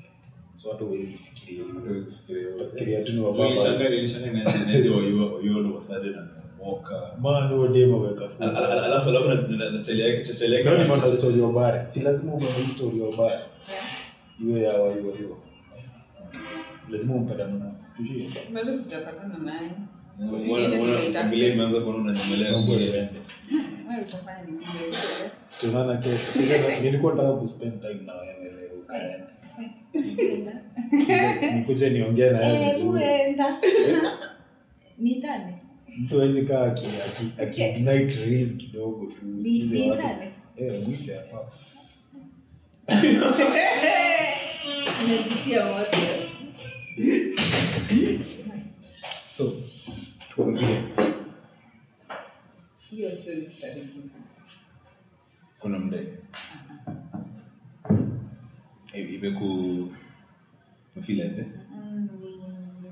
[0.54, 1.64] So hata fikiria.
[2.70, 3.44] Fikiria tu ni wababa.
[8.40, 10.64] Alafu alafu na- chali yake chali yake.
[10.70, 11.88] Leo nimeona story ya Obare.
[11.88, 13.38] Si lazima umeona hii story ya Obare.
[14.42, 15.38] Iwe ya wa hiyo
[16.90, 18.30] lazima umpatane na tushie.
[18.54, 19.70] Bado sijapatana naye
[21.48, 22.52] imeanza kuona unanyemelea
[25.96, 26.82] kesho.
[26.82, 29.26] Nilikuwa nataka kuspend time na wewe leo ukaenda
[31.56, 33.04] nikuje niongee na wewe Eh, vizuri.
[34.98, 35.58] Nitane.
[35.98, 39.58] Mtu hawezi kaa aki- aki- aki ignite reels kidogo tu Ni-
[39.90, 40.32] watu.
[40.56, 41.52] eh mwite hapa.
[45.04, 45.98] Unajitia moto.
[49.30, 49.52] so
[50.34, 50.78] tuanzie.
[52.90, 53.88] Hiyo story tutarudi.
[55.60, 55.98] kuna mda
[59.14, 59.46] imeku
[60.96, 61.44] mefeel aje?
[61.70, 62.08] Mm,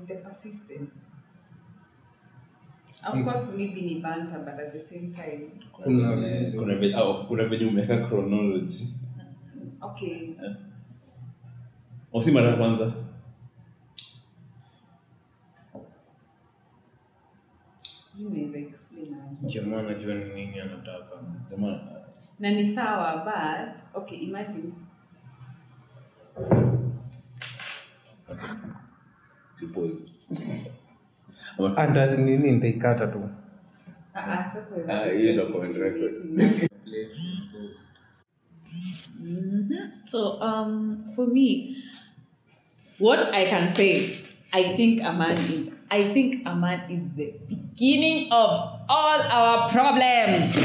[0.07, 0.91] the persistence.
[3.07, 7.45] Of course maybe ni banter but at the same time Kuna- venye- kuna au, kuna
[7.45, 8.93] venye umeweka chronology.
[9.81, 10.35] Okay.
[12.13, 12.93] Au si mara ya kwanza?
[19.45, 21.15] Jamaa anajua ni nini anataka.
[21.49, 21.79] Jamaa
[22.39, 24.73] na ni sawa but okay imagine.
[29.59, 30.11] suppose
[31.75, 33.29] anda nini nitaikata tu
[34.13, 36.11] ah, ah, sasa Ah, hiyo itakuwa on record.
[39.21, 39.91] Mhm.
[40.05, 41.77] So um, for me,
[42.99, 44.17] what I can say,
[44.53, 45.69] I think a man is.
[45.89, 48.49] I think a man is the beginning of
[48.89, 50.51] all our problems.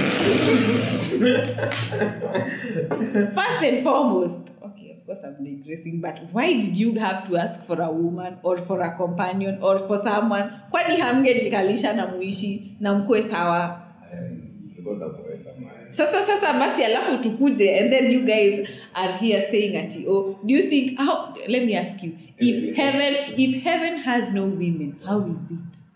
[3.35, 4.61] First and foremost, okay, of
[5.12, 8.80] course I'm digressing, but why did you have to ask for a woman or for
[8.80, 10.51] a companion or for someone?
[10.70, 13.78] Kwani hamngejikalisha na muishi na mkue sawa?
[15.90, 20.55] sasa sasa basi alafu tukuje and then you guys are here saying ati oh do
[20.55, 23.34] you think how let me ask you if eh, eh, heaven eh.
[23.36, 25.91] if heaven has no women how is it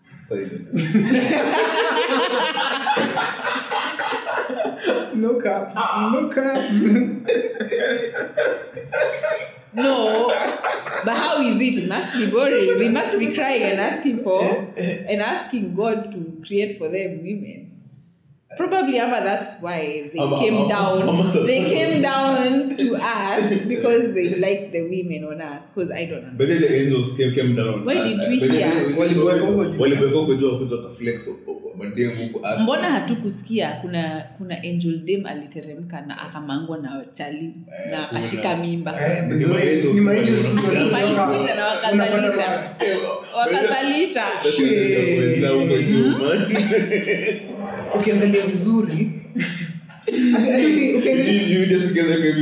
[5.15, 5.73] no cap.
[6.11, 6.59] No cap.
[9.73, 10.27] No.
[11.05, 11.83] But how is it?
[11.83, 12.77] It must be boring.
[12.77, 15.05] They must be crying and asking for eh, eh.
[15.09, 17.76] and asking god to create for them women
[18.55, 23.67] probably ama that's why they Ama- came ama- down ama- they came down to earth
[23.67, 27.17] because they like the women on earth because i don't know But then the angels
[27.17, 27.83] came, came down.
[27.83, 28.71] Why did we hear?
[32.63, 37.51] Mbona hatukusikia kuna kuna angel dem aliteremka na akamangwa na chali
[37.91, 38.91] na akashika mimba
[39.29, 39.93] Ni ma angels.
[39.93, 40.91] Ni ma angels ndio
[41.21, 42.45] walikuja na wakazalisha
[46.19, 46.55] man.
[47.95, 49.11] ukiangalia vizuri
[50.97, 51.37] ukiangalia-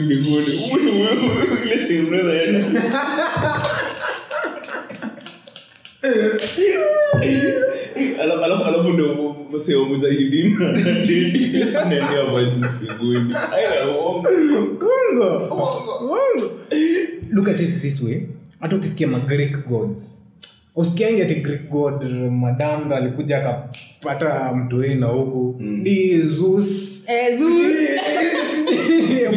[0.01, 0.45] mbinguni.
[7.27, 7.53] Ile.
[8.21, 10.57] Alafu- alafu- alafu ndio msee wa mujahidin
[11.81, 13.33] anaendea virgins mbinguni.
[13.53, 14.29] Aya, uongo.
[17.31, 18.21] look at it this way
[18.59, 20.25] hata ukisikia ma greek gods
[20.75, 25.81] usikiangi ati greek god madam ndo alikuja akapata mtoini na huku Mm.
[25.83, 27.37] ni zeus Eh,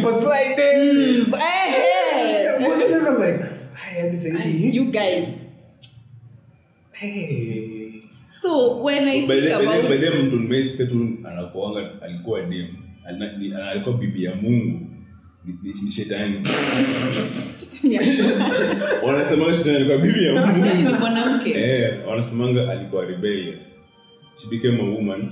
[0.03, 0.87] Poseidon.
[1.17, 1.35] Eh, eh.
[2.59, 3.39] Because I'm like,
[3.75, 5.27] "Hey, hadi sahizi, you guys
[6.91, 7.78] hey."
[8.33, 12.67] So when i think mtu nimesikia tu anakuanga alikuwa dem
[13.71, 14.79] alikuwa bibi ya mungu.
[15.45, 16.35] Ni, ni, ni shetani.
[19.03, 20.95] Wanasemanga shetani alikuwa bibi ya mungu.
[20.99, 21.49] Mwanamke.
[21.59, 23.79] Eh, wanasemanga alikuwa rebellious.
[24.37, 25.31] She became a woman.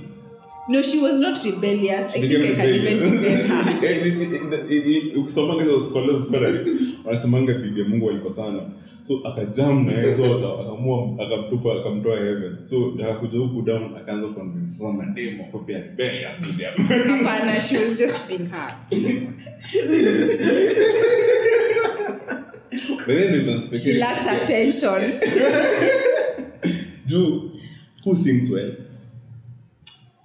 [0.68, 2.14] No she was not rebellious.
[2.16, 3.84] I think i can even defend her
[4.70, 8.60] Eh, ni- ukisomanga hizo scholars scholarly, wanasemanga dhidi ya mungu walikosana
[9.02, 10.24] so akajam na yeye so
[10.60, 16.40] akaamua akamtupa akamtoa heaven so akakuja huku down akaanza convince sasa mademo kwa pia rebellious
[16.42, 16.92] bibi ya Mungu.
[17.24, 18.74] hapana she was just being her
[22.70, 24.34] But then there's one she speculation.
[24.42, 25.20] attention
[27.06, 27.50] Juu,
[28.04, 28.72] who sings well?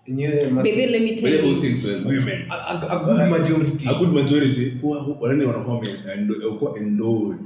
[0.06, 2.04] But then let me tell who you sings well?
[2.04, 2.48] Women.
[2.52, 3.88] a, a, a good majority.
[3.88, 7.38] A good majority who who- wanani wanakuwa wame- endo- wako endowed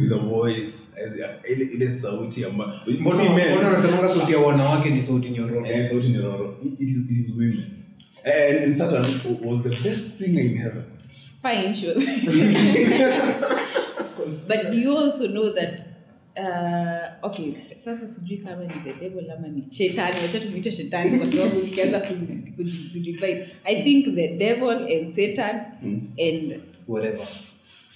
[0.00, 5.02] with a voice as- ile ile sauti ambayo mbona mbona wanasemanga sauti ya wanawake ni
[5.02, 5.66] sauti nyororo.
[5.66, 6.56] Eh, sauti nyororo.
[6.64, 7.64] It it is it is women.
[8.24, 9.04] And, and Satan
[9.44, 10.82] was the best singer in heaven.
[11.42, 11.94] Fine she
[14.48, 15.84] but do you also know that
[16.38, 20.16] uh, okay sasa sijui kama ni the devil ama ni shetani.
[20.22, 22.00] Wacha tumwite shetani kwa sababu nikianza
[22.56, 26.00] kuzidivide i think the devil and satan Mm.
[26.28, 27.26] and whatever.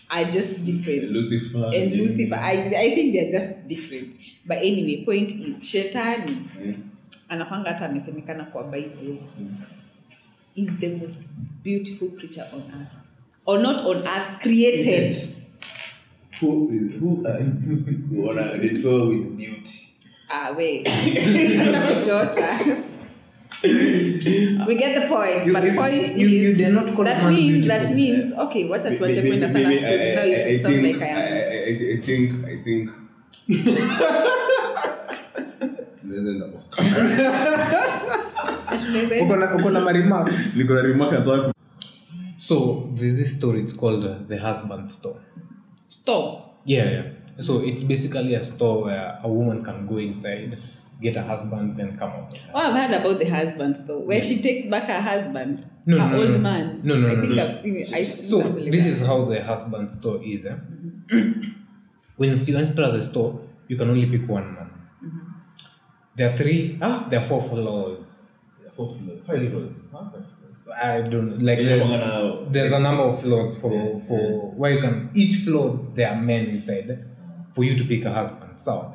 [0.09, 1.15] are just different.
[1.15, 1.71] Lucifer.
[1.77, 4.17] and lucifer I, i think they're just different.
[4.45, 6.33] But anyway point is shetani
[6.65, 6.75] Mm.
[7.29, 9.17] anafanga hata amesemekana kwa bible.
[10.55, 11.23] Is the most
[11.65, 12.93] beautiful creature on earth.
[13.47, 15.17] Or not on earth created
[16.43, 19.79] Who is who are you wanna identify with beauty?
[20.31, 20.83] ah we
[21.63, 22.49] acha kuchocha.
[24.67, 27.23] We get the point You- but you- point you- is you dare not call that
[27.31, 30.87] means that means okay wacha tuache kwenda sana because now I- I it sounds think-
[30.89, 32.25] like i am I- I- I think
[32.55, 32.91] I think
[39.23, 41.55] Uko na- niko na remark
[42.37, 45.17] so this story it's called uh, the husband store
[45.93, 47.03] stop yeah yeah
[47.47, 50.59] so it's basically a store where a woman can go inside
[51.01, 54.41] get a husband then come out Oh, I've heard about the husband store where she
[54.41, 55.55] takes back her husband,
[55.85, 56.39] No, her no, old no.
[56.39, 56.81] man.
[56.85, 57.37] No, no, I think.
[57.37, 57.89] I've seen it.
[57.89, 58.37] Seen so
[58.77, 60.57] this is how the husband store is eh?
[62.17, 63.31] when you enter the store
[63.69, 64.71] you can only pick one man
[66.17, 68.29] there are three ah there are four floors
[68.77, 69.99] Four floors, five floors, huh?
[70.13, 70.42] Five floors.
[70.81, 74.81] I don't like Yeah, um, bangana- there's a number of floors for for where you
[74.81, 77.05] can each floor there are men inside
[77.53, 78.53] for you to pick a husband.
[78.57, 78.95] So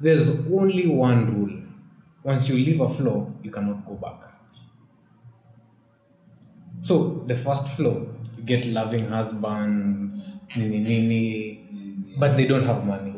[0.00, 1.58] there's only one rule.
[2.22, 4.20] Once you leave a floor you cannot go back.
[6.82, 8.06] So the first floor
[8.36, 11.24] you get loving husbands nini nini
[12.18, 13.14] but they don't have money.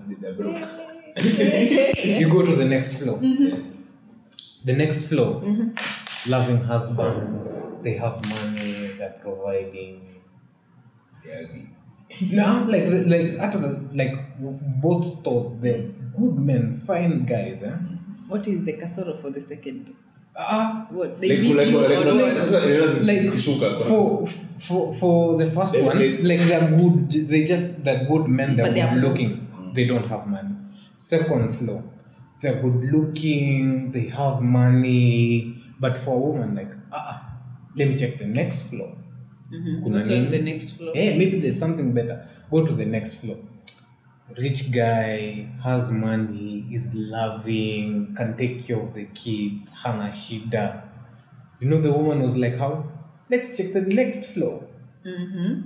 [2.20, 3.70] You go to the next floor mm-hmm.
[4.64, 5.40] the next floor
[6.26, 7.48] loving husbands
[7.82, 10.00] they have money they're providing
[11.26, 11.68] Yeah, agree.
[12.38, 13.70] no, like like after the,
[14.00, 14.14] like
[14.82, 15.84] both thought they're
[16.16, 17.62] good men, fine guys.
[17.62, 17.70] Eh?
[18.28, 19.94] What is the kasoro for the second?
[20.36, 23.04] Ah, What they Like- meet like- you like- or like- what?
[23.08, 23.30] like
[23.88, 24.26] for
[24.66, 27.10] for for the first They- one, they- like they're good.
[27.32, 28.54] They just they're good men.
[28.56, 29.10] They're But they are good poor.
[29.10, 29.72] looking.
[29.74, 30.54] They don't have money.
[30.96, 31.82] Second floor,
[32.40, 33.90] they're good looking.
[33.92, 35.53] They have money.
[35.80, 37.36] But for a woman, like ah, ah,
[37.76, 38.96] let me check the next floor.
[39.52, 39.80] Mhm.
[39.80, 40.30] What's on nini?
[40.30, 40.92] the next floor?
[40.94, 42.26] Hey, maybe there's something better.
[42.50, 43.38] Go to the next floor.
[44.38, 50.82] Rich guy has money, is loving, can take care of the kids, hana shida.
[51.60, 52.90] You know, the woman was like, How?
[53.28, 54.66] Let's check the next floor.
[55.04, 55.60] Mm-hmm.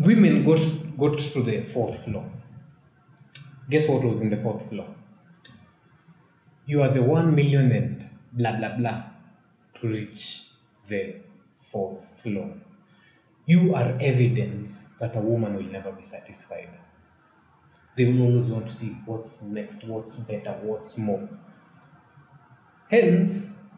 [0.00, 0.60] Women got,
[0.98, 2.30] got to the fourth floor.
[3.68, 4.94] Guess what was in the fourth floor?
[6.66, 8.03] You are the one million and
[8.34, 9.02] blah blah blah
[9.74, 10.50] to reach
[10.88, 11.16] the
[11.56, 12.54] fourth floor.
[13.46, 16.70] You are evidence that a woman will never be satisfied.
[17.96, 21.28] They will always want to see what's next, what's better, what's more.
[22.90, 23.68] Hence,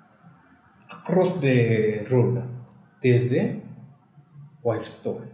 [0.90, 2.42] across the road,
[3.02, 3.60] there's the
[4.62, 5.28] wife's store.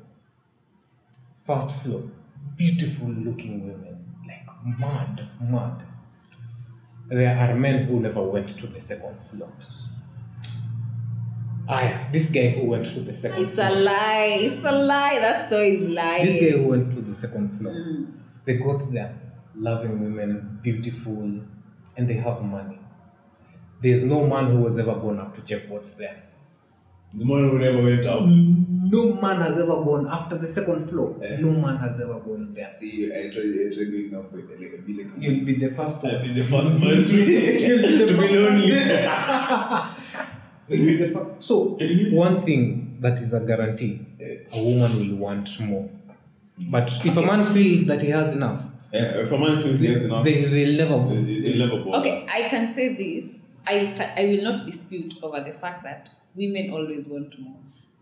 [1.42, 2.10] First floor,
[2.56, 4.46] beautiful looking women, like
[4.78, 5.91] mad, mad.
[7.12, 9.52] There are men who never went to the second floor.
[11.68, 13.66] Ah, yeah, this guy who went to the second It's floor.
[13.66, 14.38] It's a lie.
[14.40, 15.18] It's a lie.
[15.20, 16.24] That story is lying.
[16.24, 17.74] This guy who went to the second floor.
[17.74, 18.12] Mm.
[18.46, 19.14] They got there,
[19.54, 21.40] loving women, beautiful,
[21.98, 22.78] and they have money.
[23.82, 26.22] There's no man who was ever gone up to check what's there.
[27.12, 28.22] The man who never went out.
[28.94, 31.16] No man has ever gone after the second floor.
[31.22, 31.38] Eh.
[31.40, 32.70] No man has ever gone there.
[32.78, 35.70] See, I try, I try going up with like a bit like You'll be the
[35.78, 36.22] first I've one.
[36.24, 38.66] been the first one to, to be lonely.
[40.68, 41.78] You'll be the fir- So,
[42.12, 45.88] one thing that is a guarantee a woman will want more.
[46.70, 48.62] But if a man feels that he has enough,
[48.92, 51.14] Yeah, if a man feels he has enough, they, they'll never go.
[51.14, 51.90] they- they'll never.
[51.98, 53.40] Okay, I can say this.
[53.66, 53.74] I
[54.16, 57.56] I will not dispute over the fact that women always want more,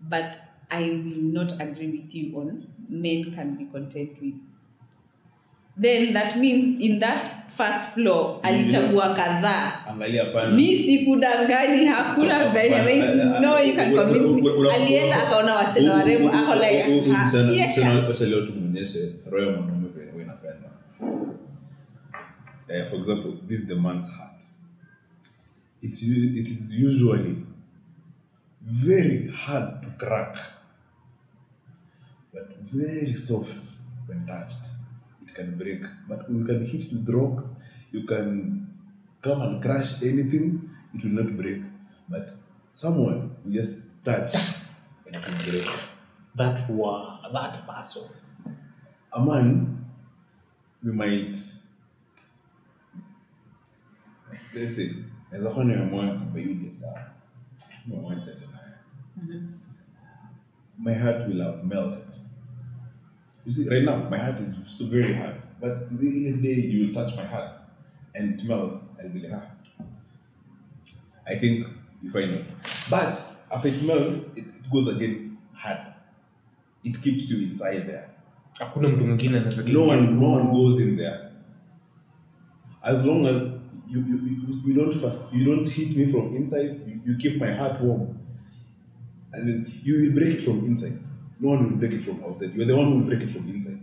[0.09, 0.37] but
[0.71, 4.35] I will not agree with you on men can be content with.
[5.77, 9.87] Then that means in that first floor alichagua kadhaa.
[9.87, 10.55] Angalia pana.
[10.57, 14.43] Mi sikudanganyi, hakuna very There no you can convince me.
[14.71, 16.85] Alienda akaona wasichana warembo, ako like,
[17.15, 20.71] ah, Sasa leo tumuonyeshe roho ya mwanaume vile inapenda
[22.69, 24.45] Eh, for example this is the man's heart
[25.83, 26.03] it,
[26.37, 27.37] it is usually
[28.63, 30.37] very hard to crack
[32.32, 34.66] but very soft when touched.
[35.23, 37.48] It can break but you can hit it with rocks
[37.93, 38.66] you can
[39.23, 41.62] come and crush anything it will not break.
[42.09, 42.32] But
[42.73, 44.35] someone will just touch
[45.07, 45.69] and it will break.
[46.35, 48.02] That wa that person.
[49.12, 49.85] a man
[50.85, 51.36] we might
[54.55, 54.90] let's say
[55.31, 57.11] naweza kuwa nimeamua kwamba hiyo ndio sawa
[57.86, 59.40] nimeamua nisete naye
[60.78, 62.20] my heart will have melted
[63.45, 66.87] You see, right now my heart is so very hard, but the the day you
[66.87, 67.57] will touch my heart
[68.15, 69.85] and it melts, I'll be like, ah.
[71.27, 71.67] I think
[72.03, 72.45] you find out.
[72.91, 73.19] But
[73.53, 75.79] after it melts, it, it goes again hard.
[76.85, 78.07] It keeps you inside there.
[78.59, 81.19] hakuna mtu mwingine anaweza No one, no one goes in there.
[82.83, 83.43] As long as
[83.91, 86.81] you, you, you, you don't fast, you don't hit me from inside.
[86.87, 88.09] You, you keep my heart warm.
[89.33, 90.99] As in, you will break it from inside.
[91.41, 92.55] No one will break it from outside.
[92.55, 93.79] You're the one who will break it from inside.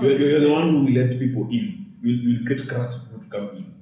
[0.00, 1.86] You're, you're the one who will let people in.
[2.02, 3.74] You'll, you'll create cracks for people to come in.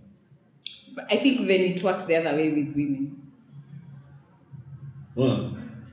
[0.95, 3.17] But I think then it works the other way with women.
[5.17, 5.51] Well,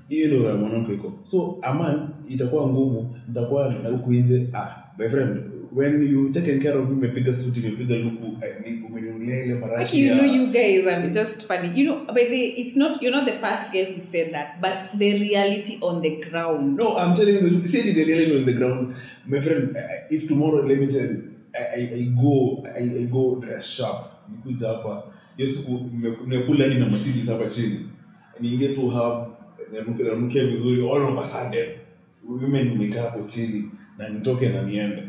[0.09, 4.83] hiyo ndio ya mwanamke iko so a man itakuwa ngumu nitakuwa na huku nje ah
[4.97, 5.41] my friend
[5.77, 10.25] when you taken care of me umepiga suti umepiga luku ni- ile marashi you know,
[10.35, 11.69] you guys, I'm just funny.
[11.79, 13.01] You know, but the, it's not.
[13.01, 16.77] You're not the first guy who said that, but the reality on the ground.
[16.77, 18.95] No, I'm telling you, the see the reality on the ground.
[19.25, 19.75] My friend,
[20.09, 23.97] if tomorrow, let me tell you, I, I, go, I, I go dress sharp.
[24.31, 25.03] Nikuja hapa,
[25.37, 27.79] hiyo siku nime- nimekula hadi na Mercedes hapa chini.
[28.39, 29.27] Niingie tu hub,
[30.03, 31.69] nanukia vizuri, all of a sudden,
[32.29, 35.03] women nimekaa hapo chini na nitoke na niende.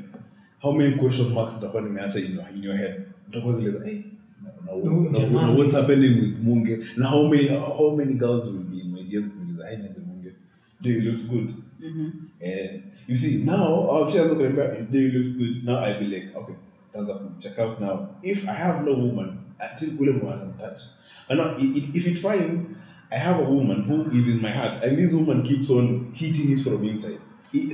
[0.63, 3.05] How many question marks nitakuwa nimeacha in your, in your head?
[3.29, 4.01] Nitakuwa zileza hey,
[4.67, 6.85] no, no, No, na, what's happening with Munge?
[6.97, 10.33] Na how many, how many girls will be in my DM kuuliza, hey, niaje Munge?
[10.83, 11.55] Do you look good?
[11.81, 12.11] mm-hmm.
[12.41, 14.55] And you see, now, our kids are going
[14.91, 15.65] they look good.
[15.65, 16.55] Now i'll be like, okay,
[16.93, 18.09] thumbs up, check out now.
[18.23, 20.81] If I have no woman, until ule mwana touch.
[21.29, 22.63] And now, i- i- if it finds
[23.11, 26.53] I have a woman who is in my heart, and this woman keeps on hitting
[26.53, 27.19] it from inside.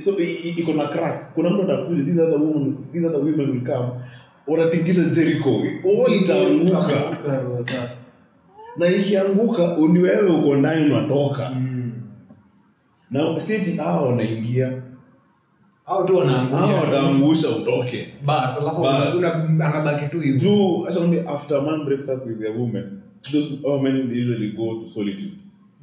[0.03, 0.17] So,
[0.57, 1.33] iko na crack.
[1.33, 3.89] Kuna mtu atakuja, these other women, these other women will come,
[4.47, 5.49] wanatingisha Jericho.
[5.83, 7.17] All itaanguka.
[8.77, 11.49] Na ikianguka, ni wewe uko ndani unatoka.
[11.49, 11.91] Mm.
[13.11, 14.81] Na sisi hao wanaingia
[15.85, 18.85] hao tu hao wanaangusha utoke bas alafu
[19.63, 24.09] anabaki tu hivyo juu achakwambia after a man breaks up with a woman those women
[24.09, 25.33] they usually go to solitude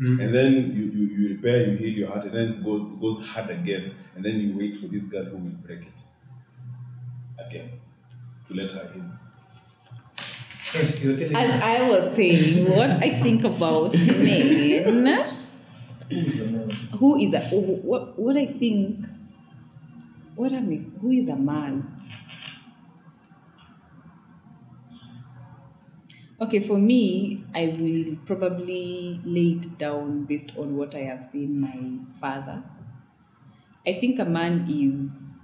[0.01, 0.25] Mm.
[0.25, 3.01] and then you, you, you repair you heal your heart and then it goes, it
[3.01, 6.03] goes hard again and then you wait for this girl who will break it
[7.47, 7.71] again
[8.49, 9.13] to let her in
[10.75, 11.61] Yes, you're telling As me.
[11.63, 15.37] I was saying, what I think about men,
[16.99, 19.05] who is a what, what I think,
[20.35, 21.95] what am I, who is a man?
[26.43, 31.61] Okay, for me, I will probably lay it down based on what I have seen
[31.61, 32.65] my father.
[33.87, 35.39] I think a man is,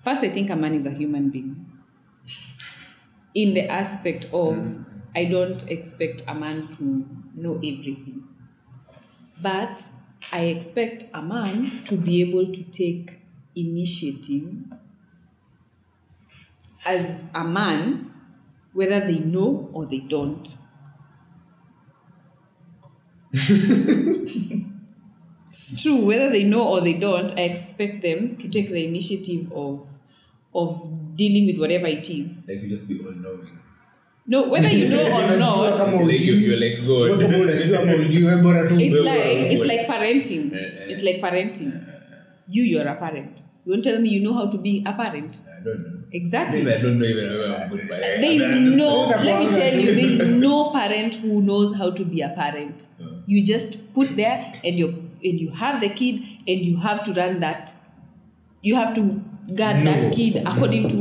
[0.00, 1.64] first, I think a man is a human being.
[3.32, 4.84] In the aspect of, mm.
[5.14, 7.06] I don't expect a man to
[7.36, 8.24] know everything.
[9.40, 9.88] But
[10.32, 13.20] I expect a man to be able to take
[13.54, 14.52] initiative
[16.84, 18.13] as a man,
[18.74, 20.56] whether they know or they don't.
[25.78, 29.86] True, whether they know or they don't, I expect them to take the initiative of
[30.54, 32.40] of dealing with whatever it is.
[32.46, 33.58] like you just be all knowing
[34.26, 38.24] No, whether you know or not, like you, you're like Wewe God unajua ama ujui,
[38.24, 40.52] wewe bora tu it's like it's like parenting.
[40.54, 40.92] Eh, eh.
[40.92, 41.72] It's like parenting.
[42.48, 43.42] You, you're a parent.
[43.66, 45.40] You won't tell me you know how to be a parent.
[45.58, 46.62] I don't know Exactly.
[46.62, 48.90] Maybe I don't know even whether I'm good but There is no,
[49.28, 52.86] let me tell you, there is no parent who knows how to be a parent.
[53.00, 53.06] Uh.
[53.26, 54.88] You just put there and you
[55.30, 57.74] and you have the kid and you have to run that.
[58.62, 59.02] You have to
[59.54, 59.92] guard No.
[59.92, 60.96] that kid according to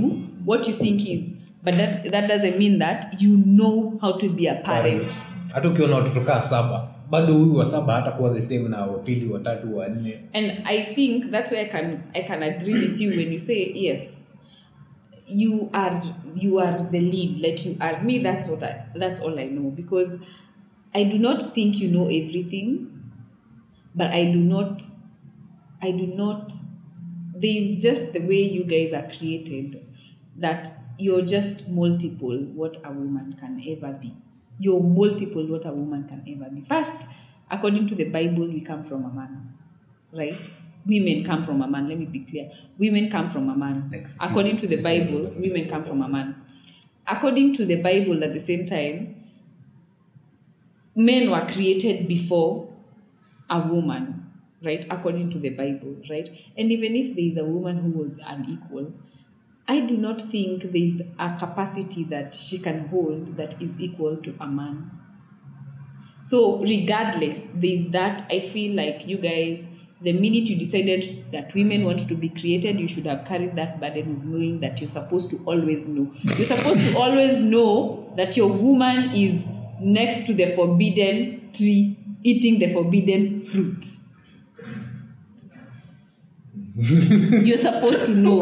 [0.52, 1.36] what you think is.
[1.64, 5.20] But that that doesn't mean that you know how to be a parent.
[5.54, 9.26] hata ukiona watoto kaa saba bado huyu wa saba hata kuwa the same na wapili
[9.34, 13.34] watatu wanne And I think that's where I can I can agree with you when
[13.34, 14.22] you say yes.
[15.26, 16.02] You are
[16.36, 18.20] you are the lead, like you are me.
[18.20, 20.20] That's what I that's all I know because
[20.94, 23.12] I do not think you know everything,
[23.96, 24.82] but I do not
[25.82, 26.52] I do not.
[27.36, 29.90] There is just the way you guys are created
[30.38, 34.14] that you're just multiple what a woman can ever be.
[34.60, 36.62] You're multiple what a woman can ever be.
[36.62, 37.08] First,
[37.50, 39.54] according to the Bible, we come from a man,
[40.12, 40.54] right?
[40.86, 41.88] Women come from a man.
[41.88, 42.52] Let me be clear.
[42.78, 43.90] Women come from a man.
[43.92, 46.42] Like according to the Bible, women come from a man.
[47.08, 49.30] According to the Bible, at the same time,
[50.96, 52.70] men were created before
[53.50, 54.32] a woman,
[54.64, 54.86] right?
[54.90, 56.30] According to the Bible, right?
[56.58, 58.94] And even if there is a woman who was unequal,
[59.68, 64.18] I do not think there is a capacity that she can hold that is equal
[64.18, 64.92] to a man.
[66.22, 68.24] So, regardless, there's that.
[68.30, 69.68] I feel like you guys,
[70.04, 73.80] the minute you decided that women want to be created you should have carried that
[73.80, 78.36] burden of knowing that you're supposed to always know you're supposed to always know that
[78.36, 79.46] your woman is
[79.80, 83.86] next to the forbidden tree eating the forbidden fruit
[87.46, 88.42] you're supposed to know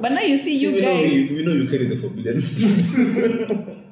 [0.00, 2.40] but now you see you we know guys you, we know you carry the forbidden
[2.40, 3.76] fruit.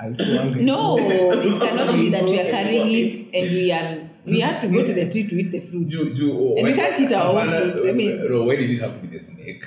[0.00, 0.64] Haikuangi.
[0.64, 4.68] No, it cannot be that we are carrying it and we are we had to
[4.68, 5.90] go to the tree to eat the fruit.
[5.92, 7.88] You, you, oh, And we can't eat our own fruit.
[7.88, 9.64] I mean- no, why did it have to be the snake?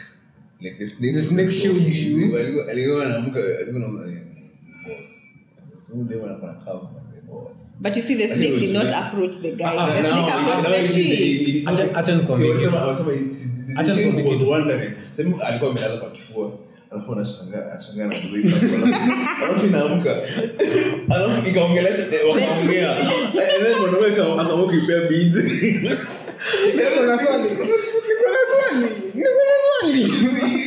[0.61, 1.13] Like the snake.
[1.15, 2.38] The snake showed you.
[2.38, 2.69] Alikuwa-
[3.05, 4.07] anaamka, alikuwa anaamka,
[7.27, 7.73] boss.
[7.81, 9.65] But you see, the snake did not approach the guy.
[9.65, 11.63] Ah, The Now- snake approached the tree.
[11.65, 12.53] Acha- nikwambie
[13.75, 14.38] Acha thing nikwambie
[15.47, 16.51] alikuwa amelala kwa kifua
[16.94, 20.15] alafu anashangaa anashangaa na kuzoea alafu alafu inaamka
[21.15, 25.36] alafu ikaongelesha eh, wakaongea and then mwanaume aka- akaamua kuipea beads
[26.76, 27.44] Niko na swali.
[27.49, 28.88] Niko na swali.
[29.15, 30.02] Niko na swali.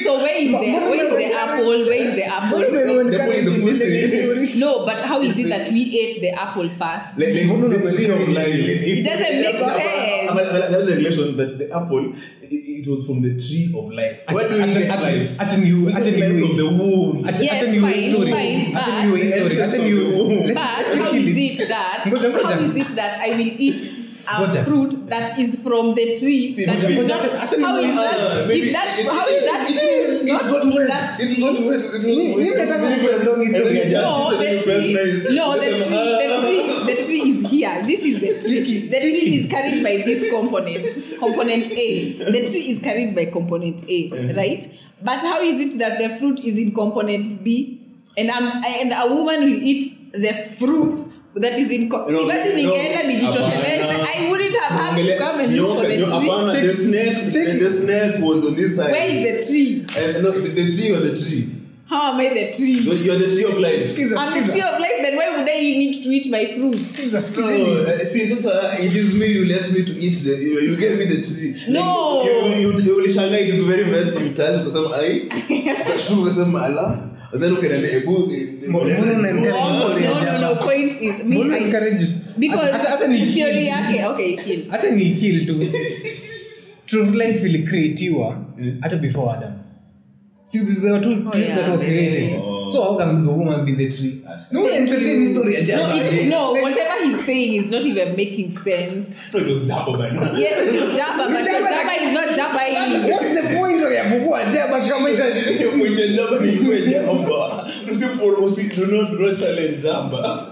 [0.07, 1.67] So where is the where is the apple?
[1.67, 2.59] Where is the apple?
[2.61, 4.59] The point is the pussy.
[4.59, 7.19] No, but how is it that we ate the apple first?
[7.19, 8.47] Like, like, Mbona the unapeleka tree of life.
[8.47, 10.33] It doesn't make But- but- sense.
[10.33, 12.13] but- but that's the relation that the apple
[12.47, 14.19] it, it was from the tree of life.
[14.31, 15.31] Where do you Acha- get life?
[15.43, 17.25] acha ni- We acha get ni- from the womb.
[17.27, 18.31] Acha- Yes, fine, story.
[18.31, 19.57] fine, Acha but- niwe story.
[19.67, 22.55] Acha niwe- But let- how let is me- it that Ngoja, ngoja.
[22.55, 23.83] how is it that I will eat
[24.29, 24.65] a Ngoja.
[24.65, 27.95] fruit that is from the tree See, that ngoja, not acha- acha how is niwe-
[27.95, 30.65] that Ah, if that it- how it- is that it- tree it- it not got
[30.65, 30.89] in wet.
[30.89, 31.43] that It tree?
[31.43, 31.81] got wet.
[31.81, 32.05] It was wet.
[32.05, 33.51] ni mnataka It was kupenda long wet.
[33.51, 35.35] story And ya then No, the tree.
[35.37, 36.13] No, the tree.
[36.23, 36.41] The ah.
[36.43, 36.95] tree.
[36.95, 37.75] The tree is here.
[37.87, 38.79] This is the tree.
[38.95, 40.85] The tree is carried by this component.
[41.19, 41.89] Component A.
[42.35, 44.63] The tree is carried by component A, right?
[45.03, 47.79] But how is it that the fruit is in component B,
[48.17, 51.01] and um, and a woman will eat the fruit
[51.41, 51.89] that is in.
[51.89, 53.87] Co- No, Si basi no, ningeenda nijitosheleze.
[54.17, 56.07] I wouldn't have had to come and look for the tree.
[56.07, 57.31] hapana, the snake
[57.61, 58.91] the snake was on this side.
[58.93, 59.85] Where is the tree?
[59.99, 61.47] And no, the the tree or the tree.
[61.89, 62.79] How am I the tree?
[62.83, 63.79] You're you're the tree of life.
[63.95, 64.99] Skiza, I'm the tree of life.
[65.03, 66.75] Then why would I need to eat my fruit?
[66.75, 67.59] Skiza, skiza.
[67.59, 70.77] No, uh, see, sasa it is me you let me to eat the you, you
[70.77, 71.55] gave me the tree.
[71.73, 72.23] No.
[72.27, 75.29] Like, you you you ulishanga it is very very temptation kusema ai.
[75.87, 77.03] Ukashuku kusema ala.
[77.33, 78.33] And then ukaniambia ebu
[84.71, 85.61] hata ni kill tu
[86.87, 88.45] truth life ilicreatiwa
[88.81, 89.66] hata before adam
[90.47, 91.95] See, this there were two Oh, trees yeah, that were maybe.
[91.97, 92.41] created.
[92.41, 92.69] Oh.
[92.71, 94.23] So how can the woman be the tree?
[94.53, 95.33] No, Thank entertain you.
[95.35, 99.67] story no, it, no whatever he's saying is not even making sense So it was
[99.67, 100.15] double man.
[100.39, 103.81] yes it is java but Java java like- is not java in What's the point
[103.95, 105.25] ya kukua jaba kama ita
[105.77, 107.71] Mwenye jamba ni mwenye jamba.
[107.91, 110.47] Msipo usi do not do not challenge jamba.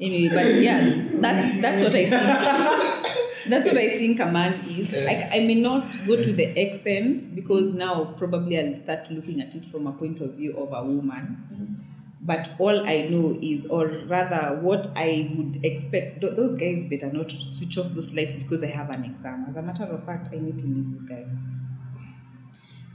[0.00, 0.80] anyway but yeah
[1.20, 2.22] that's that's what i think
[3.46, 5.04] that's what i think a man is.
[5.06, 9.54] Like i may not go to the extent because now probably i'll start looking at
[9.54, 11.44] it from a point of view of a woman.
[11.52, 11.74] Mm-hmm.
[12.20, 17.30] But all i know is or rather what i would expect those guys better not
[17.30, 19.46] switch off those lights because i have an exam.
[19.48, 21.36] As a matter of fact i need to leave you guys.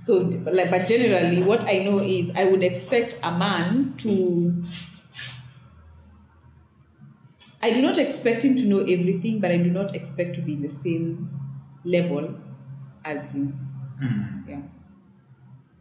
[0.02, 4.64] So like but generally what i know is i would expect a man to
[7.64, 10.54] I do not expect him to know everything, but I do not expect to be
[10.54, 11.30] in the same
[11.86, 12.36] level
[13.06, 13.46] as him.
[14.48, 14.62] Yeah.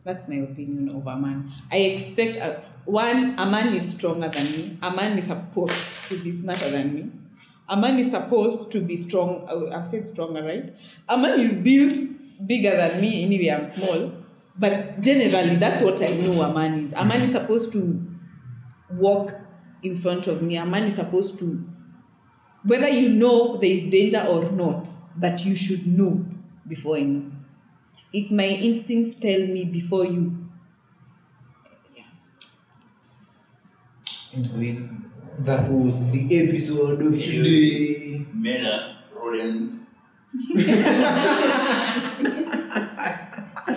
[0.04, 1.50] That's my opinion of a man.
[1.72, 4.78] I expect a, one, a man is stronger than me.
[4.80, 7.10] A man is supposed to be smarter than me.
[7.68, 9.46] A man is supposed to be strong.
[9.48, 10.72] uh, I've said stronger, right?
[11.08, 11.96] A man is built
[12.46, 13.24] bigger than me.
[13.24, 14.12] Anyway, I'm small.
[14.56, 16.92] But generally, that's what I know a man is.
[16.92, 18.04] A man is supposed to
[18.92, 19.32] walk
[19.82, 20.56] in front of me.
[20.56, 21.64] A man is supposed to,
[22.64, 26.24] whether you know there is danger or not, that you should know
[26.66, 27.30] before I know.
[28.12, 30.48] If my instincts tell me before you,
[31.96, 32.04] yeah.
[34.34, 35.06] Anyways,
[35.40, 38.26] that was the episode of today.
[38.34, 39.94] Men are rodents.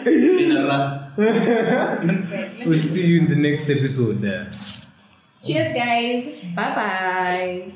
[0.06, 1.02] In a rat.
[2.66, 4.22] We'll see you in the next episode.
[5.44, 6.44] Cheers, guys.
[6.56, 7.72] Bye bye.